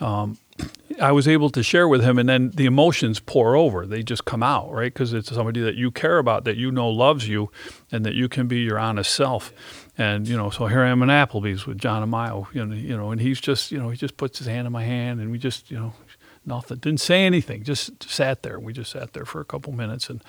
Um, 0.00 0.38
I 1.00 1.12
was 1.12 1.28
able 1.28 1.50
to 1.50 1.62
share 1.62 1.88
with 1.88 2.02
him, 2.02 2.18
and 2.18 2.28
then 2.28 2.50
the 2.50 2.64
emotions 2.64 3.20
pour 3.20 3.54
over. 3.54 3.86
They 3.86 4.02
just 4.02 4.24
come 4.24 4.42
out, 4.42 4.70
right? 4.72 4.92
Because 4.92 5.12
it's 5.12 5.28
somebody 5.28 5.60
that 5.60 5.74
you 5.74 5.90
care 5.90 6.18
about, 6.18 6.44
that 6.44 6.56
you 6.56 6.70
know 6.70 6.88
loves 6.88 7.28
you, 7.28 7.50
and 7.92 8.04
that 8.06 8.14
you 8.14 8.28
can 8.28 8.46
be 8.46 8.60
your 8.60 8.78
honest 8.78 9.14
self. 9.14 9.52
And 9.98 10.26
you 10.26 10.36
know, 10.36 10.50
so 10.50 10.66
here 10.66 10.82
I 10.82 10.88
am 10.88 11.02
in 11.02 11.08
Applebee's 11.08 11.66
with 11.66 11.78
John 11.78 12.08
Amayo, 12.08 12.46
you 12.54 12.64
know, 12.64 12.74
you 12.74 12.96
know, 12.96 13.10
and 13.10 13.20
he's 13.20 13.40
just, 13.40 13.70
you 13.70 13.78
know, 13.78 13.90
he 13.90 13.96
just 13.96 14.16
puts 14.16 14.38
his 14.38 14.46
hand 14.46 14.66
in 14.66 14.72
my 14.72 14.84
hand, 14.84 15.20
and 15.20 15.30
we 15.30 15.38
just, 15.38 15.70
you 15.70 15.78
know, 15.78 15.92
nothing, 16.46 16.78
didn't 16.78 17.00
say 17.00 17.24
anything, 17.24 17.62
just 17.62 18.08
sat 18.08 18.42
there. 18.42 18.58
We 18.58 18.72
just 18.72 18.92
sat 18.92 19.12
there 19.12 19.24
for 19.24 19.40
a 19.40 19.44
couple 19.44 19.72
minutes, 19.72 20.08
and 20.08 20.22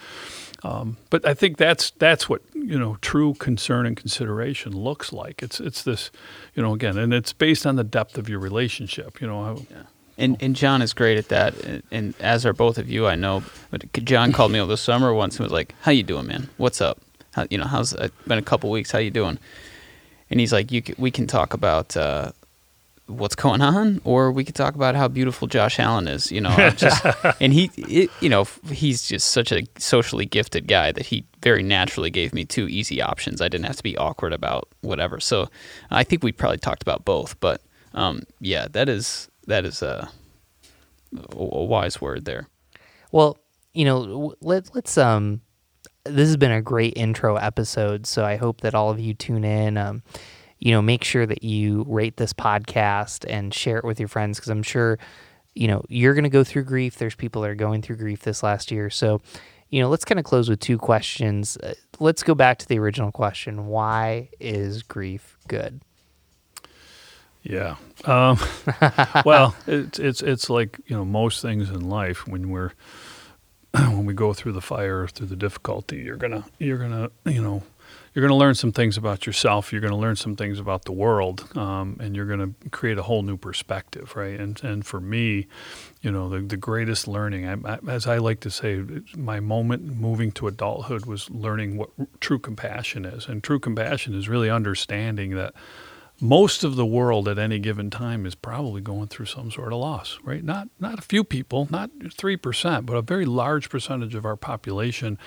um, 0.64 0.98
but 1.10 1.26
I 1.26 1.34
think 1.34 1.58
that's 1.58 1.92
that's 1.92 2.28
what 2.28 2.42
you 2.54 2.78
know 2.78 2.98
true 3.02 3.36
concern 3.36 3.86
and 3.86 3.96
consideration 3.96 4.74
looks 4.74 5.14
like. 5.14 5.42
It's 5.42 5.60
it's 5.60 5.84
this, 5.84 6.12
you 6.56 6.64
know, 6.64 6.74
again, 6.74 6.98
and 6.98 7.14
it's 7.14 7.32
based 7.32 7.66
on 7.66 7.78
the 7.78 7.84
depth 7.84 8.18
of 8.18 8.28
your 8.28 8.40
relationship. 8.40 9.22
You 9.22 9.28
know. 9.28 9.66
Yeah. 9.70 9.84
And, 10.18 10.38
and 10.42 10.56
John 10.56 10.82
is 10.82 10.94
great 10.94 11.18
at 11.18 11.30
that, 11.30 11.56
and, 11.64 11.84
and, 11.92 12.16
as 12.20 12.44
are 12.46 12.54
both 12.54 12.80
of 12.80 12.90
you, 12.90 13.06
I 13.06 13.16
know. 13.16 13.44
But 13.70 13.92
John 13.94 14.32
called 14.32 14.52
me 14.52 14.60
over 14.60 14.70
the 14.70 14.78
summer 14.78 15.14
once 15.14 15.38
and 15.38 15.44
was 15.44 15.52
like, 15.52 15.76
"How 15.82 15.92
you 15.92 16.02
doing, 16.02 16.26
man? 16.26 16.50
What's 16.58 16.82
up? 16.82 17.00
How, 17.34 17.46
you 17.52 17.58
know, 17.60 17.66
how's 17.66 17.94
it 17.94 18.12
been 18.28 18.40
a 18.40 18.44
couple 18.44 18.72
weeks? 18.72 18.90
How 18.90 18.98
you 18.98 19.12
doing?" 19.12 19.38
And 20.32 20.40
he's 20.40 20.52
like, 20.52 20.72
"You 20.72 20.82
can, 20.82 20.96
we 20.98 21.12
can 21.12 21.28
talk 21.28 21.54
about 21.54 21.96
uh, 21.96 22.32
what's 23.08 23.36
going 23.36 23.62
on, 23.62 24.02
or 24.04 24.32
we 24.32 24.44
could 24.44 24.56
talk 24.56 24.76
about 24.76 24.96
how 24.96 25.08
beautiful 25.08 25.48
Josh 25.48 25.80
Allen 25.80 26.08
is. 26.08 26.32
You 26.32 26.42
know, 26.42 26.70
just 26.72 27.06
and 27.42 27.54
he, 27.54 27.72
it, 27.78 28.10
you 28.20 28.30
know, 28.30 28.46
he's 28.72 29.08
just 29.08 29.32
such 29.32 29.52
a 29.52 29.64
socially 29.78 30.26
gifted 30.26 30.68
guy 30.68 30.92
that 30.92 31.06
he 31.06 31.26
very 31.42 31.64
naturally 31.64 32.10
gave 32.10 32.34
me 32.34 32.46
two 32.46 32.68
easy 32.68 33.02
options. 33.02 33.42
I 33.42 33.48
didn't 33.48 33.66
have 33.66 33.78
to 33.78 33.84
be 33.84 33.98
awkward 33.98 34.34
about 34.34 34.68
whatever. 34.82 35.20
So 35.20 35.50
I 35.90 36.04
think 36.04 36.24
we 36.24 36.32
probably 36.32 36.58
talked 36.58 36.82
about 36.82 37.06
both, 37.06 37.40
but 37.40 37.62
um, 37.94 38.24
yeah, 38.40 38.68
that 38.72 38.90
is 38.90 39.30
that 39.48 39.66
is 39.66 39.82
a, 39.82 40.10
a 41.32 41.64
wise 41.64 42.00
word 42.00 42.26
there. 42.26 42.48
Well, 43.12 43.38
you 43.74 43.86
know, 43.86 44.36
let 44.42 44.74
let's 44.76 44.98
um, 44.98 45.42
this 46.04 46.28
has 46.28 46.38
been 46.38 46.52
a 46.52 46.62
great 46.62 46.94
intro 46.96 47.36
episode, 47.36 48.06
so 48.06 48.24
I 48.24 48.36
hope 48.36 48.62
that 48.62 48.76
all 48.76 48.90
of 48.90 49.00
you 49.00 49.14
tune 49.14 49.44
in. 49.44 49.78
Um, 49.78 50.04
you 50.60 50.72
know, 50.72 50.82
make 50.82 51.04
sure 51.04 51.26
that 51.26 51.44
you 51.44 51.86
rate 51.88 52.18
this 52.18 52.34
podcast 52.34 53.26
and 53.30 53.54
share 53.54 53.78
it 53.78 53.86
with 53.86 54.00
your 54.00 54.10
friends 54.10 54.40
because 54.40 54.50
I'm 54.50 54.64
sure, 54.64 54.98
you 55.54 55.68
know, 55.68 55.84
you're 55.88 56.16
going 56.16 56.24
to 56.24 56.30
go 56.30 56.44
through 56.44 56.64
grief. 56.64 56.98
There's 56.98 57.16
people 57.16 57.44
that 57.44 57.52
are 57.52 57.56
going 57.56 57.82
through 57.82 57.98
grief 57.98 58.22
this 58.22 58.42
last 58.42 58.72
year. 58.72 58.90
So, 58.90 59.22
you 59.70 59.82
know, 59.82 59.90
let's 59.90 60.06
kind 60.06 60.18
of 60.18 60.26
close 60.26 60.50
with 60.50 60.60
two 60.60 60.80
questions. 60.80 61.58
Uh, 61.58 61.76
let's 62.00 62.24
go 62.24 62.34
back 62.34 62.58
to 62.60 62.68
the 62.68 62.80
original 62.80 63.12
question 63.12 63.68
Why 63.68 64.30
is 64.40 64.82
grief 64.82 65.38
good? 65.48 65.82
Yeah. 67.50 67.76
Um, 68.04 68.38
well, 69.26 69.56
it's 69.66 70.00
it's 70.00 70.22
it's 70.22 70.50
like 70.50 70.80
you 70.88 70.96
know 70.96 71.06
most 71.06 71.42
things 71.42 71.70
in 71.70 71.88
life 71.88 72.28
when 72.28 72.50
we're 72.50 72.72
when 73.72 74.06
we 74.06 74.14
go 74.14 74.34
through 74.34 74.52
the 74.52 74.62
fire 74.62 75.08
through 75.08 75.28
the 75.28 75.36
difficulty, 75.36 75.98
you're 75.98 76.18
gonna 76.18 76.46
you're 76.60 76.78
gonna 76.78 77.10
you 77.26 77.42
know 77.42 77.64
you're 78.14 78.28
going 78.28 78.36
to 78.36 78.44
learn 78.44 78.56
some 78.56 78.72
things 78.72 78.98
about 78.98 79.28
yourself. 79.28 79.72
You're 79.72 79.80
going 79.80 79.94
to 79.94 79.98
learn 79.98 80.16
some 80.16 80.36
things 80.36 80.60
about 80.60 80.86
the 80.86 80.92
world, 80.92 81.56
um, 81.56 81.98
and 82.00 82.16
you're 82.16 82.26
going 82.26 82.40
to 82.40 82.70
create 82.72 82.98
a 82.98 83.04
whole 83.04 83.22
new 83.22 83.38
perspective, 83.38 84.16
right? 84.16 84.40
And 84.40 84.60
and 84.64 84.84
for 84.84 85.00
me, 85.00 85.46
you 86.02 86.10
know, 86.10 86.28
the, 86.28 86.40
the 86.40 86.58
greatest 86.58 87.08
learning, 87.08 87.48
I, 87.48 87.74
I, 87.74 87.78
as 87.88 88.08
I 88.08 88.18
like 88.18 88.40
to 88.40 88.50
say, 88.50 88.84
my 89.16 89.40
moment 89.40 89.84
moving 89.84 90.32
to 90.32 90.48
adulthood 90.48 91.06
was 91.06 91.30
learning 91.30 91.78
what 91.78 91.92
true 92.20 92.40
compassion 92.40 93.06
is, 93.06 93.28
and 93.28 93.44
true 93.44 93.60
compassion 93.60 94.16
is 94.16 94.28
really 94.28 94.50
understanding 94.50 95.36
that 95.36 95.54
most 96.20 96.64
of 96.64 96.76
the 96.76 96.86
world 96.86 97.28
at 97.28 97.38
any 97.38 97.60
given 97.60 97.90
time 97.90 98.26
is 98.26 98.34
probably 98.34 98.82
going 98.82 99.08
through 99.08 99.28
some 99.28 99.52
sort 99.52 99.72
of 99.72 99.80
loss, 99.80 100.18
right? 100.24 100.44
Not 100.44 100.70
not 100.80 100.98
a 100.98 101.04
few 101.04 101.24
people, 101.24 101.68
not 101.70 101.92
three 102.12 102.36
percent, 102.36 102.86
but 102.88 102.96
a 102.96 103.02
very 103.04 103.26
large 103.26 103.70
percentage 103.70 104.16
of 104.16 104.26
our 104.26 104.36
population 104.36 105.20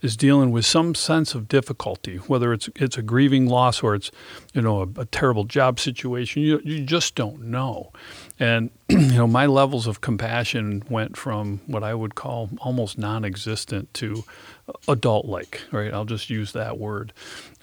is 0.00 0.16
dealing 0.16 0.50
with 0.50 0.64
some 0.64 0.94
sense 0.94 1.34
of 1.34 1.48
difficulty, 1.48 2.16
whether 2.16 2.52
it's 2.52 2.70
it's 2.76 2.96
a 2.96 3.02
grieving 3.02 3.46
loss 3.46 3.82
or 3.82 3.94
it's 3.94 4.10
you 4.54 4.62
know 4.62 4.80
a, 4.80 5.00
a 5.00 5.04
terrible 5.04 5.44
job 5.44 5.78
situation. 5.78 6.42
You 6.42 6.60
you 6.64 6.82
just 6.82 7.14
don't 7.14 7.42
know, 7.42 7.92
and 8.38 8.70
you 8.88 8.98
know 8.98 9.26
my 9.26 9.46
levels 9.46 9.86
of 9.86 10.00
compassion 10.00 10.82
went 10.88 11.16
from 11.16 11.60
what 11.66 11.82
I 11.82 11.94
would 11.94 12.14
call 12.14 12.50
almost 12.60 12.98
non-existent 12.98 13.92
to 13.94 14.24
adult-like. 14.86 15.62
Right? 15.72 15.92
I'll 15.92 16.04
just 16.04 16.30
use 16.30 16.52
that 16.52 16.78
word, 16.78 17.12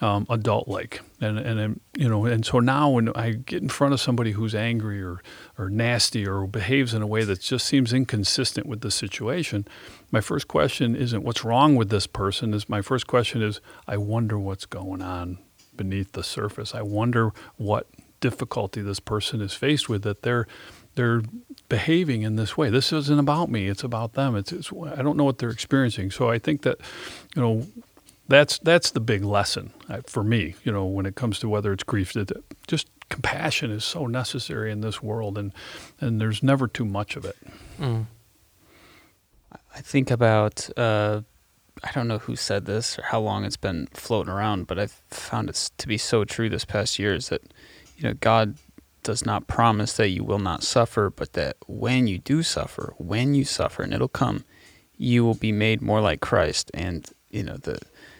um, 0.00 0.26
adult-like. 0.28 1.00
And 1.20 1.38
and 1.38 1.80
you 1.96 2.08
know, 2.08 2.26
and 2.26 2.44
so 2.44 2.60
now 2.60 2.90
when 2.90 3.08
I 3.14 3.32
get 3.32 3.62
in 3.62 3.68
front 3.68 3.94
of 3.94 4.00
somebody 4.00 4.32
who's 4.32 4.54
angry 4.54 5.02
or 5.02 5.22
or 5.58 5.70
nasty 5.70 6.26
or 6.26 6.46
behaves 6.46 6.92
in 6.92 7.02
a 7.02 7.06
way 7.06 7.24
that 7.24 7.40
just 7.40 7.66
seems 7.66 7.92
inconsistent 7.92 8.66
with 8.66 8.82
the 8.82 8.90
situation, 8.90 9.66
my 10.10 10.20
first 10.20 10.48
question 10.48 10.94
isn't 10.94 11.22
what's 11.22 11.44
wrong 11.44 11.76
with 11.76 11.88
this 11.88 12.06
person. 12.06 12.52
Is 12.52 12.68
my 12.68 12.82
first 12.82 13.06
question 13.06 13.42
is 13.42 13.60
I 13.86 13.96
wonder 13.96 14.38
what's 14.38 14.66
going 14.66 15.02
on 15.02 15.38
beneath 15.76 16.12
the 16.12 16.24
surface. 16.24 16.74
I 16.74 16.82
wonder 16.82 17.32
what 17.56 17.86
difficulty 18.30 18.80
this 18.82 19.00
person 19.00 19.40
is 19.40 19.54
faced 19.54 19.88
with 19.88 20.02
that 20.02 20.22
they're 20.22 20.46
they're 20.96 21.22
behaving 21.68 22.22
in 22.22 22.36
this 22.36 22.56
way. 22.56 22.70
This 22.70 22.92
isn't 22.92 23.18
about 23.18 23.50
me; 23.50 23.68
it's 23.68 23.84
about 23.84 24.14
them. 24.14 24.34
It's, 24.34 24.50
it's 24.50 24.72
I 24.72 25.02
don't 25.02 25.16
know 25.16 25.24
what 25.24 25.38
they're 25.38 25.50
experiencing. 25.50 26.10
So 26.10 26.30
I 26.30 26.38
think 26.38 26.62
that 26.62 26.78
you 27.34 27.42
know 27.42 27.66
that's 28.28 28.58
that's 28.58 28.90
the 28.90 29.00
big 29.00 29.24
lesson 29.24 29.72
uh, 29.88 30.00
for 30.06 30.24
me. 30.24 30.56
You 30.64 30.72
know, 30.72 30.86
when 30.86 31.06
it 31.06 31.14
comes 31.14 31.38
to 31.40 31.48
whether 31.48 31.72
it's 31.72 31.84
grief, 31.84 32.14
that 32.14 32.32
just 32.66 32.88
compassion 33.08 33.70
is 33.70 33.84
so 33.84 34.06
necessary 34.06 34.72
in 34.72 34.80
this 34.80 35.02
world, 35.02 35.38
and 35.38 35.52
and 36.00 36.20
there's 36.20 36.42
never 36.42 36.66
too 36.66 36.84
much 36.84 37.14
of 37.16 37.24
it. 37.24 37.36
Mm. 37.78 38.06
I 39.52 39.80
think 39.80 40.10
about. 40.10 40.68
Uh, 40.76 41.22
I 41.84 41.92
don't 41.92 42.08
know 42.08 42.18
who 42.18 42.36
said 42.36 42.64
this 42.64 42.98
or 42.98 43.02
how 43.02 43.20
long 43.20 43.44
it's 43.44 43.58
been 43.58 43.86
floating 43.92 44.32
around, 44.32 44.66
but 44.66 44.78
I've 44.78 45.02
found 45.10 45.50
it 45.50 45.70
to 45.76 45.86
be 45.86 45.98
so 45.98 46.24
true 46.24 46.48
this 46.48 46.64
past 46.64 46.98
year 46.98 47.14
is 47.14 47.28
that 47.28 47.42
you 47.96 48.04
know 48.04 48.14
God 48.14 48.56
does 49.02 49.24
not 49.24 49.46
promise 49.46 49.92
that 49.94 50.08
you 50.08 50.24
will 50.24 50.40
not 50.40 50.64
suffer, 50.64 51.10
but 51.10 51.34
that 51.34 51.56
when 51.68 52.06
you 52.08 52.18
do 52.18 52.42
suffer, 52.42 52.92
when 52.98 53.34
you 53.34 53.44
suffer, 53.44 53.82
and 53.82 53.94
it'll 53.94 54.08
come, 54.08 54.44
you 54.96 55.24
will 55.24 55.34
be 55.34 55.52
made 55.52 55.80
more 55.80 56.00
like 56.00 56.20
Christ. 56.20 56.70
And 56.74 57.08
you 57.30 57.42
know 57.42 57.56
the 57.56 57.78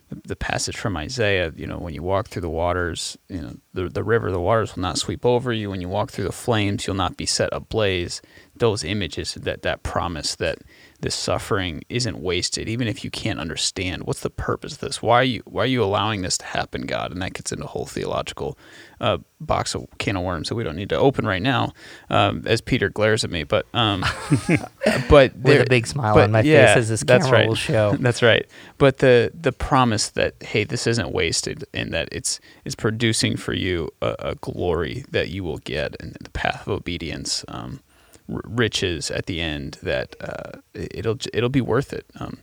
the 0.08 0.36
passage 0.36 0.76
from 0.76 0.96
Isaiah, 0.96 1.52
you 1.56 1.66
know, 1.66 1.78
when 1.78 1.92
you 1.92 2.02
walk 2.02 2.28
through 2.28 2.42
the 2.42 2.48
waters, 2.48 3.18
you 3.28 3.40
know, 3.40 3.56
the 3.74 3.88
the 3.88 4.04
river, 4.04 4.30
the 4.30 4.40
waters 4.40 4.74
will 4.74 4.82
not 4.82 4.98
sweep 4.98 5.26
over 5.26 5.52
you. 5.52 5.70
When 5.70 5.80
you 5.80 5.88
walk 5.88 6.10
through 6.10 6.24
the 6.24 6.32
flames, 6.32 6.86
you'll 6.86 6.96
not 6.96 7.16
be 7.16 7.26
set 7.26 7.50
ablaze. 7.52 8.22
Those 8.54 8.84
images, 8.84 9.34
that 9.34 9.62
that 9.62 9.82
promise 9.82 10.36
that 10.36 10.58
this 11.00 11.14
suffering 11.14 11.82
isn't 11.88 12.18
wasted, 12.18 12.68
even 12.68 12.88
if 12.88 13.04
you 13.04 13.10
can't 13.10 13.38
understand 13.38 14.04
what's 14.04 14.20
the 14.20 14.30
purpose 14.30 14.74
of 14.74 14.78
this. 14.80 15.02
Why 15.02 15.20
are 15.20 15.24
you 15.24 15.42
why 15.44 15.64
are 15.64 15.66
you 15.66 15.82
allowing 15.82 16.22
this 16.22 16.38
to 16.38 16.44
happen, 16.44 16.86
God? 16.86 17.12
And 17.12 17.22
that 17.22 17.34
gets 17.34 17.52
into 17.52 17.64
a 17.64 17.68
whole 17.68 17.86
theological 17.86 18.58
uh, 19.00 19.18
box 19.40 19.74
of 19.74 19.86
can 19.98 20.16
of 20.16 20.22
worms 20.22 20.48
that 20.48 20.54
we 20.54 20.64
don't 20.64 20.76
need 20.76 20.88
to 20.88 20.96
open 20.96 21.26
right 21.26 21.42
now. 21.42 21.72
Um, 22.08 22.42
as 22.46 22.60
Peter 22.60 22.88
glares 22.88 23.24
at 23.24 23.30
me, 23.30 23.44
but 23.44 23.66
um, 23.74 24.04
but 25.08 25.36
with 25.36 25.62
a 25.62 25.66
big 25.68 25.86
smile 25.86 26.18
on 26.18 26.32
my 26.32 26.40
yeah, 26.40 26.74
face 26.74 26.76
as 26.82 26.88
this 26.88 27.02
camera 27.04 27.30
right. 27.30 27.48
will 27.48 27.54
show. 27.54 27.96
that's 28.00 28.22
right. 28.22 28.46
But 28.78 28.98
the 28.98 29.30
the 29.38 29.52
promise 29.52 30.10
that 30.10 30.34
hey, 30.42 30.64
this 30.64 30.86
isn't 30.86 31.12
wasted, 31.12 31.64
and 31.74 31.92
that 31.92 32.08
it's 32.12 32.40
it's 32.64 32.74
producing 32.74 33.36
for 33.36 33.52
you 33.52 33.90
a, 34.00 34.16
a 34.18 34.34
glory 34.36 35.04
that 35.10 35.28
you 35.28 35.44
will 35.44 35.58
get 35.58 35.96
in 36.00 36.16
the 36.20 36.30
path 36.30 36.66
of 36.66 36.72
obedience. 36.72 37.44
Um, 37.48 37.80
riches 38.28 39.10
at 39.10 39.26
the 39.26 39.40
end 39.40 39.78
that 39.82 40.16
uh, 40.20 40.60
it'll 40.74 41.18
it'll 41.32 41.48
be 41.48 41.60
worth 41.60 41.92
it. 41.92 42.06
Um, 42.18 42.38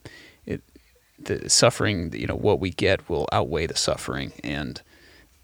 it 0.45 0.61
the 1.19 1.49
suffering, 1.49 2.13
you 2.13 2.27
know, 2.27 2.35
what 2.35 2.59
we 2.59 2.71
get 2.71 3.09
will 3.09 3.27
outweigh 3.31 3.67
the 3.67 3.75
suffering, 3.75 4.33
and 4.43 4.81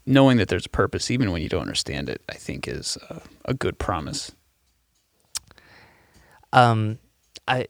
knowing 0.06 0.36
that 0.38 0.48
there's 0.48 0.66
a 0.66 0.70
purpose, 0.70 1.10
even 1.10 1.30
when 1.30 1.42
you 1.42 1.48
don't 1.48 1.62
understand 1.62 2.08
it, 2.08 2.22
I 2.28 2.34
think 2.34 2.66
is 2.66 2.98
a, 3.08 3.22
a 3.46 3.54
good 3.54 3.78
promise. 3.78 4.32
Um, 6.52 6.98
I 7.46 7.66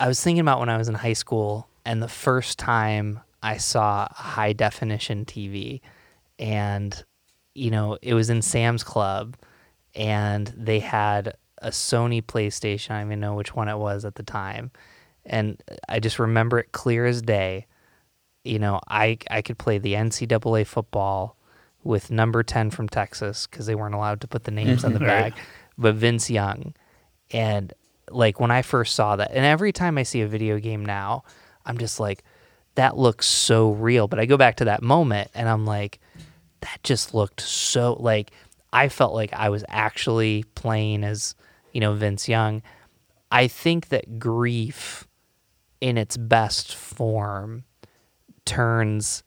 I 0.00 0.08
was 0.08 0.20
thinking 0.22 0.40
about 0.40 0.60
when 0.60 0.68
I 0.68 0.76
was 0.76 0.88
in 0.88 0.94
high 0.94 1.12
school 1.12 1.68
and 1.84 2.02
the 2.02 2.08
first 2.08 2.58
time 2.58 3.20
I 3.42 3.58
saw 3.58 4.08
high 4.10 4.52
definition 4.52 5.24
TV, 5.24 5.80
and 6.38 7.04
you 7.54 7.70
know 7.70 7.98
it 8.02 8.14
was 8.14 8.30
in 8.30 8.42
Sam's 8.42 8.82
Club, 8.82 9.36
and 9.94 10.52
they 10.56 10.80
had 10.80 11.36
a 11.64 11.70
Sony 11.70 12.22
PlayStation. 12.22 12.90
I 12.92 12.98
don't 13.00 13.08
even 13.08 13.20
know 13.20 13.34
which 13.34 13.54
one 13.54 13.68
it 13.68 13.76
was 13.78 14.04
at 14.04 14.14
the 14.14 14.22
time, 14.22 14.70
and 15.26 15.60
I 15.88 15.98
just 15.98 16.18
remember 16.18 16.58
it 16.60 16.72
clear 16.72 17.06
as 17.06 17.22
day. 17.22 17.66
You 18.44 18.58
know, 18.58 18.80
I 18.88 19.18
I 19.30 19.42
could 19.42 19.58
play 19.58 19.78
the 19.78 19.94
NCAA 19.94 20.66
football 20.66 21.36
with 21.82 22.10
number 22.10 22.42
ten 22.42 22.70
from 22.70 22.88
Texas 22.88 23.46
because 23.46 23.66
they 23.66 23.74
weren't 23.74 23.94
allowed 23.94 24.20
to 24.20 24.28
put 24.28 24.44
the 24.44 24.50
names 24.50 24.84
on 24.84 24.92
the 24.92 24.98
Right. 25.04 25.34
bag, 25.34 25.34
but 25.78 25.94
Vince 25.94 26.30
Young, 26.30 26.74
and 27.30 27.72
like 28.10 28.38
when 28.38 28.50
I 28.50 28.62
first 28.62 28.94
saw 28.94 29.16
that, 29.16 29.30
and 29.32 29.44
every 29.44 29.72
time 29.72 29.96
I 29.98 30.02
see 30.02 30.20
a 30.20 30.28
video 30.28 30.58
game 30.58 30.84
now, 30.84 31.24
I'm 31.64 31.78
just 31.78 31.98
like, 31.98 32.22
that 32.74 32.98
looks 32.98 33.26
so 33.26 33.70
real. 33.72 34.06
But 34.08 34.18
I 34.18 34.26
go 34.26 34.36
back 34.36 34.56
to 34.56 34.66
that 34.66 34.82
moment 34.82 35.30
and 35.34 35.48
I'm 35.48 35.64
like, 35.64 36.00
that 36.60 36.80
just 36.82 37.14
looked 37.14 37.40
so 37.40 37.94
like 37.98 38.30
I 38.74 38.88
felt 38.90 39.14
like 39.14 39.32
I 39.32 39.48
was 39.48 39.64
actually 39.68 40.44
playing 40.54 41.02
as, 41.04 41.34
you 41.74 41.80
know, 41.80 41.92
Vince 41.92 42.28
Young. 42.28 42.62
I 43.30 43.48
think 43.48 43.88
that 43.88 44.18
grief 44.18 45.06
in 45.80 45.98
its 45.98 46.16
best 46.16 46.74
form 46.74 47.64
turns 48.46 49.22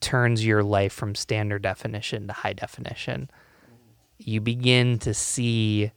turns 0.00 0.44
your 0.44 0.62
life 0.62 0.92
from 0.92 1.14
standard 1.14 1.62
definition 1.62 2.26
to 2.26 2.34
high 2.34 2.52
definition. 2.52 3.30
You 4.18 4.42
begin 4.42 4.98
to 4.98 5.14
see 5.14 5.92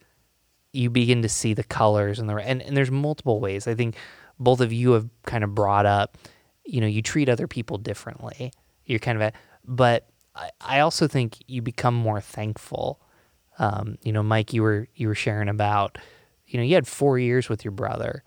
you 0.71 0.89
begin 0.89 1.21
to 1.23 1.29
see 1.29 1.53
the 1.53 1.63
colors 1.63 2.19
and 2.19 2.29
the 2.29 2.35
and, 2.35 2.61
and 2.61 2.77
there's 2.77 2.91
multiple 2.91 3.41
ways. 3.41 3.67
I 3.67 3.75
think 3.75 3.95
both 4.39 4.61
of 4.61 4.71
you 4.71 4.91
have 4.91 5.09
kind 5.25 5.43
of 5.43 5.53
brought 5.53 5.85
up, 5.85 6.17
you 6.65 6.79
know, 6.79 6.87
you 6.87 7.01
treat 7.01 7.27
other 7.27 7.47
people 7.47 7.77
differently. 7.77 8.53
You're 8.85 8.99
kind 8.99 9.17
of 9.17 9.21
a, 9.21 9.33
but 9.65 10.07
I, 10.35 10.51
I 10.61 10.79
also 10.79 11.07
think 11.07 11.37
you 11.47 11.61
become 11.61 11.95
more 11.95 12.21
thankful. 12.21 13.01
Um, 13.59 13.97
you 14.03 14.11
know, 14.11 14.23
Mike, 14.23 14.53
you 14.53 14.61
were 14.63 14.87
you 14.95 15.07
were 15.07 15.15
sharing 15.15 15.49
about, 15.49 15.97
you 16.47 16.57
know, 16.57 16.63
you 16.65 16.75
had 16.75 16.87
four 16.87 17.19
years 17.19 17.49
with 17.49 17.63
your 17.63 17.71
brother, 17.71 18.23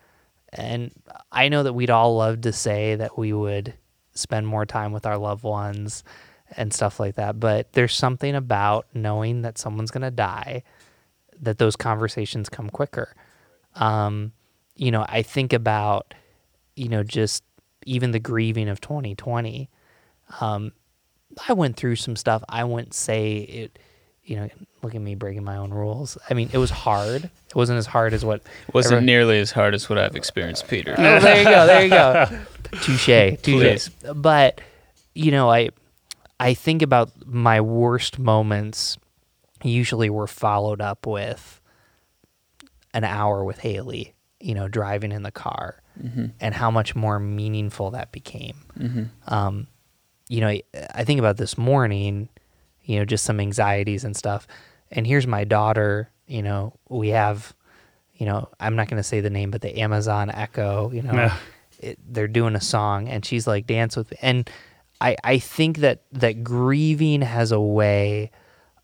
and 0.53 0.93
I 1.33 1.49
know 1.49 1.63
that 1.63 1.73
we'd 1.73 1.91
all 1.91 2.17
love 2.17 2.43
to 2.43 2.53
say 2.53 2.95
that 2.97 3.19
we 3.19 3.33
would 3.33 3.75
spend 4.13 4.47
more 4.47 4.67
time 4.67 4.93
with 4.93 5.07
our 5.07 5.19
loved 5.19 5.43
ones 5.43 6.05
and 6.57 6.73
stuff 6.73 7.01
like 7.01 7.17
that. 7.17 7.41
But 7.41 7.73
there's 7.73 7.95
something 7.95 8.35
about 8.35 8.87
knowing 8.95 9.43
that 9.43 9.59
someone's 9.59 9.91
gonna 9.91 10.11
die 10.11 10.63
that 11.41 11.59
those 11.59 11.77
conversations 11.77 12.49
come 12.49 12.71
quicker. 12.71 13.15
Um, 13.75 14.33
you 14.77 14.91
know, 14.91 15.05
I 15.09 15.23
think 15.23 15.53
about, 15.53 16.15
you 16.77 16.89
know, 16.89 17.03
just 17.03 17.43
even 17.87 18.13
the 18.13 18.21
grieving 18.21 18.69
of 18.69 18.81
2020. 18.81 19.69
Um, 20.41 20.73
I 21.49 21.53
went 21.53 21.77
through 21.77 21.97
some 21.97 22.17
stuff. 22.17 22.43
I 22.49 22.65
wouldn't 22.65 22.95
say 22.95 23.39
it, 23.39 23.79
you 24.25 24.37
know, 24.37 24.49
look 24.83 24.95
at 24.95 25.01
me 25.01 25.15
breaking 25.15 25.45
my 25.45 25.57
own 25.57 25.71
rules. 25.73 26.17
I 26.31 26.35
mean, 26.35 26.49
it 26.53 26.59
was 26.59 26.71
hard. 26.71 27.25
It 27.25 27.55
wasn't 27.55 27.79
as 27.79 27.87
hard 27.87 28.13
as 28.15 28.25
what 28.25 28.43
Wasn't 28.73 28.93
everyone- 28.95 29.07
nearly 29.07 29.39
as 29.39 29.53
hard 29.53 29.75
as 29.75 29.89
what 29.89 29.99
I've 29.99 30.17
experienced, 30.17 30.67
Peter. 30.69 30.95
Oh, 30.97 31.21
there 31.21 31.39
you 31.39 31.45
go. 31.45 31.67
There 31.67 31.83
you 31.85 31.91
go. 31.91 32.27
Touche. 32.81 33.41
Touche. 33.43 33.89
But 34.15 34.61
you 35.15 35.31
know, 35.31 35.51
I 35.51 35.69
I 36.41 36.55
think 36.55 36.83
about 36.83 37.11
my 37.27 37.61
worst 37.61 38.19
moments. 38.19 38.99
Usually, 39.63 40.11
were 40.11 40.27
followed 40.27 40.81
up 40.83 41.07
with 41.07 41.61
an 42.93 43.05
hour 43.05 43.45
with 43.45 43.59
Haley. 43.59 44.15
You 44.41 44.55
know, 44.55 44.69
driving 44.69 45.11
in 45.13 45.23
the 45.23 45.31
car, 45.31 45.81
and 46.41 46.55
how 46.55 46.71
much 46.71 46.95
more 46.95 47.19
meaningful 47.19 47.93
that 47.93 48.13
became. 48.13 48.57
Um, 49.27 49.69
you 50.29 50.41
know, 50.43 50.49
I, 50.49 50.63
I 50.95 51.05
think 51.05 51.19
about 51.19 51.39
this 51.39 51.57
morning. 51.57 52.29
You 52.85 52.99
know, 52.99 53.05
just 53.05 53.25
some 53.25 53.41
anxieties 53.41 54.05
and 54.05 54.17
stuff. 54.17 54.47
And 54.91 55.07
here's 55.07 55.27
my 55.27 55.45
daughter. 55.45 56.11
You 56.27 56.43
know, 56.43 56.79
we 56.89 57.09
have 57.09 57.55
you 58.15 58.27
know, 58.27 58.49
I'm 58.61 58.77
not 58.77 58.89
going 58.89 58.99
to 58.99 59.05
say 59.07 59.21
the 59.21 59.31
name, 59.31 59.51
but 59.51 59.61
the 59.61 59.81
Amazon 59.81 60.31
Echo, 60.31 60.91
you 60.93 61.03
know, 61.03 61.33
it, 61.81 61.99
they're 62.07 62.29
doing 62.29 62.55
a 62.55 62.61
song 62.61 63.09
and 63.09 63.25
she's 63.25 63.47
like, 63.47 63.67
dance 63.67 63.97
with 63.97 64.11
me. 64.11 64.17
And 64.23 64.51
I, 65.01 65.17
I 65.25 65.39
think 65.39 65.79
that, 65.79 66.03
that 66.13 66.45
grieving 66.45 67.23
has 67.23 67.51
a 67.53 67.61
way 67.61 68.31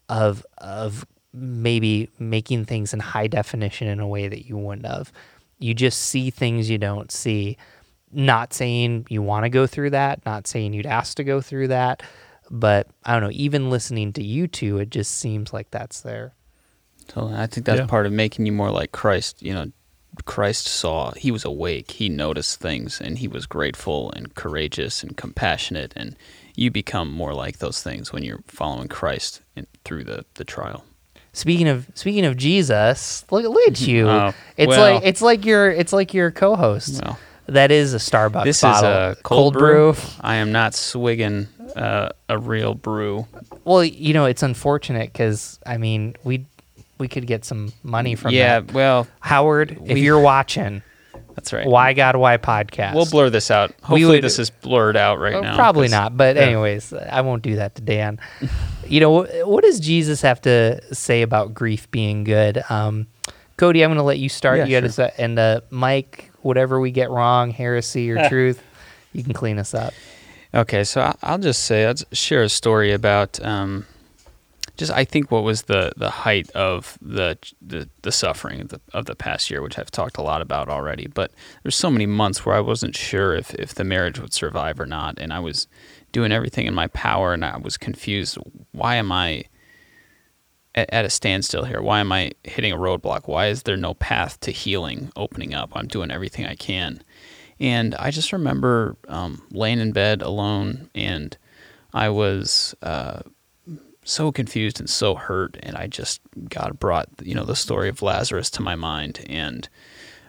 of, 0.09 0.45
of 0.59 1.07
maybe 1.33 2.11
making 2.19 2.65
things 2.65 2.93
in 2.93 2.99
high 2.99 3.29
definition 3.29 3.87
in 3.87 4.01
a 4.01 4.09
way 4.09 4.27
that 4.27 4.47
you 4.47 4.57
wouldn't 4.57 4.87
have. 4.87 5.13
You 5.59 5.75
just 5.75 6.01
see 6.01 6.31
things 6.31 6.69
you 6.69 6.79
don't 6.79 7.13
see. 7.13 7.57
Not 8.13 8.53
saying 8.53 9.07
you 9.09 9.23
want 9.23 9.45
to 9.45 9.49
go 9.49 9.69
through 9.69 9.91
that, 9.91 10.27
not 10.27 10.49
saying 10.49 10.73
you'd 10.73 10.87
ask 10.87 11.17
to 11.19 11.25
go 11.25 11.41
through 11.41 11.69
that, 11.69 12.03
but 12.51 12.89
I 13.05 13.13
don't 13.13 13.23
know, 13.23 13.31
even 13.33 13.71
listening 13.71 14.13
to 14.15 14.25
you 14.25 14.49
two, 14.49 14.79
it 14.79 14.91
just 14.91 15.13
seems 15.19 15.53
like 15.53 15.71
that's 15.71 16.01
there. 16.01 16.35
So 17.15 17.31
I 17.35 17.47
think 17.47 17.67
that's 17.67 17.81
Yeah. 17.81 17.87
part 17.87 18.07
of 18.07 18.13
making 18.13 18.47
you 18.47 18.53
more 18.53 18.71
like 18.71 18.93
Christ. 18.93 19.43
You 19.43 19.55
know, 19.55 19.73
Christ 20.25 20.67
saw, 20.67 21.13
he 21.13 21.31
was 21.31 21.45
awake, 21.45 21.93
he 21.93 22.09
noticed 22.09 22.61
things, 22.61 23.01
and 23.01 23.19
he 23.19 23.29
was 23.29 23.47
grateful 23.47 24.13
and 24.13 24.35
courageous 24.35 25.03
and 25.03 25.17
compassionate. 25.17 25.93
And 25.97 26.17
you 26.57 26.71
become 26.71 27.11
more 27.13 27.35
like 27.35 27.59
those 27.59 27.83
things 27.83 28.13
when 28.13 28.23
you're 28.23 28.43
following 28.47 28.89
Christ 28.89 29.43
in, 29.57 29.67
through 29.85 30.05
the, 30.05 30.25
the 30.35 30.45
trial. 30.45 30.85
Speaking 31.33 31.69
of 31.69 31.87
speaking 31.95 32.25
of 32.27 32.37
Jesus, 32.37 33.25
look, 33.31 33.45
look 33.45 33.69
at 33.69 33.75
mm-hmm. 33.75 33.91
you. 33.91 34.09
Oh, 34.09 34.35
it's 34.57 34.69
well. 34.69 34.95
like 34.95 35.05
it's 35.05 35.23
like 35.23 35.45
your 35.45 35.71
it's 35.71 35.93
like 35.93 36.13
your 36.13 36.33
co-host. 36.33 37.01
Well, 37.05 37.21
that 37.47 37.71
is 37.71 37.95
a 37.95 37.99
Starbucks 37.99 38.45
this 38.45 38.61
bottle. 38.63 38.91
is 38.91 39.19
a 39.19 39.23
cold, 39.23 39.55
brew. 39.55 39.95
I 40.21 40.37
am 40.37 40.51
not 40.51 40.75
swigging 40.75 41.47
uh, 41.77 42.11
a 42.29 42.39
real 42.39 42.75
brew. 42.75 43.27
Well, 43.65 43.85
you 43.85 44.13
know, 44.15 44.25
it's 44.27 44.43
unfortunate 44.43 45.13
because 45.13 45.59
I 45.67 45.77
mean, 45.79 46.17
we 46.25 46.47
we 46.99 47.09
could 47.09 47.27
get 47.27 47.45
some 47.45 47.73
money 47.83 48.15
from 48.15 48.33
yeah, 48.33 48.61
that. 48.61 48.73
well, 48.75 49.07
Howard, 49.21 49.79
if 49.87 49.97
you're 49.99 50.21
watching, 50.21 50.83
that's 51.35 51.53
right. 51.53 51.67
why 51.67 51.93
God 51.95 52.17
why 52.17 52.37
podcast? 52.37 52.95
We'll 52.95 53.07
blur 53.09 53.31
this 53.31 53.51
out. 53.51 53.71
Hopefully, 53.83 54.05
would- 54.17 54.25
this 54.25 54.39
is 54.39 54.51
blurred 54.51 54.97
out 54.97 55.19
right 55.19 55.35
Uh, 55.35 55.41
now. 55.41 55.57
Probably 55.57 55.87
'cause- 55.87 55.93
not, 55.93 56.17
but 56.17 56.37
anyways, 56.37 56.93
I 56.93 57.23
won't 57.23 57.43
do 57.43 57.57
that 57.57 57.75
to 57.77 57.83
Dan. 57.83 58.19
you 58.87 59.01
know, 59.01 59.23
what 59.47 59.65
does 59.65 59.81
Jesus 59.81 60.21
have 60.23 60.41
to 60.43 60.81
say 60.95 61.23
about 61.23 61.55
grief 61.55 61.91
being 61.91 62.25
good? 62.25 62.63
Um, 62.69 63.07
Cody, 63.57 63.83
I'm 63.83 63.89
going 63.91 63.99
to 63.99 64.03
let 64.05 64.19
you 64.19 64.29
start. 64.31 64.59
Yeah, 64.59 64.65
you 64.67 64.71
got 64.73 64.81
to 64.87 64.93
sure. 64.93 65.09
say, 65.09 65.13
and 65.19 65.39
uh, 65.39 65.61
Mike, 65.71 66.31
whatever 66.41 66.81
we 66.81 66.91
get 66.91 67.11
wrong, 67.11 67.51
heresy 67.51 68.11
or 68.11 68.27
truth, 68.31 68.63
you 69.13 69.23
can 69.23 69.33
clean 69.35 69.59
us 69.59 69.75
up. 69.75 69.93
Okay, 70.53 70.83
so 70.83 71.15
I'll 71.23 71.39
just 71.39 71.65
say 71.65 71.87
I'll 71.87 71.95
share 72.13 72.43
a 72.43 72.49
story 72.49 72.93
about 72.93 73.39
um, 73.45 73.87
just 74.77 74.91
I 74.91 75.05
think 75.05 75.31
what 75.31 75.45
was 75.45 75.63
the 75.63 75.93
the 75.97 76.11
height 76.11 76.51
of 76.53 76.99
the 77.01 77.39
the, 77.63 77.89
the 78.03 78.11
suffering 78.11 78.63
of 78.63 78.69
the, 78.71 78.81
of 78.93 79.05
the 79.05 79.15
past 79.15 79.51
year, 79.51 79.63
which 79.63 79.79
I've 79.79 79.91
talked 79.91 80.17
a 80.17 80.23
lot 80.23 80.43
about 80.43 80.69
already. 80.69 81.07
But 81.07 81.33
there's 81.63 81.77
so 81.77 81.91
many 81.91 82.07
months 82.07 82.45
where 82.45 82.57
I 82.57 82.61
wasn't 82.61 82.97
sure 82.97 83.35
if 83.35 83.55
if 83.55 83.75
the 83.75 83.85
marriage 83.85 84.19
would 84.19 84.33
survive 84.33 84.81
or 84.81 84.87
not, 84.87 85.19
and 85.19 85.33
I 85.33 85.39
was 85.39 85.69
doing 86.11 86.33
everything 86.33 86.67
in 86.67 86.75
my 86.75 86.89
power, 86.89 87.33
and 87.33 87.45
I 87.45 87.59
was 87.59 87.77
confused. 87.77 88.37
Why 88.73 88.97
am 88.97 89.13
I 89.13 89.45
at, 90.75 90.93
at 90.93 91.05
a 91.05 91.11
standstill 91.11 91.65
here? 91.65 91.81
Why 91.81 92.01
am 92.01 92.11
I 92.11 92.33
hitting 92.43 92.73
a 92.73 92.77
roadblock? 92.77 93.29
Why 93.29 93.47
is 93.47 93.63
there 93.63 93.77
no 93.77 93.95
path 93.95 94.41
to 94.41 94.51
healing 94.51 95.13
opening 95.15 95.55
up? 95.55 95.71
I'm 95.75 95.87
doing 95.87 96.11
everything 96.11 96.47
I 96.47 96.57
can. 96.57 97.03
And 97.61 97.95
I 97.97 98.11
just 98.11 98.33
remember 98.33 98.97
um, 99.09 99.43
laying 99.51 99.81
in 99.81 99.93
bed 99.93 100.23
alone, 100.23 100.89
and 100.95 101.37
I 101.93 102.09
was 102.09 102.75
uh, 102.83 103.21
so 104.03 104.33
confused 104.33 104.81
and 104.81 104.89
so 104.89 105.15
hurt. 105.15 105.59
And 105.63 105.77
I 105.77 105.87
just 105.87 106.23
God 106.49 106.79
brought 106.79 107.09
you 107.23 107.35
know 107.35 107.45
the 107.45 107.57
story 107.57 107.89
of 107.91 108.03
Lazarus 108.03 108.51
to 108.51 108.63
my 108.63 108.75
mind, 108.75 109.25
and 109.29 109.69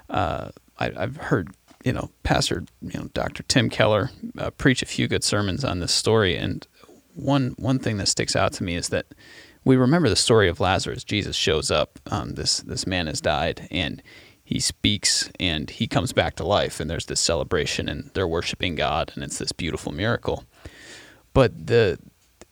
uh, 0.09 0.49
I, 0.77 0.91
I've 0.95 1.17
heard 1.17 1.51
you 1.85 1.93
know 1.93 2.11
Pastor 2.23 2.65
you 2.81 2.99
know 2.99 3.09
Dr. 3.13 3.43
Tim 3.43 3.69
Keller 3.69 4.11
uh, 4.37 4.51
preach 4.51 4.81
a 4.81 4.87
few 4.87 5.07
good 5.07 5.23
sermons 5.23 5.63
on 5.63 5.79
this 5.79 5.93
story, 5.93 6.35
and 6.35 6.67
one 7.15 7.55
one 7.57 7.79
thing 7.79 7.97
that 7.97 8.07
sticks 8.07 8.35
out 8.35 8.51
to 8.53 8.63
me 8.63 8.75
is 8.75 8.89
that 8.89 9.05
we 9.63 9.77
remember 9.77 10.09
the 10.09 10.15
story 10.15 10.49
of 10.49 10.59
Lazarus. 10.59 11.03
Jesus 11.03 11.35
shows 11.35 11.71
up. 11.71 11.97
Um, 12.07 12.33
this 12.33 12.59
this 12.59 12.85
man 12.85 13.07
has 13.07 13.21
died, 13.21 13.67
and 13.71 14.01
he 14.51 14.59
speaks, 14.59 15.31
and 15.39 15.69
he 15.69 15.87
comes 15.87 16.11
back 16.11 16.35
to 16.35 16.43
life. 16.43 16.81
And 16.81 16.89
there's 16.89 17.05
this 17.05 17.21
celebration, 17.21 17.87
and 17.87 18.11
they're 18.13 18.27
worshiping 18.27 18.75
God, 18.75 19.13
and 19.15 19.23
it's 19.23 19.37
this 19.37 19.53
beautiful 19.53 19.93
miracle. 19.93 20.43
But 21.33 21.67
the 21.67 21.97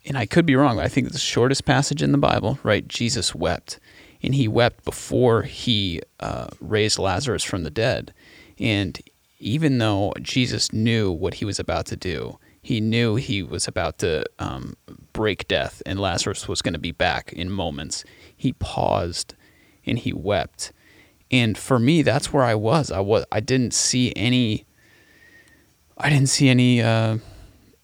and 0.06 0.16
I 0.16 0.24
could 0.24 0.46
be 0.46 0.56
wrong. 0.56 0.76
But 0.76 0.86
I 0.86 0.88
think 0.88 1.12
the 1.12 1.18
shortest 1.18 1.66
passage 1.66 2.02
in 2.02 2.10
the 2.10 2.16
Bible. 2.16 2.58
Right? 2.62 2.88
Jesus 2.88 3.34
wept, 3.34 3.78
and 4.22 4.34
he 4.34 4.48
wept 4.48 4.82
before 4.82 5.42
he 5.42 6.00
uh, 6.20 6.46
raised 6.58 6.98
Lazarus 6.98 7.44
from 7.44 7.64
the 7.64 7.70
dead. 7.70 8.14
And 8.58 8.98
even 9.38 9.76
though 9.76 10.14
Jesus 10.22 10.72
knew 10.72 11.12
what 11.12 11.34
he 11.34 11.44
was 11.44 11.58
about 11.58 11.84
to 11.86 11.96
do, 11.96 12.38
he 12.62 12.80
knew 12.80 13.16
he 13.16 13.42
was 13.42 13.68
about 13.68 13.98
to 13.98 14.24
um, 14.38 14.74
break 15.12 15.46
death 15.48 15.82
and 15.84 16.00
Lazarus 16.00 16.48
was 16.48 16.62
going 16.62 16.72
to 16.72 16.80
be 16.80 16.92
back 16.92 17.30
in 17.34 17.50
moments. 17.50 18.04
He 18.34 18.54
paused 18.54 19.34
and 19.84 19.98
he 19.98 20.14
wept. 20.14 20.72
And 21.30 21.56
for 21.56 21.78
me, 21.78 22.02
that's 22.02 22.32
where 22.32 22.44
I 22.44 22.54
was. 22.54 22.90
I 22.90 23.00
was 23.00 23.24
I 23.30 23.40
didn't 23.40 23.74
see 23.74 24.12
any 24.16 24.66
I 25.96 26.08
didn't 26.08 26.28
see 26.28 26.48
any 26.48 26.80
uh, 26.80 27.18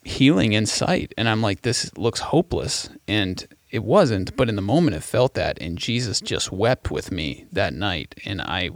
healing 0.05 0.55
in 0.55 0.67
sight. 0.67 1.13
And 1.19 1.29
I'm 1.29 1.43
like, 1.43 1.63
this 1.63 1.97
looks 1.99 2.21
hopeless. 2.21 2.89
And 3.07 3.47
it 3.71 3.85
wasn't, 3.85 4.37
but 4.37 4.49
in 4.49 4.57
the 4.57 4.63
moment 4.63 4.97
it 4.97 5.03
felt 5.03 5.35
that. 5.35 5.59
And 5.61 5.77
Jesus 5.77 6.21
just 6.21 6.51
wept 6.51 6.91
with 6.91 7.13
me 7.13 7.47
that 7.53 7.75
night. 7.75 8.15
And 8.25 8.41
I, 8.41 8.71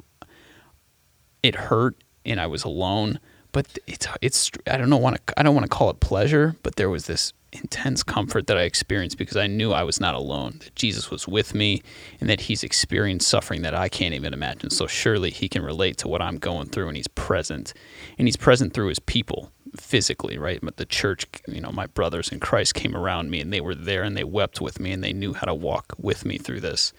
it 1.42 1.54
hurt 1.54 1.96
and 2.24 2.40
I 2.40 2.46
was 2.46 2.64
alone. 2.64 3.18
But 3.52 3.78
it's, 3.86 4.06
it's, 4.20 4.50
I 4.66 4.76
don't 4.76 4.90
know, 4.90 4.98
want 4.98 5.26
to, 5.26 5.40
I 5.40 5.42
don't 5.42 5.54
want 5.54 5.64
to 5.64 5.74
call 5.74 5.90
it 5.90 6.00
pleasure, 6.00 6.56
but 6.62 6.76
there 6.76 6.90
was 6.90 7.06
this 7.06 7.32
intense 7.52 8.02
comfort 8.02 8.46
that 8.46 8.56
I 8.56 8.62
experienced 8.62 9.18
because 9.18 9.36
I 9.36 9.46
knew 9.46 9.72
I 9.72 9.82
was 9.82 10.00
not 10.00 10.14
alone, 10.14 10.60
that 10.60 10.74
Jesus 10.74 11.10
was 11.10 11.26
with 11.26 11.54
me, 11.54 11.82
and 12.20 12.28
that 12.30 12.42
He's 12.42 12.62
experienced 12.62 13.28
suffering 13.28 13.62
that 13.62 13.74
I 13.74 13.88
can't 13.88 14.14
even 14.14 14.32
imagine. 14.32 14.70
So 14.70 14.86
surely 14.86 15.30
He 15.30 15.48
can 15.48 15.62
relate 15.62 15.96
to 15.98 16.08
what 16.08 16.22
I'm 16.22 16.38
going 16.38 16.68
through, 16.68 16.88
and 16.88 16.96
He's 16.96 17.08
present. 17.08 17.74
And 18.18 18.28
He's 18.28 18.36
present 18.36 18.72
through 18.72 18.88
His 18.88 18.98
people 18.98 19.50
physically, 19.76 20.38
right? 20.38 20.60
But 20.62 20.76
the 20.76 20.84
church, 20.84 21.26
you 21.46 21.60
know, 21.60 21.70
my 21.70 21.86
brothers 21.86 22.30
in 22.30 22.40
Christ 22.40 22.74
came 22.74 22.96
around 22.96 23.30
me 23.30 23.40
and 23.40 23.52
they 23.52 23.60
were 23.60 23.74
there 23.74 24.02
and 24.02 24.16
they 24.16 24.24
wept 24.24 24.60
with 24.60 24.80
me 24.80 24.92
and 24.92 25.02
they 25.02 25.12
knew 25.12 25.32
how 25.32 25.46
to 25.46 25.54
walk 25.54 25.94
with 25.98 26.24
me 26.24 26.38
through 26.38 26.60
this. 26.60 26.92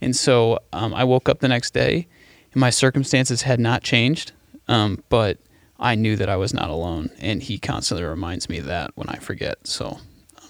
And 0.00 0.16
so 0.16 0.58
um, 0.72 0.94
I 0.94 1.04
woke 1.04 1.28
up 1.28 1.40
the 1.40 1.48
next 1.48 1.74
day 1.74 2.06
and 2.52 2.60
my 2.60 2.70
circumstances 2.70 3.42
had 3.42 3.60
not 3.60 3.82
changed, 3.82 4.32
um, 4.68 5.02
but 5.08 5.38
I 5.80 5.94
knew 5.94 6.14
that 6.16 6.28
I 6.28 6.36
was 6.36 6.52
not 6.52 6.68
alone. 6.68 7.10
And 7.18 7.42
he 7.42 7.58
constantly 7.58 8.04
reminds 8.04 8.48
me 8.48 8.58
of 8.58 8.66
that 8.66 8.90
when 8.94 9.08
I 9.08 9.16
forget. 9.16 9.66
So, 9.66 9.98
um, 10.40 10.48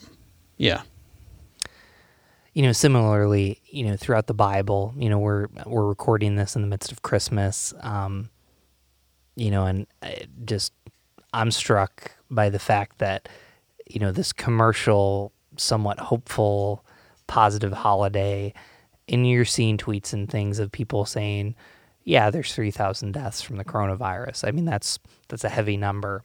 yeah. 0.57 0.83
You 2.53 2.62
know, 2.64 2.72
similarly, 2.72 3.62
you 3.70 3.85
know, 3.85 3.97
throughout 3.97 4.26
the 4.26 4.35
Bible, 4.35 4.93
you 4.97 5.09
know, 5.09 5.20
we're 5.20 5.47
we're 5.66 5.87
recording 5.87 6.35
this 6.35 6.57
in 6.57 6.62
the 6.62 6.68
midst 6.68 6.91
of 6.91 7.03
Christmas, 7.03 7.72
um, 7.81 8.28
you 9.37 9.53
know, 9.53 9.66
and 9.66 9.87
just 10.45 10.72
I'm 11.33 11.53
struck 11.53 12.11
by 12.28 12.51
the 12.51 12.59
fact 12.59 12.99
that 12.99 13.28
you 13.87 14.01
know 14.01 14.11
this 14.11 14.33
commercial, 14.33 15.33
somewhat 15.57 16.01
hopeful, 16.01 16.85
positive 17.28 17.72
holiday, 17.72 18.53
and 19.09 19.28
you're 19.28 19.45
seeing 19.45 19.76
tweets 19.76 20.12
and 20.12 20.28
things 20.28 20.59
of 20.59 20.72
people 20.72 21.05
saying, 21.05 21.55
"Yeah, 22.05 22.30
there's 22.30 22.55
3,000 22.55 23.12
deaths 23.12 23.42
from 23.42 23.57
the 23.57 23.64
coronavirus." 23.64 24.46
I 24.46 24.51
mean, 24.51 24.64
that's 24.64 24.98
that's 25.28 25.44
a 25.44 25.48
heavy 25.48 25.76
number. 25.76 26.22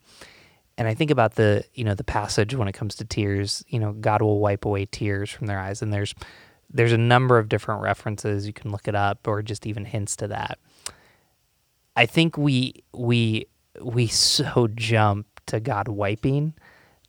And 0.77 0.87
I 0.87 0.93
think 0.93 1.11
about 1.11 1.35
the 1.35 1.63
you 1.73 1.83
know 1.83 1.95
the 1.95 2.03
passage 2.03 2.53
when 2.55 2.67
it 2.67 2.73
comes 2.73 2.95
to 2.95 3.05
tears. 3.05 3.63
You 3.67 3.79
know, 3.79 3.93
God 3.93 4.21
will 4.21 4.39
wipe 4.39 4.65
away 4.65 4.85
tears 4.85 5.29
from 5.29 5.47
their 5.47 5.59
eyes, 5.59 5.81
and 5.81 5.93
there's 5.93 6.13
there's 6.69 6.91
a 6.91 6.97
number 6.97 7.37
of 7.37 7.49
different 7.49 7.81
references 7.81 8.47
you 8.47 8.53
can 8.53 8.71
look 8.71 8.87
it 8.87 8.95
up 8.95 9.27
or 9.27 9.41
just 9.41 9.65
even 9.65 9.85
hints 9.85 10.15
to 10.17 10.27
that. 10.27 10.59
I 11.95 12.05
think 12.05 12.37
we 12.37 12.83
we 12.93 13.47
we 13.81 14.07
so 14.07 14.67
jump 14.75 15.27
to 15.47 15.59
God 15.59 15.87
wiping 15.87 16.53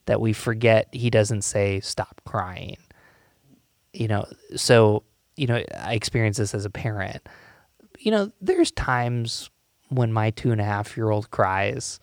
that 0.06 0.20
we 0.20 0.32
forget 0.32 0.88
he 0.92 1.10
doesn't 1.10 1.42
say 1.42 1.80
stop 1.80 2.20
crying. 2.24 2.78
You 3.92 4.08
know, 4.08 4.26
so, 4.54 5.04
you 5.36 5.46
know, 5.46 5.62
I 5.78 5.94
experience 5.94 6.36
this 6.36 6.54
as 6.54 6.64
a 6.64 6.70
parent. 6.70 7.26
You 8.06 8.12
know, 8.12 8.30
there's 8.40 8.70
times 8.70 9.50
when 9.88 10.12
my 10.12 10.30
two 10.30 10.52
and 10.52 10.60
a 10.60 10.64
half 10.64 10.96
year 10.96 11.10
old 11.10 11.32
cries 11.32 11.98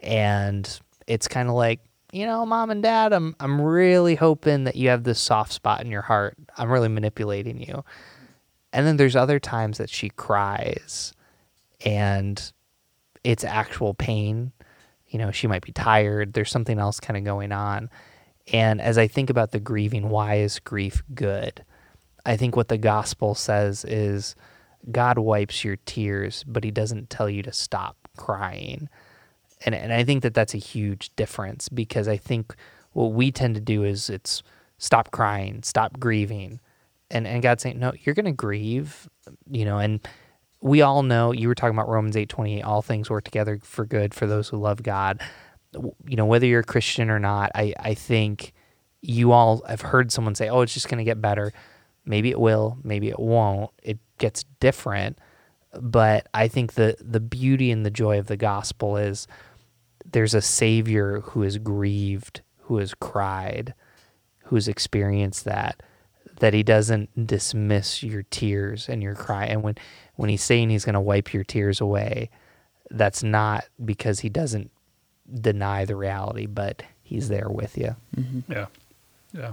and 0.00 0.66
it's 1.06 1.28
kind 1.28 1.50
of 1.50 1.54
like, 1.54 1.80
you 2.12 2.24
know, 2.24 2.46
mom 2.46 2.70
and 2.70 2.82
dad, 2.82 3.12
I'm 3.12 3.36
I'm 3.38 3.60
really 3.60 4.14
hoping 4.14 4.64
that 4.64 4.74
you 4.74 4.88
have 4.88 5.04
this 5.04 5.20
soft 5.20 5.52
spot 5.52 5.82
in 5.82 5.90
your 5.90 6.00
heart. 6.00 6.38
I'm 6.56 6.72
really 6.72 6.88
manipulating 6.88 7.60
you. 7.60 7.84
And 8.72 8.86
then 8.86 8.96
there's 8.96 9.16
other 9.16 9.38
times 9.38 9.76
that 9.76 9.90
she 9.90 10.08
cries 10.08 11.12
and 11.84 12.40
it's 13.22 13.44
actual 13.44 13.92
pain. 13.92 14.50
You 15.08 15.18
know, 15.18 15.30
she 15.30 15.46
might 15.46 15.62
be 15.62 15.72
tired. 15.72 16.32
There's 16.32 16.50
something 16.50 16.78
else 16.78 17.00
kind 17.00 17.18
of 17.18 17.24
going 17.24 17.52
on. 17.52 17.90
And 18.50 18.80
as 18.80 18.96
I 18.96 19.08
think 19.08 19.28
about 19.28 19.50
the 19.50 19.60
grieving, 19.60 20.08
why 20.08 20.36
is 20.36 20.58
grief 20.58 21.02
good? 21.14 21.62
I 22.24 22.38
think 22.38 22.56
what 22.56 22.68
the 22.68 22.78
gospel 22.78 23.34
says 23.34 23.84
is 23.84 24.34
God 24.90 25.18
wipes 25.18 25.64
your 25.64 25.76
tears, 25.86 26.44
but 26.46 26.64
he 26.64 26.70
doesn't 26.70 27.10
tell 27.10 27.28
you 27.28 27.42
to 27.42 27.52
stop 27.52 27.96
crying. 28.16 28.88
And, 29.64 29.74
and 29.74 29.92
I 29.92 30.04
think 30.04 30.22
that 30.22 30.34
that's 30.34 30.54
a 30.54 30.58
huge 30.58 31.14
difference 31.16 31.68
because 31.68 32.08
I 32.08 32.16
think 32.16 32.54
what 32.92 33.12
we 33.12 33.32
tend 33.32 33.54
to 33.54 33.60
do 33.60 33.84
is 33.84 34.10
it's 34.10 34.42
stop 34.78 35.10
crying, 35.10 35.62
stop 35.62 35.98
grieving. 35.98 36.60
And, 37.10 37.26
and 37.26 37.42
God's 37.42 37.62
saying, 37.62 37.78
no, 37.78 37.92
you're 38.02 38.14
going 38.14 38.24
to 38.26 38.32
grieve, 38.32 39.08
you 39.50 39.64
know, 39.64 39.78
and 39.78 40.06
we 40.64 40.80
all 40.80 41.02
know 41.02 41.30
you 41.30 41.46
were 41.46 41.54
talking 41.54 41.76
about 41.76 41.90
Romans 41.90 42.16
8:28 42.16 42.64
all 42.64 42.80
things 42.80 43.10
work 43.10 43.24
together 43.24 43.60
for 43.62 43.84
good 43.84 44.14
for 44.14 44.26
those 44.26 44.48
who 44.48 44.56
love 44.56 44.82
God. 44.82 45.20
You 46.06 46.16
know, 46.16 46.24
whether 46.24 46.46
you're 46.46 46.60
a 46.60 46.64
Christian 46.64 47.10
or 47.10 47.18
not, 47.18 47.50
I 47.54 47.74
I 47.78 47.92
think 47.94 48.54
you 49.02 49.32
all 49.32 49.62
have 49.68 49.82
heard 49.82 50.10
someone 50.10 50.34
say, 50.34 50.48
"Oh, 50.48 50.62
it's 50.62 50.72
just 50.72 50.88
going 50.88 50.98
to 50.98 51.04
get 51.04 51.20
better." 51.20 51.52
Maybe 52.06 52.30
it 52.30 52.40
will, 52.40 52.78
maybe 52.82 53.08
it 53.08 53.18
won't. 53.18 53.70
It 53.82 53.98
gets 54.18 54.44
different, 54.60 55.18
but 55.80 56.26
I 56.34 56.48
think 56.48 56.74
the 56.74 56.96
the 57.00 57.20
beauty 57.20 57.70
and 57.70 57.84
the 57.84 57.90
joy 57.90 58.18
of 58.18 58.26
the 58.26 58.36
gospel 58.36 58.96
is 58.96 59.26
there's 60.04 60.34
a 60.34 60.42
savior 60.42 61.20
who 61.20 61.42
is 61.42 61.58
grieved, 61.58 62.42
who 62.62 62.76
has 62.76 62.94
cried, 62.94 63.74
who's 64.44 64.68
experienced 64.68 65.44
that 65.44 65.82
that 66.40 66.52
he 66.52 66.62
doesn't 66.62 67.26
dismiss 67.26 68.02
your 68.02 68.24
tears 68.24 68.88
and 68.88 69.02
your 69.02 69.14
cry 69.14 69.46
and 69.46 69.62
when 69.62 69.76
when 70.16 70.30
he's 70.30 70.42
saying 70.42 70.70
he's 70.70 70.84
going 70.84 70.94
to 70.94 71.00
wipe 71.00 71.32
your 71.32 71.44
tears 71.44 71.80
away, 71.80 72.30
that's 72.90 73.22
not 73.22 73.64
because 73.84 74.20
he 74.20 74.28
doesn't 74.28 74.70
deny 75.32 75.84
the 75.84 75.96
reality, 75.96 76.46
but 76.46 76.82
he's 77.02 77.28
there 77.28 77.48
with 77.48 77.76
you. 77.76 77.96
Mm-hmm. 78.16 78.52
Yeah. 78.52 78.66
Yeah. 79.32 79.52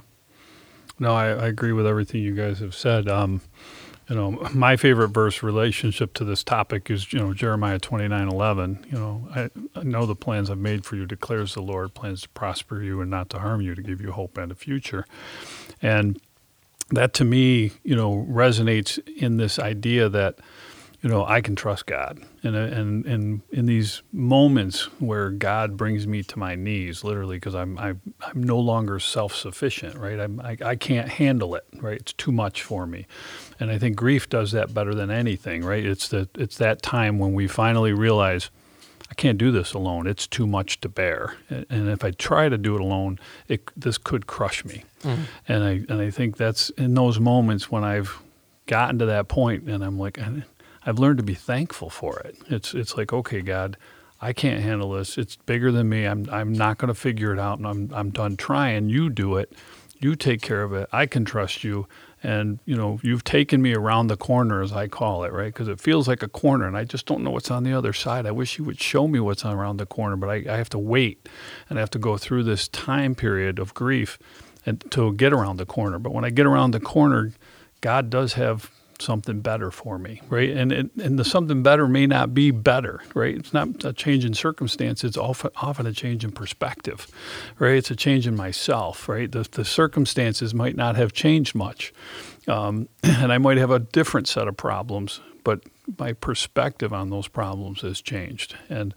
No, 1.01 1.15
I, 1.15 1.29
I, 1.29 1.47
agree 1.47 1.71
with 1.71 1.87
everything 1.87 2.21
you 2.21 2.35
guys 2.35 2.59
have 2.59 2.75
said. 2.75 3.07
Um, 3.07 3.41
you 4.07 4.15
know, 4.15 4.47
my 4.53 4.77
favorite 4.77 5.07
verse 5.07 5.41
relationship 5.41 6.13
to 6.13 6.23
this 6.23 6.43
topic 6.43 6.91
is, 6.91 7.11
you 7.11 7.17
know, 7.17 7.33
Jeremiah 7.33 7.79
29, 7.79 8.27
11. 8.27 8.85
You 8.91 8.99
know, 8.99 9.27
I, 9.33 9.49
I 9.73 9.81
know 9.81 10.05
the 10.05 10.15
plans 10.15 10.51
I've 10.51 10.59
made 10.59 10.85
for 10.85 10.97
you, 10.97 11.07
declares 11.07 11.55
the 11.55 11.61
Lord, 11.63 11.95
plans 11.95 12.21
to 12.21 12.29
prosper 12.29 12.83
you 12.83 13.01
and 13.01 13.09
not 13.09 13.31
to 13.31 13.39
harm 13.39 13.61
you, 13.61 13.73
to 13.73 13.81
give 13.81 13.99
you 13.99 14.11
hope 14.11 14.37
and 14.37 14.51
a 14.51 14.55
future. 14.55 15.07
And 15.81 16.21
that 16.91 17.15
to 17.15 17.25
me, 17.25 17.71
you 17.83 17.95
know, 17.95 18.27
resonates 18.29 18.99
in 19.17 19.37
this 19.37 19.57
idea 19.57 20.07
that, 20.07 20.37
you 21.01 21.09
know, 21.09 21.25
I 21.25 21.41
can 21.41 21.55
trust 21.55 21.87
God, 21.87 22.19
and 22.43 22.55
and 22.55 23.05
and 23.05 23.41
in 23.51 23.65
these 23.65 24.01
moments 24.11 24.83
where 24.99 25.29
God 25.29 25.77
brings 25.77 26.07
me 26.07 26.23
to 26.23 26.39
my 26.39 26.55
knees, 26.55 27.03
literally, 27.03 27.37
because 27.37 27.55
I'm 27.55 27.77
I, 27.77 27.89
am 27.89 28.01
i 28.21 28.29
am 28.31 28.43
no 28.43 28.59
longer 28.59 28.99
self 28.99 29.35
sufficient, 29.35 29.95
right? 29.95 30.19
I'm, 30.19 30.39
I 30.39 30.57
I 30.63 30.75
can't 30.75 31.09
handle 31.09 31.55
it, 31.55 31.65
right? 31.75 31.99
It's 31.99 32.13
too 32.13 32.31
much 32.31 32.63
for 32.63 32.85
me, 32.85 33.05
and 33.59 33.69
I 33.71 33.77
think 33.77 33.95
grief 33.95 34.29
does 34.29 34.51
that 34.53 34.73
better 34.73 34.95
than 34.95 35.11
anything, 35.11 35.63
right? 35.63 35.85
It's 35.85 36.07
the 36.07 36.29
it's 36.35 36.57
that 36.57 36.81
time 36.81 37.19
when 37.19 37.33
we 37.33 37.47
finally 37.47 37.93
realize 37.93 38.49
I 39.11 39.13
can't 39.13 39.37
do 39.37 39.51
this 39.51 39.73
alone. 39.73 40.07
It's 40.07 40.25
too 40.25 40.47
much 40.47 40.79
to 40.81 40.89
bear. 40.89 41.35
And 41.49 41.89
if 41.89 42.03
I 42.05 42.11
try 42.11 42.47
to 42.47 42.57
do 42.57 42.75
it 42.75 42.81
alone, 42.81 43.19
it, 43.49 43.69
this 43.75 43.97
could 43.97 44.25
crush 44.25 44.63
me. 44.63 44.85
Mm-hmm. 45.03 45.23
And 45.49 45.63
I 45.63 45.71
and 45.89 46.01
I 46.01 46.09
think 46.09 46.37
that's 46.37 46.69
in 46.71 46.93
those 46.93 47.19
moments 47.19 47.69
when 47.69 47.83
I've 47.83 48.17
gotten 48.67 48.99
to 48.99 49.05
that 49.07 49.27
point, 49.27 49.67
and 49.67 49.83
I'm 49.83 49.99
like, 49.99 50.17
I've 50.85 50.99
learned 50.99 51.17
to 51.17 51.23
be 51.23 51.33
thankful 51.35 51.89
for 51.89 52.19
it. 52.19 52.37
It's 52.47 52.73
it's 52.73 52.97
like, 52.97 53.13
okay, 53.13 53.41
God, 53.41 53.77
I 54.21 54.33
can't 54.33 54.61
handle 54.61 54.91
this. 54.91 55.17
It's 55.17 55.35
bigger 55.35 55.71
than 55.71 55.89
me. 55.89 56.05
I'm 56.05 56.27
I'm 56.31 56.53
not 56.53 56.77
going 56.77 56.89
to 56.89 56.99
figure 56.99 57.33
it 57.33 57.39
out, 57.39 57.57
and 57.57 57.67
I'm 57.67 57.91
I'm 57.93 58.09
done 58.09 58.37
trying. 58.37 58.89
You 58.89 59.09
do 59.09 59.37
it. 59.37 59.53
You 59.99 60.15
take 60.15 60.41
care 60.41 60.63
of 60.63 60.73
it. 60.73 60.89
I 60.91 61.05
can 61.05 61.25
trust 61.25 61.63
you 61.63 61.87
and 62.23 62.59
you 62.65 62.75
know 62.75 62.99
you've 63.01 63.23
taken 63.23 63.61
me 63.61 63.73
around 63.73 64.07
the 64.07 64.17
corner 64.17 64.61
as 64.61 64.71
i 64.71 64.87
call 64.87 65.23
it 65.23 65.31
right 65.31 65.53
because 65.53 65.67
it 65.67 65.79
feels 65.79 66.07
like 66.07 66.21
a 66.21 66.27
corner 66.27 66.67
and 66.67 66.77
i 66.77 66.83
just 66.83 67.05
don't 67.05 67.23
know 67.23 67.31
what's 67.31 67.49
on 67.49 67.63
the 67.63 67.73
other 67.73 67.93
side 67.93 68.25
i 68.25 68.31
wish 68.31 68.57
you 68.57 68.63
would 68.63 68.79
show 68.79 69.07
me 69.07 69.19
what's 69.19 69.43
around 69.43 69.77
the 69.77 69.85
corner 69.85 70.15
but 70.15 70.29
i, 70.29 70.35
I 70.35 70.57
have 70.57 70.69
to 70.69 70.79
wait 70.79 71.27
and 71.69 71.79
i 71.79 71.81
have 71.81 71.89
to 71.91 71.99
go 71.99 72.17
through 72.17 72.43
this 72.43 72.67
time 72.67 73.15
period 73.15 73.59
of 73.59 73.73
grief 73.73 74.19
and 74.65 74.83
to 74.91 75.13
get 75.13 75.33
around 75.33 75.57
the 75.57 75.65
corner 75.65 75.97
but 75.97 76.13
when 76.13 76.23
i 76.23 76.29
get 76.29 76.45
around 76.45 76.71
the 76.71 76.79
corner 76.79 77.31
god 77.81 78.09
does 78.09 78.33
have 78.33 78.69
something 79.01 79.41
better 79.41 79.71
for 79.71 79.97
me, 79.97 80.21
right? 80.29 80.49
And 80.49 80.71
it, 80.71 80.95
and 81.01 81.17
the 81.17 81.25
something 81.25 81.63
better 81.63 81.87
may 81.87 82.07
not 82.07 82.33
be 82.33 82.51
better, 82.51 83.01
right? 83.13 83.35
It's 83.35 83.53
not 83.53 83.83
a 83.83 83.93
change 83.93 84.25
in 84.25 84.33
circumstance. 84.33 85.03
It's 85.03 85.17
often, 85.17 85.51
often 85.57 85.85
a 85.85 85.93
change 85.93 86.23
in 86.23 86.31
perspective, 86.31 87.07
right? 87.59 87.75
It's 87.75 87.91
a 87.91 87.95
change 87.95 88.27
in 88.27 88.35
myself, 88.35 89.09
right? 89.09 89.31
The, 89.31 89.47
the 89.51 89.65
circumstances 89.65 90.53
might 90.53 90.75
not 90.75 90.95
have 90.95 91.13
changed 91.13 91.55
much, 91.55 91.93
um, 92.47 92.87
and 93.03 93.31
I 93.31 93.37
might 93.37 93.57
have 93.57 93.71
a 93.71 93.79
different 93.79 94.27
set 94.27 94.47
of 94.47 94.57
problems, 94.57 95.21
but 95.43 95.63
my 95.97 96.13
perspective 96.13 96.93
on 96.93 97.09
those 97.09 97.27
problems 97.27 97.81
has 97.81 98.01
changed, 98.01 98.55
and 98.69 98.93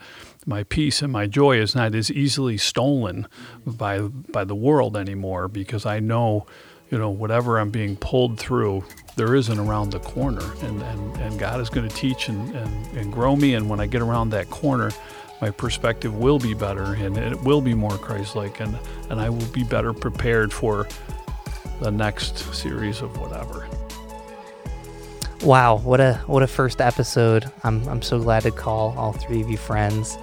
my 0.46 0.62
peace 0.62 1.02
and 1.02 1.12
my 1.12 1.26
joy 1.26 1.58
is 1.58 1.74
not 1.74 1.94
as 1.94 2.10
easily 2.10 2.56
stolen 2.56 3.26
by 3.66 4.00
by 4.00 4.44
the 4.44 4.54
world 4.54 4.96
anymore 4.96 5.48
because 5.48 5.86
I 5.86 6.00
know, 6.00 6.46
you 6.90 6.98
know, 6.98 7.10
whatever 7.10 7.58
I'm 7.58 7.70
being 7.70 7.96
pulled 7.96 8.38
through, 8.38 8.84
there 9.16 9.34
isn't 9.34 9.58
around 9.58 9.90
the 9.90 10.00
corner, 10.00 10.44
and 10.62 10.82
and, 10.82 11.16
and 11.18 11.38
God 11.38 11.60
is 11.60 11.70
going 11.70 11.88
to 11.88 11.94
teach 11.94 12.28
and, 12.28 12.54
and 12.54 12.96
and 12.96 13.12
grow 13.12 13.36
me, 13.36 13.54
and 13.54 13.68
when 13.68 13.80
I 13.80 13.86
get 13.86 14.02
around 14.02 14.30
that 14.30 14.50
corner. 14.50 14.90
My 15.40 15.50
perspective 15.50 16.16
will 16.16 16.38
be 16.38 16.54
better 16.54 16.94
and 16.94 17.18
it 17.18 17.38
will 17.42 17.60
be 17.60 17.74
more 17.74 17.98
Christ 17.98 18.34
like, 18.34 18.60
and, 18.60 18.78
and 19.10 19.20
I 19.20 19.28
will 19.28 19.44
be 19.46 19.62
better 19.62 19.92
prepared 19.92 20.52
for 20.52 20.88
the 21.80 21.90
next 21.90 22.38
series 22.54 23.02
of 23.02 23.18
whatever. 23.18 23.68
Wow, 25.42 25.76
what 25.78 26.00
a 26.00 26.14
what 26.26 26.42
a 26.42 26.46
first 26.46 26.80
episode! 26.80 27.50
I'm 27.64 27.86
I'm 27.88 28.00
so 28.00 28.18
glad 28.18 28.44
to 28.44 28.50
call 28.50 28.94
all 28.96 29.12
three 29.12 29.42
of 29.42 29.50
you 29.50 29.58
friends, 29.58 30.16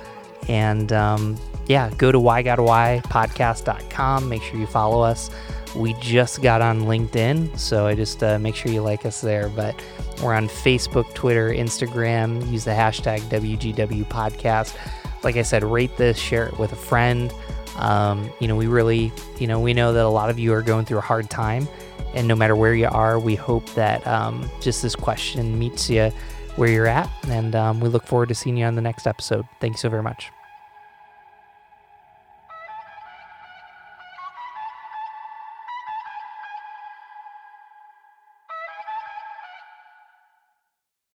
and 0.48 0.92
um, 0.92 1.38
yeah, 1.68 1.92
go 1.98 2.12
to 2.12 2.20
why 2.20 2.42
God 2.42 2.60
why 2.60 3.02
podcast.com. 3.06 4.28
Make 4.28 4.42
sure 4.42 4.60
you 4.60 4.66
follow 4.66 5.02
us. 5.02 5.30
We 5.76 5.94
just 5.96 6.42
got 6.42 6.62
on 6.62 6.82
LinkedIn, 6.82 7.58
so 7.58 7.88
I 7.88 7.96
just 7.96 8.24
uh, 8.24 8.38
make 8.40 8.56
sure 8.56 8.72
you 8.72 8.82
like 8.82 9.06
us 9.06 9.22
there. 9.22 9.50
But 9.50 9.82
we're 10.22 10.34
on 10.34 10.48
Facebook, 10.48 11.14
Twitter, 11.14 11.50
Instagram. 11.50 12.50
Use 12.52 12.66
the 12.66 12.72
hashtag 12.72 13.22
WGW 13.22 14.06
Podcast. 14.06 14.76
Like 15.24 15.38
I 15.38 15.44
said, 15.44 15.64
rate 15.64 15.96
this, 15.98 16.18
share 16.18 16.48
it 16.48 16.58
with 16.58 16.74
a 16.74 16.78
friend. 16.78 17.34
Um, 17.78 18.32
you 18.40 18.48
know, 18.48 18.56
we 18.56 18.68
really, 18.68 19.12
you 19.40 19.48
know, 19.48 19.60
we 19.60 19.74
know 19.74 19.94
that 19.94 20.04
a 20.04 20.10
lot 20.10 20.30
of 20.30 20.38
you 20.38 20.54
are 20.54 20.62
going 20.62 20.86
through 20.86 20.98
a 20.98 21.02
hard 21.02 21.30
time 21.30 21.68
and 22.14 22.28
no 22.28 22.36
matter 22.36 22.56
where 22.56 22.74
you 22.74 22.88
are, 22.88 23.20
we 23.20 23.36
hope 23.36 23.66
that 23.74 24.06
um, 24.06 24.50
just 24.60 24.82
this 24.82 24.96
question 24.96 25.58
meets 25.58 25.90
you 25.90 26.12
where 26.56 26.70
you're 26.70 26.88
at. 26.88 27.10
And 27.28 27.56
um, 27.56 27.80
we 27.80 27.90
look 27.90 28.06
forward 28.06 28.30
to 28.30 28.36
seeing 28.36 28.58
you 28.58 28.66
on 28.66 28.76
the 28.76 28.82
next 28.82 29.08
episode. 29.08 29.46
Thank 29.60 29.76
you 29.76 29.78
so 29.78 29.90
very 29.90 30.04
much. 30.04 30.32